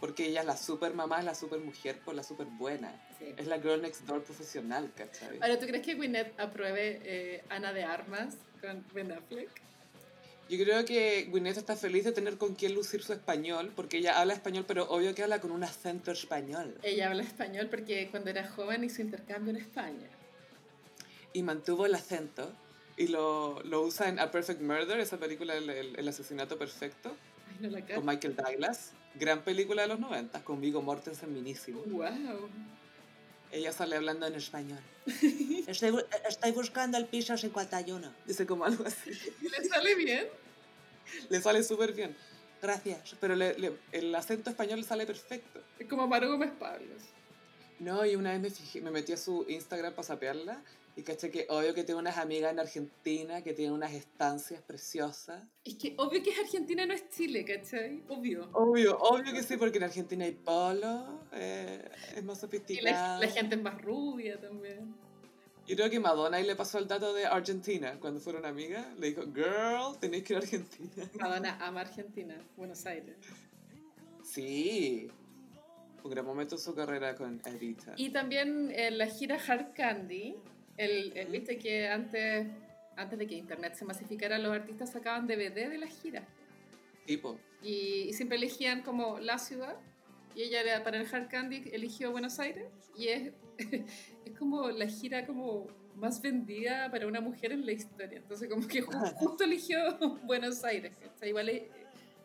[0.00, 2.90] Porque ella es la super mamá, es la super mujer, por la super buena.
[3.36, 5.38] Es la girl next door profesional, ¿cachai?
[5.40, 9.50] Ahora, ¿tú crees que Gwyneth apruebe eh, Ana de Armas con Ben Affleck?
[10.48, 14.18] Yo creo que Gwyneth está feliz de tener con quien lucir su español, porque ella
[14.18, 16.76] habla español, pero obvio que habla con un acento español.
[16.82, 20.08] Ella habla español porque cuando era joven hizo intercambio en España.
[21.32, 22.52] Y mantuvo el acento,
[22.96, 27.16] y lo, lo usa en A Perfect Murder, esa película, El, el, asesinato perfecto,
[27.48, 28.92] Ay, no la con Michael Douglas.
[29.14, 31.82] Gran película de los 90, con Vigo Mortensen minísimo.
[31.86, 32.48] ¡Wow!
[33.52, 34.78] Ella sale hablando en español.
[35.66, 38.12] estoy, buscando el piso 51.
[38.24, 39.10] Dice como algo así.
[39.42, 40.28] ¿Le sale bien?
[41.28, 42.16] Le sale súper bien.
[42.62, 43.16] Gracias.
[43.20, 45.60] Pero el acento español le sale perfecto.
[45.78, 47.02] Es como Maro Gómez Pablos.
[47.80, 50.62] No, y una vez me, fijé, me metí a su Instagram para sapearla
[50.96, 55.42] y caché que obvio que tiene unas amigas en Argentina que tienen unas estancias preciosas.
[55.64, 58.02] Es que obvio que es Argentina, no es Chile, ¿cachai?
[58.08, 58.48] Obvio.
[58.52, 63.22] Obvio, obvio que sí, porque en Argentina hay polo, eh, es más sofisticado.
[63.22, 64.94] Y la, gente es más rubia también.
[65.66, 68.86] Yo creo que Madonna ahí le pasó el dato de Argentina cuando fueron amigas.
[68.98, 71.10] Le dijo, girl, tenéis que ir a Argentina.
[71.20, 73.16] Madonna ama Argentina, Buenos Aires.
[74.24, 75.08] Sí,
[76.02, 77.94] un gran momento en su carrera con Evita.
[77.96, 80.36] Y también en la gira Hard Candy,
[80.80, 82.46] el, Viste que antes,
[82.96, 86.26] antes de que Internet se masificara, los artistas sacaban DVD de la gira.
[87.06, 87.38] Tipo.
[87.62, 89.76] Y, siempre elegían como la ciudad.
[90.34, 92.66] Y ella para el Hard Candy eligió Buenos Aires.
[92.96, 93.32] Y es,
[94.24, 95.66] es como la gira como
[95.96, 98.18] más vendida para una mujer en la historia.
[98.18, 99.78] Entonces como que justo eligió
[100.24, 100.92] Buenos Aires.
[101.22, 101.62] igual,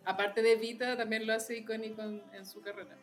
[0.05, 2.95] aparte de Vita, también lo hace icónico en su carrera.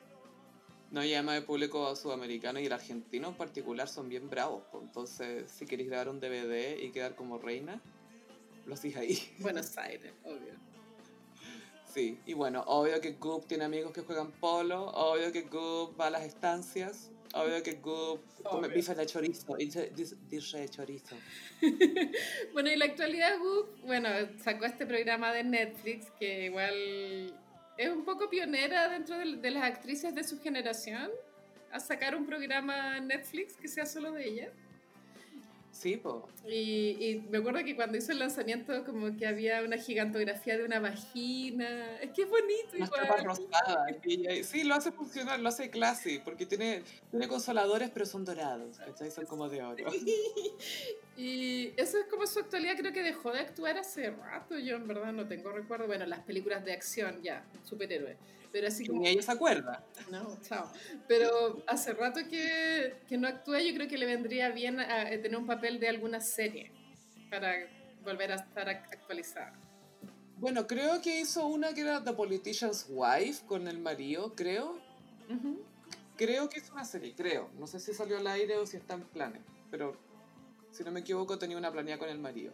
[0.92, 4.62] No, y además el público sudamericano y el argentino en particular son bien bravos.
[4.74, 7.80] Entonces, si queréis grabar un DVD y quedar como reina,
[8.66, 9.18] lo hacéis ahí.
[9.38, 10.52] Buenos Aires, obvio.
[11.86, 16.08] Sí, y bueno, obvio que Goop tiene amigos que juegan polo, obvio que Goop va
[16.08, 21.16] a las estancias, obvio que Goop come bife de chorizo, dice chorizo.
[22.52, 24.08] bueno, y la actualidad Goop, bueno,
[24.42, 27.34] sacó este programa de Netflix que igual
[27.76, 31.10] es un poco pionera dentro de, las actrices de su generación
[31.70, 34.52] a sacar un programa Netflix que sea solo de ella.
[35.72, 36.28] Sí, po.
[36.46, 40.64] Y, y, me acuerdo que cuando hizo el lanzamiento como que había una gigantografía de
[40.64, 41.98] una vagina.
[42.00, 43.24] Es que es bonito una igual.
[43.24, 43.86] rosada.
[44.44, 48.76] sí, lo hace funcionar, lo hace classy, porque tiene, tiene consoladores pero son dorados,
[49.14, 49.86] Son como de oro.
[51.16, 54.86] y eso es como su actualidad, creo que dejó de actuar hace rato, yo en
[54.86, 55.86] verdad no tengo recuerdo.
[55.86, 58.18] Bueno, las películas de acción, ya, superhéroe.
[58.52, 59.00] Pero así como...
[59.00, 59.84] Ni ella se acuerda.
[60.10, 60.70] No, chao.
[61.08, 65.18] Pero hace rato que, que no actúa, yo creo que le vendría bien a, eh,
[65.18, 66.70] tener un papel de alguna serie
[67.30, 67.54] para
[68.04, 69.54] volver a estar actualizada.
[70.36, 74.80] Bueno, creo que hizo una que era The Politician's Wife con el marido, creo.
[76.16, 77.48] Creo que es una serie, creo.
[77.58, 79.96] No sé si salió al aire o si está en planes, pero
[80.70, 82.52] Si no me equivoco, tenía una planeada con el marido.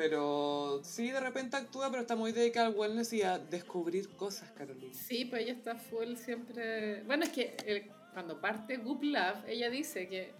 [0.00, 4.50] Pero sí, de repente actúa, pero está muy dedicada al wellness y a descubrir cosas,
[4.52, 4.94] Carolina.
[4.94, 7.02] Sí, pues ella está full siempre...
[7.02, 10.30] Bueno, es que el- cuando parte Goop Love, ella dice que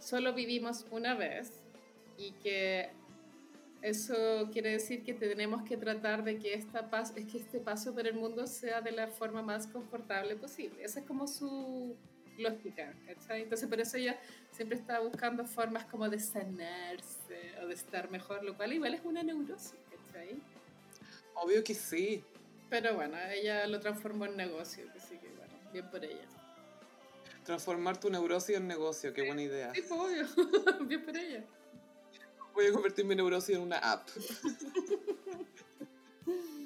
[0.00, 1.52] solo vivimos una vez
[2.18, 2.90] y que
[3.82, 7.94] eso quiere decir que tenemos que tratar de que, esta pas es que este paso
[7.94, 10.82] por el mundo sea de la forma más confortable posible.
[10.82, 11.94] Esa es como su
[12.38, 13.42] lógica, ¿cachai?
[13.42, 14.18] Entonces por eso ella
[14.50, 19.00] siempre está buscando formas como de sanarse o de estar mejor, lo cual igual es
[19.04, 20.40] una neurosis, ¿cachai?
[21.34, 22.24] Obvio que sí.
[22.70, 26.26] Pero bueno, ella lo transformó en negocio, así que bueno, bien por ella.
[27.44, 29.72] Transformar tu neurosis en negocio, qué buena idea.
[29.74, 30.26] Sí, pues, obvio,
[30.86, 31.44] bien por ella.
[32.54, 34.08] Voy a convertir mi neurosis en una app.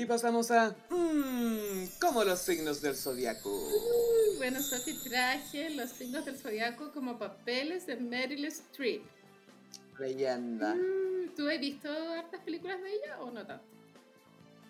[0.00, 0.70] y pasamos a...
[0.88, 3.50] hmm, como los signos del zodiaco.
[3.50, 9.02] Uy, Bueno, Sophie traje los signos del zodiaco como papeles de Meryl Streep.
[9.98, 10.74] Leyenda.
[10.74, 13.64] Mm, ¿Tú has visto hartas películas de ella o no tanto?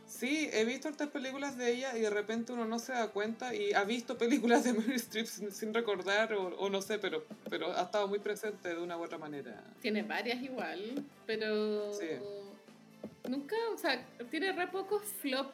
[0.09, 3.55] Sí, he visto otras películas de ella y de repente uno no se da cuenta
[3.55, 7.25] y ha visto películas de Meryl Streep sin, sin recordar o, o no sé, pero,
[7.49, 9.63] pero ha estado muy presente de una u otra manera.
[9.81, 12.07] Tiene varias igual, pero Sí.
[13.29, 15.53] Nunca, o sea, tiene re pocos flop.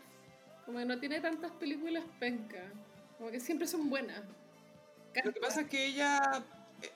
[0.65, 2.63] Como que no tiene tantas películas penca.
[3.19, 4.23] Como que siempre son buenas.
[5.25, 6.45] Lo que pasa es que ella,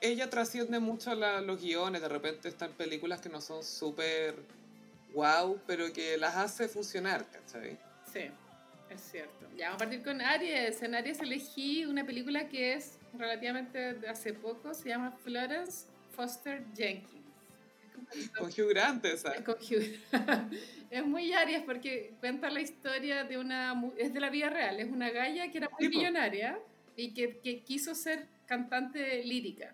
[0.00, 4.34] ella trasciende mucho la- los guiones, de repente están películas que no son súper
[5.14, 7.78] wow, pero que las hace funcionar, ¿cachai?
[8.12, 8.30] Sí,
[8.90, 9.46] es cierto.
[9.56, 10.82] Ya, vamos a partir con Aries.
[10.82, 16.62] En Aries elegí una película que es relativamente de hace poco, se llama Florence Foster
[16.76, 17.19] Jenkins.
[18.36, 19.32] Con Hugh Grant esa.
[19.32, 20.00] es con Hugh.
[20.90, 23.80] Es muy Aries porque cuenta la historia de una...
[23.96, 24.80] Es de la vida real.
[24.80, 26.58] Es una galla que era muy millonaria
[26.96, 29.72] y que, que quiso ser cantante lírica.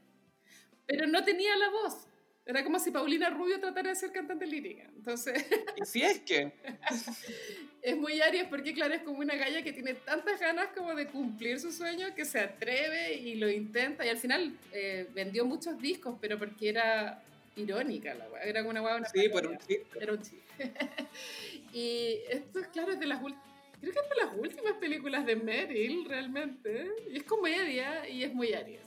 [0.84, 2.06] Pero no tenía la voz.
[2.44, 4.82] Era como si Paulina Rubio tratara de ser cantante lírica.
[4.94, 5.46] Entonces...
[5.80, 6.52] Y si es que,
[7.86, 11.06] Es muy Aries porque, claro, es como una galla que tiene tantas ganas como de
[11.06, 14.04] cumplir su sueño que se atreve y lo intenta.
[14.04, 17.22] Y al final eh, vendió muchos discos, pero porque era
[17.56, 18.42] irónica la weá.
[18.42, 19.86] Era una weá, una sí, por un chiste.
[20.00, 20.42] Era un chiste.
[21.72, 23.44] y esto, claro, es de las últimas.
[23.80, 26.88] Creo que es de las últimas películas de Meryl, realmente.
[27.10, 28.80] Y es comedia y es muy Aries.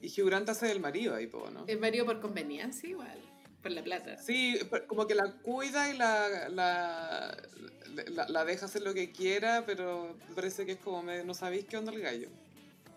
[0.00, 1.64] Y Hugh Grant hace del marido ahí, ¿no?
[1.66, 3.18] Es marido por conveniencia igual,
[3.62, 4.16] por la plata.
[4.18, 7.36] Sí, como que la cuida y la, la,
[8.12, 11.64] la, la deja hacer lo que quiera, pero parece que es como, me- no sabéis
[11.64, 12.28] qué onda el gallo.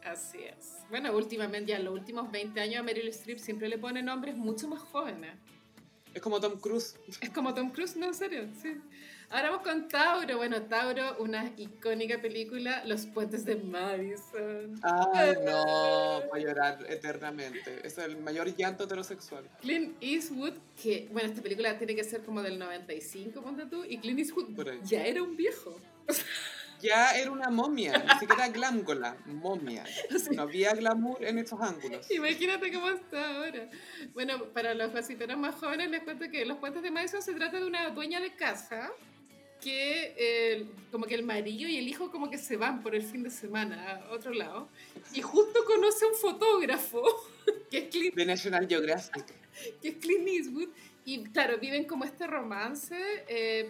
[0.04, 0.80] Así es.
[0.90, 4.36] Bueno, últimamente, ya en los últimos 20 años a Meryl Streep siempre le pone nombres
[4.36, 5.34] mucho más jóvenes.
[6.14, 6.96] Es como Tom Cruise.
[7.22, 8.76] Es como Tom Cruise, no, en serio, sí.
[9.30, 10.38] Ahora vamos con Tauro.
[10.38, 14.80] Bueno, Tauro, una icónica película, Los puentes de Madison.
[14.82, 17.80] Ay, no, voy a llorar eternamente.
[17.84, 19.48] Es el mayor llanto heterosexual.
[19.62, 24.00] Clint Eastwood, que, bueno, esta película tiene que ser como del 95, ponte tú, y
[24.00, 24.50] Clint Eastwood
[24.84, 25.80] ya era un viejo.
[26.82, 29.84] Ya era una momia, ni siquiera glángola, momia.
[30.16, 32.10] Así, No había glamour en estos ángulos.
[32.12, 33.70] Imagínate cómo está ahora.
[34.14, 37.60] Bueno, para los gossiperos más jóvenes les cuento que Los Puentes de Madison se trata
[37.60, 38.92] de una dueña de casa
[39.62, 43.04] que eh, como que el marido y el hijo como que se van por el
[43.04, 44.70] fin de semana a otro lado
[45.14, 47.04] y justo conoce a un fotógrafo
[47.70, 49.26] que es Clint, De National Geographic.
[49.82, 50.70] que es Clint Eastwood
[51.04, 52.96] y claro, viven como este romance.
[53.28, 53.70] eh,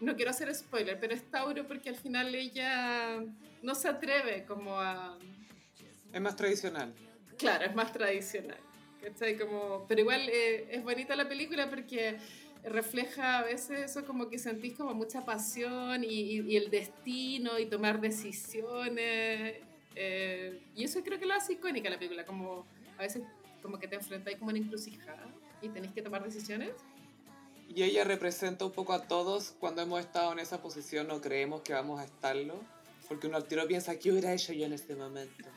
[0.00, 3.22] no quiero hacer spoiler, pero es Tauro porque al final ella
[3.62, 5.18] no se atreve como a...
[6.12, 6.92] Es más tradicional.
[7.38, 8.58] Claro, es más tradicional.
[9.02, 9.36] ¿cachai?
[9.38, 12.18] Como, pero igual eh, es bonita la película porque
[12.64, 17.58] refleja a veces eso como que sentís como mucha pasión y, y- y el destino
[17.58, 19.56] y tomar decisiones.
[19.96, 22.66] eh, y eso creo que lo hace icónica la película, como
[22.98, 23.22] a veces
[23.62, 25.26] como que te enfrentáis como una encrucijada
[25.62, 26.70] y tenéis que tomar decisiones.
[27.72, 31.62] Y ella representa un poco a todos cuando hemos estado en esa posición o creemos
[31.62, 32.60] que vamos a estarlo.
[33.08, 35.48] Porque uno al tiro piensa, ¿qué hubiera hecho yo en este momento?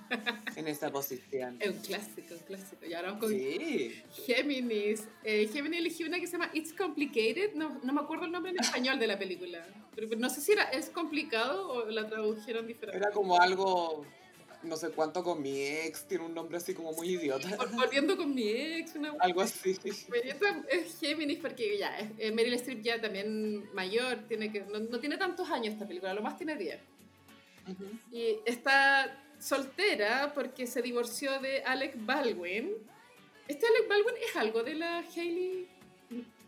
[0.56, 1.57] En esa posición.
[1.60, 2.85] Es un clásico, un clásico.
[2.85, 4.02] Y ahora vamos con Sí.
[4.26, 5.03] Géminis.
[5.23, 7.53] Eh, Géminis eligió una que se llama It's Complicated.
[7.53, 9.64] No, no me acuerdo el nombre en español de la película.
[9.95, 12.98] Pero, pero no sé si era es complicado o la tradujeron diferente.
[12.98, 14.03] Era como algo,
[14.64, 17.48] no sé cuánto con mi ex, tiene un nombre así como muy idiota.
[17.57, 19.76] Vol- Volviendo con mi ex, una Algo así.
[20.69, 25.18] Es Géminis porque ya, eh, Meryl Streep ya también mayor, tiene que, no, no tiene
[25.18, 26.80] tantos años esta película, lo más tiene 10.
[27.72, 27.85] Ujú.
[28.11, 32.72] Y está soltera porque se divorció de Alec Baldwin.
[33.48, 35.68] Este Alec Baldwin es algo de la Hailey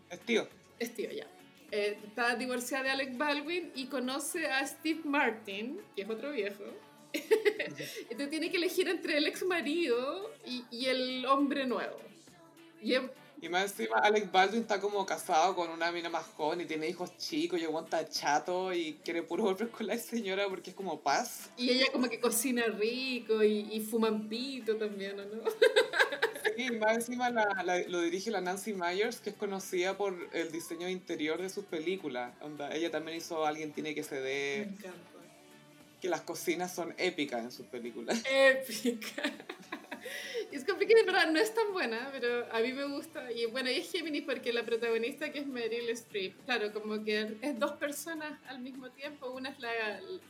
[0.10, 0.48] Es tío.
[0.80, 1.28] Es tío, ya.
[1.72, 6.64] Eh, está divorciada de Alec Baldwin y conoce a Steve Martin, que es otro viejo.
[8.10, 11.98] Entonces tiene que elegir entre el ex marido y, y el hombre nuevo.
[12.82, 13.02] Y es-
[13.42, 16.88] Y más encima, Alec Baldwin está como casado con una mina más joven y tiene
[16.88, 21.00] hijos chicos y aguanta chato y quiere puro volver con la señora porque es como
[21.02, 21.50] paz.
[21.58, 25.44] Y ella como que cocina rico y, y fuman pito también, ¿o ¿no?
[26.56, 30.16] Sí, y más encima la- la- lo dirige la Nancy Myers, que es conocida por
[30.32, 32.34] el diseño interior de sus películas.
[32.42, 35.15] Onda, ella también hizo Alguien tiene que Me ceder, encanta.
[36.06, 38.22] Que las cocinas son épicas en sus películas.
[38.32, 39.24] Épica.
[40.52, 43.32] Y es complicado, en verdad no es tan buena, pero a mí me gusta.
[43.32, 47.36] Y bueno, y es Géminis porque la protagonista que es Meryl Streep, claro, como que
[47.42, 49.32] es dos personas al mismo tiempo.
[49.32, 49.60] Una es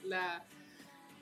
[0.05, 0.45] la,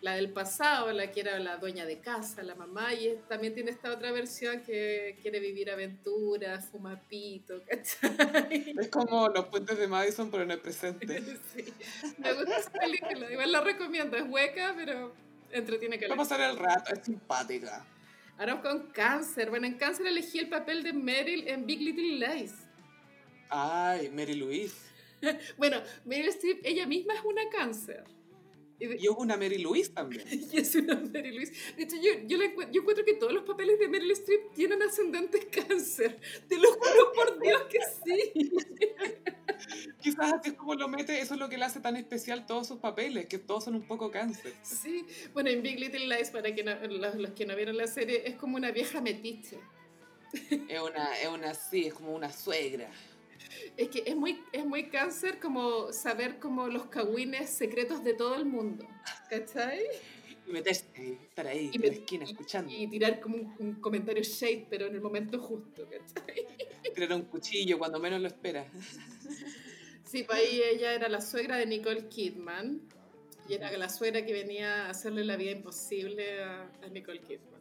[0.04, 3.72] la del pasado, la que era la dueña de casa, la mamá, y también tiene
[3.72, 8.76] esta otra versión que quiere vivir aventuras, fuma pito, ¿cachai?
[8.78, 11.24] Es como Los Puentes de Madison, pero en el presente.
[11.56, 11.74] Sí.
[12.18, 15.14] Me gusta esa película, igual la recomiendo, es hueca, pero
[15.52, 17.86] entretiene que Va a pasar el rato, es simpática.
[18.38, 19.50] Ahora con cáncer.
[19.50, 22.54] Bueno, en cáncer elegí el papel de Meryl en Big Little Lies.
[23.50, 24.76] Ay, Mary Louise.
[25.58, 28.04] Bueno, Meryl Streep, ella misma es una cáncer.
[29.00, 30.24] Y, hubo una Mary Louise también.
[30.52, 31.54] y es una Meryl Louise.
[31.78, 34.54] De hecho, yo, yo, la encuent- yo encuentro que todos los papeles de Meryl Streep
[34.54, 36.20] tienen ascendentes cáncer.
[36.48, 38.52] Te lo juro por Dios que sí.
[40.02, 42.68] Quizás así es como lo mete, eso es lo que le hace tan especial todos
[42.68, 44.54] sus papeles, que todos son un poco cáncer.
[44.62, 45.06] Sí.
[45.34, 48.24] Bueno, en Big Little Lies, para que no- los, los que no vieron la serie,
[48.28, 49.60] es como una vieja metiche.
[50.68, 52.90] Es una, es una, sí, es como una suegra.
[53.78, 58.36] Es que es muy, es muy cáncer como saber como los cagüines secretos de todo
[58.36, 58.88] el mundo.
[59.30, 59.82] ¿Cachai?
[60.48, 60.86] Y meterse,
[61.22, 62.72] estar ahí, Y en la esquina, escuchando.
[62.72, 66.46] Y tirar como un, un comentario shade, pero en el momento justo, ¿cachai?
[66.94, 68.70] Tirar un cuchillo cuando menos lo espera.
[70.04, 72.82] Sí, pues ahí ella era la suegra de Nicole Kidman.
[73.50, 77.53] Y era la suegra que venía a hacerle la vida imposible a, a Nicole Kidman.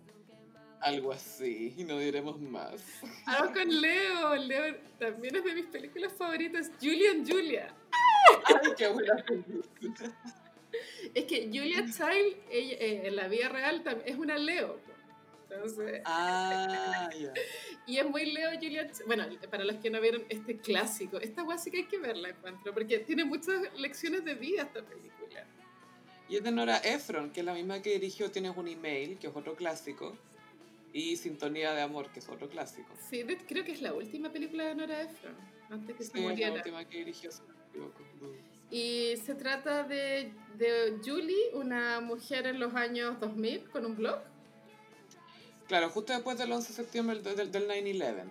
[0.82, 2.82] Algo así, y no diremos más.
[3.26, 4.34] Ahora con Leo.
[4.36, 6.70] Leo también es de mis películas favoritas.
[6.80, 7.72] Julian Julia.
[8.46, 10.16] Ay, qué buena película.
[11.14, 14.80] Es que Julia Child, ella, eh, en la vida real, es una Leo.
[15.50, 17.32] Entonces, Ah, ya.
[17.86, 21.42] y es muy Leo Julia Ch- Bueno, para los que no vieron este clásico, esta
[21.42, 25.44] guay sí que hay que verla, encuentro, porque tiene muchas lecciones de vida esta película.
[26.28, 29.26] Y es de Nora Ephron, que es la misma que dirigió Tienes un email, que
[29.26, 30.16] es otro clásico.
[30.93, 32.89] Y Sintonía de Amor, que es otro clásico.
[33.09, 35.35] Sí, creo que es la última película de Nora Ephron,
[35.70, 36.52] antes que se Sí, es la muriera.
[36.55, 38.02] última que dirigió, si no me equivoco.
[38.70, 44.20] Y se trata de, de Julie, una mujer en los años 2000 con un blog.
[45.69, 48.24] Claro, justo después del 11 de septiembre del, del, del 9-11.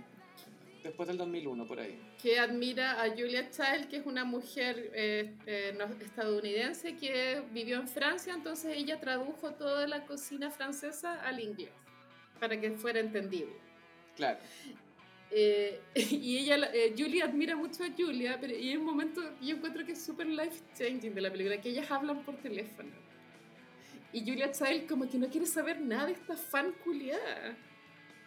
[0.83, 1.99] Después del 2001, por ahí.
[2.21, 7.87] que admira a Julia Child, que es una mujer eh, eh, estadounidense que vivió en
[7.87, 11.69] Francia, entonces ella tradujo toda la cocina francesa al inglés
[12.41, 13.53] para que fuera entendible.
[14.17, 14.39] Claro.
[15.29, 19.21] Eh, y ella, la- eh, Julia admira mucho a Julia, pero y hay un momento
[19.39, 22.89] yo encuentro que es súper life changing de la película, que ellas hablan por teléfono.
[24.11, 27.55] Y Julia Child como que no quiere saber nada de esta fan culiada.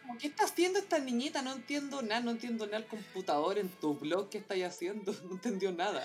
[0.05, 1.41] Como, ¿Qué está haciendo esta niñita?
[1.41, 5.13] No entiendo nada, no entiendo nada el computador en tu blog, ¿qué estáis haciendo?
[5.25, 6.03] No entendió nada.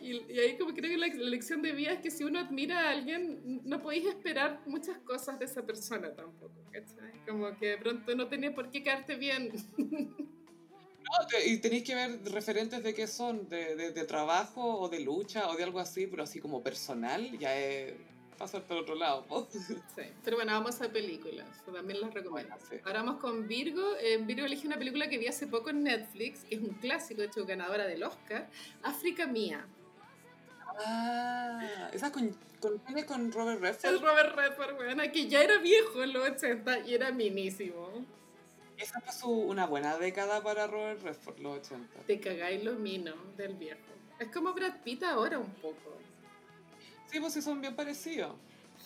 [0.00, 2.80] Y, y ahí como creo que la, lección de vida es que si uno admira
[2.80, 7.24] a alguien, no podéis esperar muchas cosas de esa persona tampoco, ¿cachai?
[7.26, 9.52] Como que de pronto no tenía por qué caerte bien.
[11.02, 14.88] No, te- y tenéis que ver referentes de qué son, de, de, de trabajo o
[14.88, 17.94] de lucha o de algo así, pero así como personal, ya es
[18.40, 19.24] pasar por otro lado.
[19.26, 19.46] po.
[19.94, 20.02] Sí.
[20.24, 22.50] Pero bueno, vamos a películas, también las recomiendo.
[22.56, 22.76] Bueno, sí.
[22.84, 23.96] Ahora vamos con Virgo.
[24.00, 27.20] En Virgo elegí una película que vi hace poco en Netflix, que es un clásico,
[27.20, 28.48] de hecho ganadora del Oscar,
[28.82, 29.64] África Mía.
[30.86, 34.02] Ah, esa con, con, ¿quién es con Robert Es Redford.
[34.02, 38.04] Robert Redford, weona, que ya era viejo en los 80 y era minísimo.
[38.78, 42.00] Esa fue su- una buena década para Robert Redford, los 80.
[42.06, 43.78] Te cagáis lo mino del viejo.
[44.18, 45.98] Es como Brad Pitt ahora un poco.
[47.10, 48.36] Sí, pues sí son bien parecidos.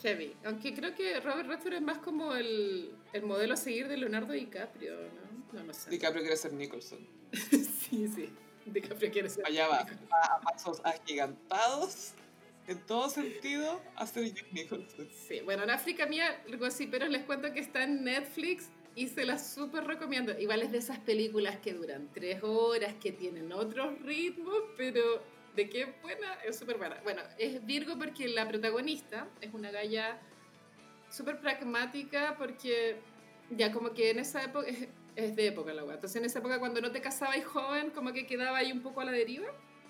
[0.03, 0.35] Heavy.
[0.45, 4.33] Aunque creo que Robert Redford es más como el, el modelo a seguir de Leonardo
[4.33, 5.59] DiCaprio, ¿no?
[5.59, 5.91] No, no sé.
[5.91, 6.99] DiCaprio quiere ser Nicholson.
[7.33, 8.31] sí, sí.
[8.67, 9.47] DiCaprio quiere ser.
[9.47, 12.15] Allá va, va a pasos agigantados,
[12.67, 15.09] en todo sentido, a ser Jack Nicholson.
[15.29, 19.25] Sí, bueno, en África Mía, así, pero les cuento que está en Netflix y se
[19.25, 20.39] la súper recomiendo.
[20.39, 25.23] Igual es de esas películas que duran tres horas, que tienen otros ritmos, pero
[25.55, 27.01] de qué buena, es súper buena.
[27.03, 30.19] Bueno, es Virgo porque la protagonista es una galla
[31.11, 32.97] súper pragmática porque
[33.51, 36.41] ya como que en esa época, es, es de época la weá, entonces en esa
[36.41, 39.47] época cuando no te casabas joven, como que quedaba ahí un poco a la deriva.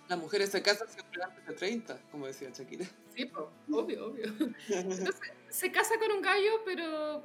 [0.08, 2.84] Las mujeres se casan siempre antes de 30, como decía Shakira.
[3.16, 4.26] Sí, po, obvio, obvio.
[4.68, 5.14] Entonces,
[5.48, 7.24] se casa con un gallo, pero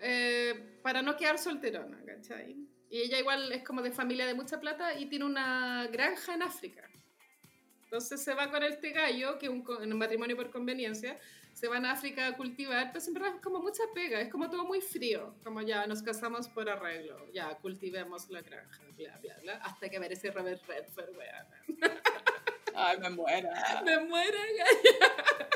[0.00, 2.56] eh, para no quedar solterona, ¿cachai?
[2.90, 6.42] Y ella igual es como de familia de mucha plata y tiene una granja en
[6.42, 6.89] África.
[7.90, 11.18] Entonces se va con este gallo, que es un, un matrimonio por conveniencia,
[11.54, 14.64] se van a África a cultivar, pero verdad es como mucha pega, es como todo
[14.64, 19.54] muy frío, como ya nos casamos por arreglo, ya cultivemos la granja, bla, bla, bla,
[19.56, 21.80] hasta que aparece Robert Redford, weón.
[22.76, 23.50] Ay, me muera.
[23.84, 25.48] Me muero, gallo.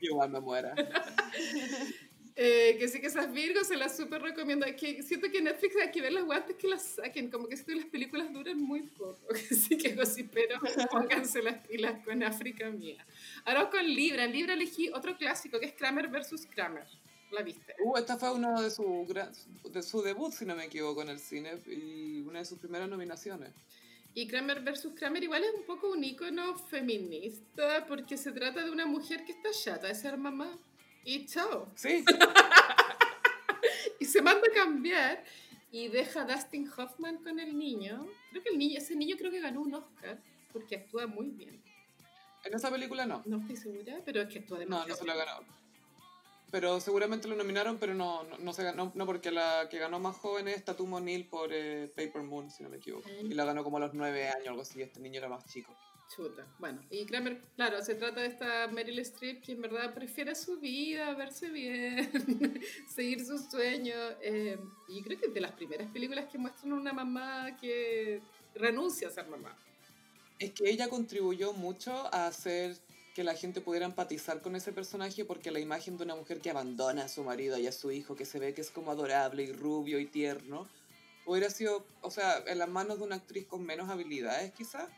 [0.00, 0.74] Igual me muera.
[2.36, 4.66] Eh, que sí que esas Virgos se las súper recomiendo.
[4.76, 7.30] Que siento que Netflix hay que ver las guantes que las saquen.
[7.30, 9.20] Como que siento que las películas duran muy poco.
[9.50, 9.96] Así que
[10.32, 10.58] pero
[10.90, 13.06] pónganse las pilas con África mía.
[13.44, 14.24] Ahora con Libra.
[14.24, 16.86] En Libra elegí otro clásico que es Kramer versus Kramer.
[17.30, 17.74] ¿La viste?
[17.82, 19.06] Uh, esta fue uno de su,
[19.70, 22.88] de su debut, si no me equivoco, en el cine y una de sus primeras
[22.88, 23.52] nominaciones.
[24.16, 28.70] Y Kramer versus Kramer igual es un poco un icono feminista porque se trata de
[28.70, 30.56] una mujer que está chata de ser mamá.
[31.04, 31.68] Y chao.
[31.74, 32.04] Sí,
[34.00, 35.24] y se manda a cambiar
[35.70, 38.06] y deja a Dustin Hoffman con el niño.
[38.30, 40.18] Creo que el niño, ese niño creo que ganó un Oscar
[40.52, 41.62] porque actúa muy bien.
[42.44, 43.22] en esa película no.
[43.26, 44.88] No estoy segura, pero es que actúa No, demasiado.
[44.88, 45.44] no se lo ha ganado.
[46.50, 49.98] Pero seguramente lo nominaron, pero no, no, no se ganó, no porque la que ganó
[49.98, 53.08] más joven es Tatum O'Neill por eh, Paper Moon, si no me equivoco.
[53.08, 53.32] Mm.
[53.32, 55.74] Y la ganó como a los nueve años, algo así, este niño era más chico.
[56.14, 56.46] Chuta.
[56.58, 60.58] Bueno, y Kramer, claro, se trata de esta Meryl Streep que en verdad prefiere su
[60.60, 62.10] vida, verse bien,
[62.94, 64.14] seguir sus sueños.
[64.22, 64.58] eh,
[64.88, 68.20] y creo que es de las primeras películas que muestran una mamá que
[68.54, 69.56] renuncia a ser mamá.
[70.38, 72.76] Es que ella contribuyó mucho a hacer
[73.14, 76.50] que la gente pudiera empatizar con ese personaje porque la imagen de una mujer que
[76.50, 79.44] abandona a su marido y a su hijo, que se ve que es como adorable
[79.44, 80.68] y rubio y tierno,
[81.24, 84.88] hubiera sido, o sea, en las manos de una actriz con menos habilidades quizás,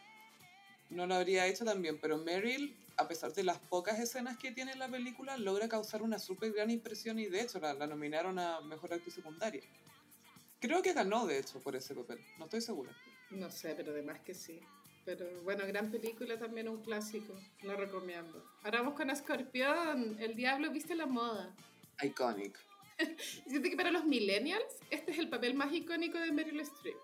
[0.91, 4.73] no lo habría hecho también, pero Meryl, a pesar de las pocas escenas que tiene
[4.73, 8.39] en la película, logra causar una súper gran impresión y de hecho la, la nominaron
[8.39, 9.63] a Mejor Actriz Secundaria.
[10.61, 12.93] Creo que ganó, de hecho, por ese papel, no estoy segura.
[13.31, 14.61] No sé, pero además que sí.
[15.05, 17.39] Pero bueno, gran película también, un clásico.
[17.63, 18.45] Lo recomiendo.
[18.65, 20.17] Ahora vamos con Escorpión.
[20.19, 21.55] El diablo viste la moda.
[22.03, 22.59] Iconic.
[23.47, 26.97] Siento que para los millennials, este es el papel más icónico de Meryl Streep.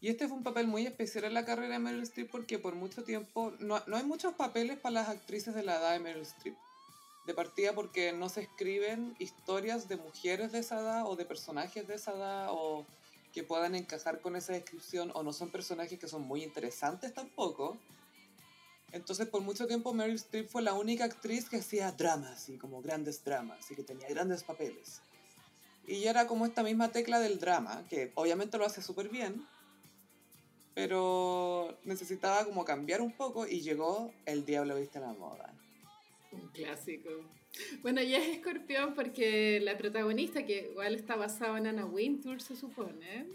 [0.00, 2.74] Y este fue un papel muy especial en la carrera de Meryl Streep porque por
[2.74, 6.22] mucho tiempo no, no hay muchos papeles para las actrices de la edad de Meryl
[6.22, 6.56] Streep.
[7.26, 11.86] De partida porque no se escriben historias de mujeres de esa edad o de personajes
[11.86, 12.86] de esa edad o
[13.34, 17.76] que puedan encajar con esa descripción o no son personajes que son muy interesantes tampoco.
[18.92, 22.80] Entonces por mucho tiempo Meryl Streep fue la única actriz que hacía dramas y como
[22.80, 25.00] grandes dramas y que tenía grandes papeles.
[25.88, 29.46] Y ya era como esta misma tecla del drama, que obviamente lo hace súper bien,
[30.78, 35.52] pero necesitaba como cambiar un poco y llegó El Diablo Viste la Moda.
[36.30, 37.10] Un clásico.
[37.82, 42.54] Bueno, ya es Escorpión porque la protagonista, que igual está basada en Anna Wintour, se
[42.54, 43.26] supone,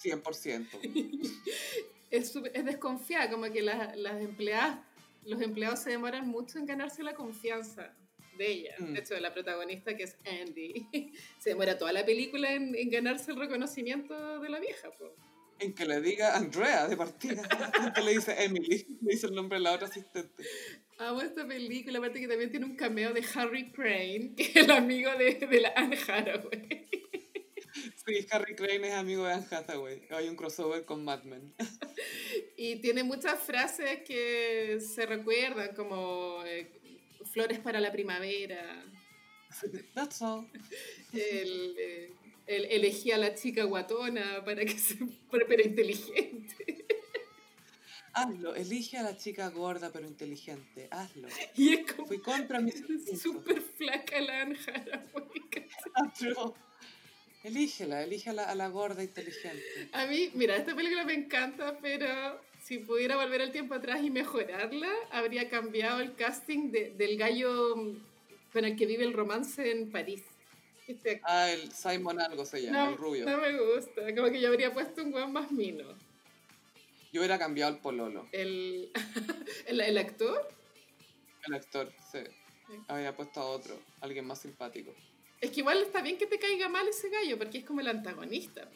[0.00, 0.68] 100%.
[2.12, 4.78] es, es desconfiada, como que las, las empleadas,
[5.24, 7.92] los empleados se demoran mucho en ganarse la confianza
[8.38, 8.76] de ella.
[8.78, 8.92] Mm.
[8.92, 10.86] De hecho, la protagonista, que es Andy,
[11.40, 14.88] se demora toda la película en, en ganarse el reconocimiento de la vieja.
[14.92, 15.12] po.
[15.60, 17.42] En que le diga Andrea de partida,
[17.94, 20.42] que le dice Emily, le dice el nombre de la otra asistente.
[20.98, 24.70] Amo esta película, aparte que también tiene un cameo de Harry Crane, que es el
[24.70, 26.88] amigo de, de la Anne Hathaway.
[28.04, 30.02] Sí, Harry Crane es amigo de Anne Hathaway.
[30.10, 31.54] Hay un crossover con Mad Men.
[32.56, 36.70] Y tiene muchas frases que se recuerdan, como eh,
[37.32, 38.84] flores para la primavera,
[39.94, 40.48] That's all.
[41.12, 42.12] el, eh,
[42.50, 44.96] el elegí a la chica guatona para que se
[45.30, 46.84] pero inteligente.
[48.12, 50.88] Hazlo, elige a la chica gorda pero inteligente.
[50.90, 51.28] Hazlo.
[51.56, 53.20] Y es como Fui contra instintos.
[53.20, 55.68] súper flaca la Hathaway.
[55.94, 56.54] Hazlo.
[57.44, 59.88] Elígela, elige a la, gorda inteligente.
[59.92, 64.10] A mí, mira, esta película me encanta, pero si pudiera volver el tiempo atrás y
[64.10, 67.94] mejorarla, habría cambiado el casting de- del gallo
[68.52, 70.22] con el que vive el romance en París.
[71.24, 73.24] Ah, el Simon algo se llama, No, el rubio.
[73.26, 75.84] no me gusta, como que yo habría puesto un guan más mino.
[77.12, 78.28] Yo hubiera cambiado el pololo.
[78.32, 78.90] El,
[79.66, 80.48] el, el actor,
[81.46, 82.18] El actor, sí.
[82.88, 84.94] Había puesto a otro, alguien más simpático.
[85.40, 87.88] es que igual está bien que te caiga mal ese gallo, porque es como el
[87.88, 88.68] antagonista.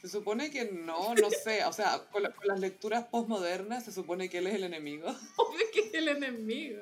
[0.00, 1.64] Se supone que no, no sé.
[1.64, 5.06] O sea, con, la- con las lecturas postmodernas se supone que él es el enemigo.
[5.36, 6.80] Obvio que es el enemigo.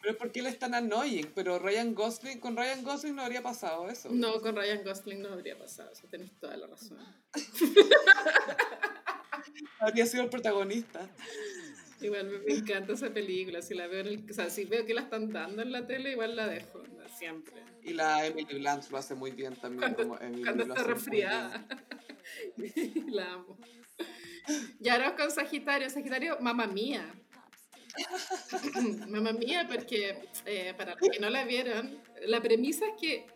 [0.00, 1.30] Pero es porque él es tan annoying.
[1.34, 4.08] Pero Ryan Gosling, con Ryan Gosling no habría pasado eso.
[4.10, 6.98] No, con Ryan Gosling no habría pasado, eso tenés toda la razón.
[9.78, 11.08] Habría sido el protagonista.
[12.00, 14.84] Igual me, me encanta esa película, si la veo en el- o sea, si veo
[14.86, 16.82] que la están dando en la tele, igual la dejo.
[17.18, 17.62] siempre.
[17.82, 19.80] Y la Emily Blunt lo hace muy bien también.
[19.94, 21.66] Cuando, como Emily cuando está resfriada.
[23.08, 23.58] la amo.
[24.80, 25.88] Y ahora con Sagitario.
[25.90, 27.04] Sagitario, mamá mía.
[29.08, 33.26] mamá mía, porque eh, para los que no la vieron, la premisa es que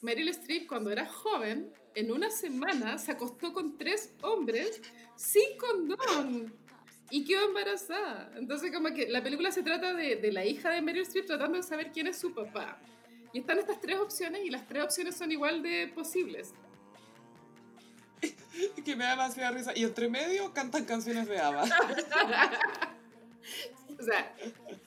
[0.00, 4.80] Meryl Streep cuando era joven, en una semana se acostó con tres hombres
[5.16, 6.54] sin condón
[7.10, 8.32] y quedó embarazada.
[8.36, 11.56] Entonces como que la película se trata de, de la hija de Meryl Streep tratando
[11.56, 12.80] de saber quién es su papá.
[13.32, 16.52] Y están estas tres opciones y las tres opciones son igual de posibles.
[18.84, 19.72] que me da demasiada risa.
[19.76, 21.64] Y entre medio cantan canciones de ABBA.
[24.00, 24.34] O sea,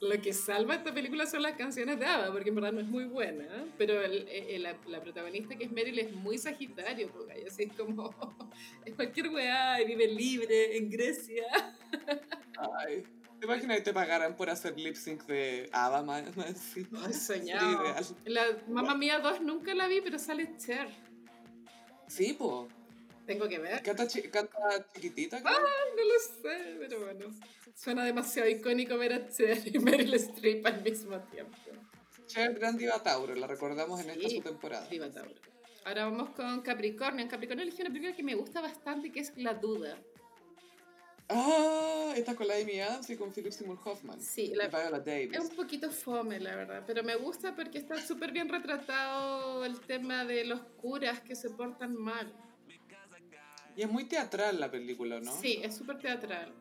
[0.02, 2.88] lo que salva esta película son las canciones de ABBA, porque en verdad no es
[2.88, 3.66] muy buena, ¿eh?
[3.78, 7.74] pero el- el- la, la protagonista que es Meryl es muy sagitario, porque así es
[7.74, 8.10] como,
[8.86, 11.46] es cualquier weá y vive libre en Grecia.
[12.80, 13.04] Ay.
[13.40, 17.96] ¿Te imaginas que te pagaran por hacer lip sync de ABBA más, más Sería soñado.
[18.26, 20.88] La Mamma Mía 2 nunca la vi, pero sale Cher.
[22.08, 22.68] Sí, po.
[23.26, 23.82] Tengo que ver.
[23.84, 24.58] Canta, chi- canta
[24.94, 25.42] chiquitita.
[25.42, 25.52] creo.
[25.54, 27.26] No lo sé, pero bueno.
[27.76, 31.58] Suena demasiado icónico ver a Cher y Meryl Streep al mismo tiempo.
[32.28, 34.38] Cher, gran diva Tauro, la recordamos en esta Sí.
[34.38, 34.88] su temporada.
[34.88, 35.34] Diva Tauro.
[35.86, 37.22] Ahora vamos con Capricornio.
[37.22, 39.98] En Capricornio elegí una película que me gusta bastante, que es La Duda.
[41.30, 44.20] Ah, esta con la Amy Adams y con Philip Seymour Hoffman.
[44.22, 45.34] Sí, la- Viola Davis.
[45.34, 49.80] Es un poquito fome, la verdad, pero me gusta porque está súper bien retratado el
[49.82, 52.32] tema de los curas que se portan mal.
[53.76, 55.32] Y es muy teatral la película, ¿no?
[55.32, 56.54] Sí, es súper teatral.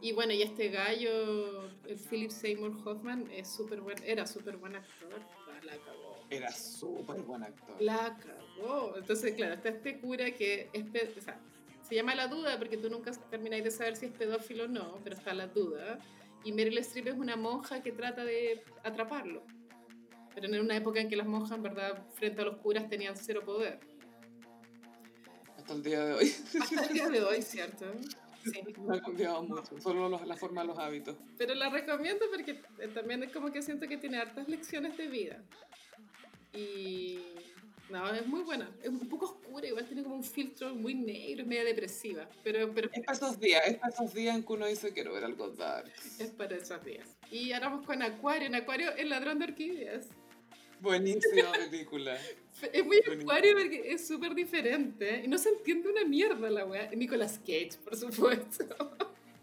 [0.00, 4.76] Y bueno, y este gallo, el Philip Seymour Hoffman, es súper buen, era súper buen
[4.76, 5.20] actor.
[5.48, 6.16] Ah, La cagó.
[6.30, 7.76] Era súper buen actor.
[7.80, 8.96] La cagó.
[8.96, 10.84] Entonces, claro, está este cura que es,
[11.16, 11.40] o sea,
[11.82, 15.00] se llama la duda porque tú nunca termináis de saber si es pedófilo o no,
[15.02, 15.98] pero está la duda.
[16.44, 19.42] Y Meryl Streep es una monja que trata de atraparlo.
[20.34, 23.16] Pero en una época en que las monjas, en verdad, frente a los curas tenían
[23.16, 23.80] cero poder.
[25.68, 26.34] Hasta el día de hoy.
[26.62, 27.84] Hasta el día de hoy, ¿cierto?
[28.42, 28.52] Sí.
[28.78, 29.78] No ha cambiado mucho.
[29.82, 31.14] Solo los- la forma de los hábitos.
[31.36, 35.06] Pero la recomiendo porque eh, también es como que siento que tiene hartas lecciones de
[35.08, 35.42] vida.
[36.54, 37.18] Y
[37.90, 38.70] no, es muy buena.
[38.82, 42.26] Es un poco oscura, igual tiene como un filtro muy negro, es media depresiva.
[42.42, 45.12] Pero, pero Es para esos días, es para esos días en que uno dice quiero
[45.12, 45.92] ver algo dark.
[46.18, 47.06] es para esos días.
[47.30, 48.46] Y ahora vamos con Acuario.
[48.46, 50.06] En Acuario, el ladrón de orquídeas.
[50.80, 52.16] Buenísima película.
[52.72, 52.98] Es muy.
[52.98, 55.22] Acuario porque es súper diferente.
[55.24, 56.90] Y no se entiende una mierda la weá.
[56.90, 58.64] Nicolas Cage, por supuesto.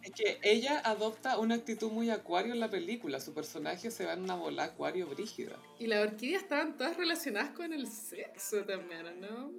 [0.04, 3.20] Es que ella adopta una actitud muy acuario en la película.
[3.20, 5.58] Su personaje se va en una bola acuario brígida.
[5.80, 9.52] Y las orquídeas estaban todas relacionadas con el sexo también, ¿no?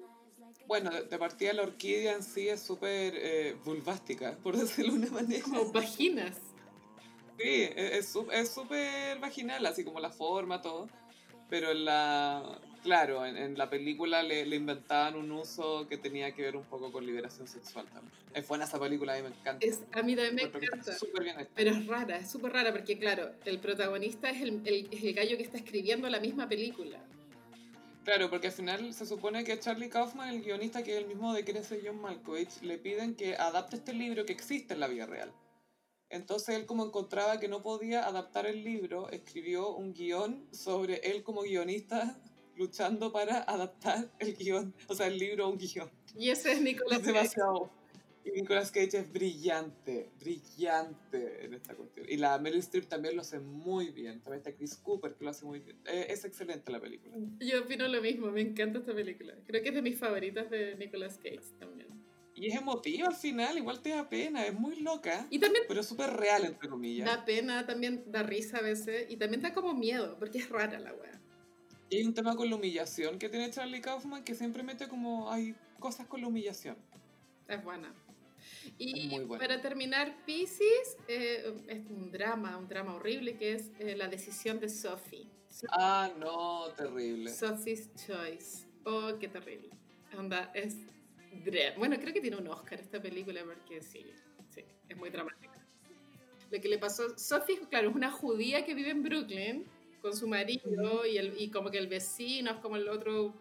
[0.66, 5.10] Bueno, de, partida la orquídea en sí es súper eh, vulvástica, por decirlo de una
[5.10, 5.42] manera.
[5.42, 6.36] Como vaginas.
[7.38, 10.88] Sí, es sú- es súper vaginal, así como la forma, todo.
[11.48, 12.58] Pero en la.
[12.82, 16.62] Claro, en, en la película le, le inventaban un uso que tenía que ver un
[16.64, 18.12] poco con liberación sexual también.
[18.32, 19.66] Es buena esa película, a mí me encanta.
[19.66, 20.96] Es, a mí también me encanta.
[21.20, 21.48] bien.
[21.54, 25.14] Pero es rara, es súper rara porque, claro, el protagonista es el, el- es el
[25.14, 26.98] gallo que está escribiendo la misma película.
[28.04, 31.34] Claro, porque al final se supone que Charlie Kaufman, el guionista que es el mismo
[31.34, 35.06] de Crece John Malkovich, le piden que adapte este libro que existe en la vida
[35.06, 35.32] real.
[36.10, 41.22] Entonces él como encontraba que no podía adaptar el libro, escribió un guion sobre él
[41.22, 42.18] como guionista
[42.56, 45.90] luchando para adaptar el guion, o sea, el libro a un guion.
[46.16, 47.12] Y ese es Nicolas Es Cage.
[47.18, 47.70] demasiado.
[48.24, 52.06] Y Nicolas Cage es brillante, brillante en esta cuestión.
[52.08, 54.20] Y la Meryl Streep también lo hace muy bien.
[54.20, 55.76] También está Chris Cooper que lo hace muy bien.
[55.86, 57.14] Eh, Es excelente la película.
[57.38, 59.34] Yo opino lo mismo, me encanta esta película.
[59.46, 61.86] Creo que es de mis favoritas de Nicolas Cage también.
[62.36, 65.82] Y es emotiva al final, igual te da pena, es muy loca, Y también pero
[65.82, 67.06] súper real, entre comillas.
[67.06, 70.78] da pena, también da risa a veces, y también da como miedo, porque es rara
[70.78, 71.18] la wea.
[71.88, 75.30] Y hay un tema con la humillación que tiene Charlie Kaufman que siempre mete como
[75.30, 76.76] hay cosas con la humillación.
[77.48, 77.94] Es buena.
[78.78, 83.96] Y Es para terminar, Pisces eh, es un drama, un drama horrible que es eh,
[83.96, 85.26] la decisión de Sophie.
[85.70, 87.32] Ah, no, terrible.
[87.32, 88.66] Sophie's Choice.
[88.84, 89.70] Oh, qué terrible.
[90.16, 90.76] Onda, es.
[91.76, 94.04] Bueno, creo que tiene un Oscar esta película porque sí,
[94.50, 95.64] sí, es muy dramática.
[96.50, 97.18] Lo que le pasó.
[97.18, 99.64] Sophie, claro, es una judía que vive en Brooklyn
[100.00, 103.34] con su marido y, el, y como que el vecino es como el otro.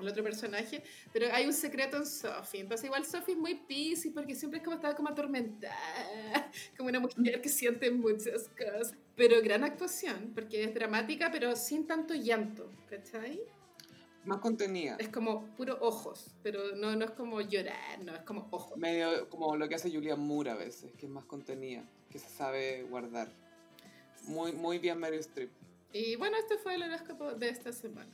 [0.00, 2.62] El otro personaje, pero hay un secreto en Sophie.
[2.62, 6.98] Entonces, igual Sophie es muy piscis porque siempre es como estaba como atormentada, como una
[6.98, 8.92] mujer que siente muchas cosas.
[9.14, 13.40] Pero gran actuación, porque es dramática, pero sin tanto llanto, ¿cachai?
[14.24, 14.96] Más contenida.
[14.98, 18.76] Es como puro ojos, pero no, no es como llorar, no, es como ojos.
[18.78, 22.28] Medio como lo que hace Julia Moore a veces, que es más contenida, que se
[22.28, 23.28] sabe guardar.
[24.22, 25.50] Muy, muy bien Meryl Streep.
[25.92, 28.10] Y bueno, este fue el horóscopo de esta semana.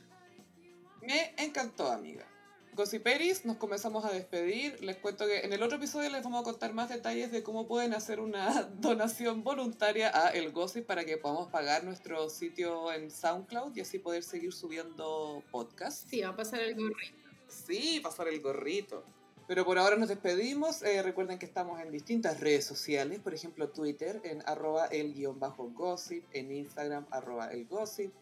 [1.01, 2.27] Me encantó, amiga.
[2.73, 4.81] Gossiperis, nos comenzamos a despedir.
[4.81, 7.67] Les cuento que en el otro episodio les vamos a contar más detalles de cómo
[7.67, 13.11] pueden hacer una donación voluntaria a El Gossip para que podamos pagar nuestro sitio en
[13.11, 16.05] SoundCloud y así poder seguir subiendo podcasts.
[16.09, 17.17] Sí, va a pasar el gorrito.
[17.47, 19.03] Sí, pasar el gorrito.
[19.47, 20.81] Pero por ahora nos despedimos.
[20.81, 25.39] Eh, recuerden que estamos en distintas redes sociales, por ejemplo Twitter en arroba el guion
[25.41, 28.13] bajo gossip, en Instagram arroba el gossip.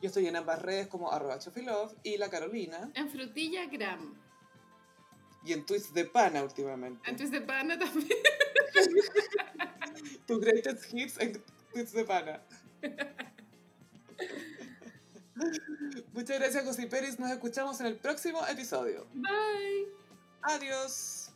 [0.00, 2.90] Yo estoy en ambas redes como arroba chofilove y la Carolina.
[2.94, 4.16] En frutillagram.
[5.44, 7.08] Y en tweets de pana últimamente.
[7.08, 8.18] En tweets de pana también.
[10.26, 11.42] tu greatest hits en
[11.72, 12.42] tweets de pana.
[16.12, 17.18] Muchas gracias, Gossiperis.
[17.18, 19.06] Nos escuchamos en el próximo episodio.
[19.14, 19.88] Bye.
[20.42, 21.27] Adiós.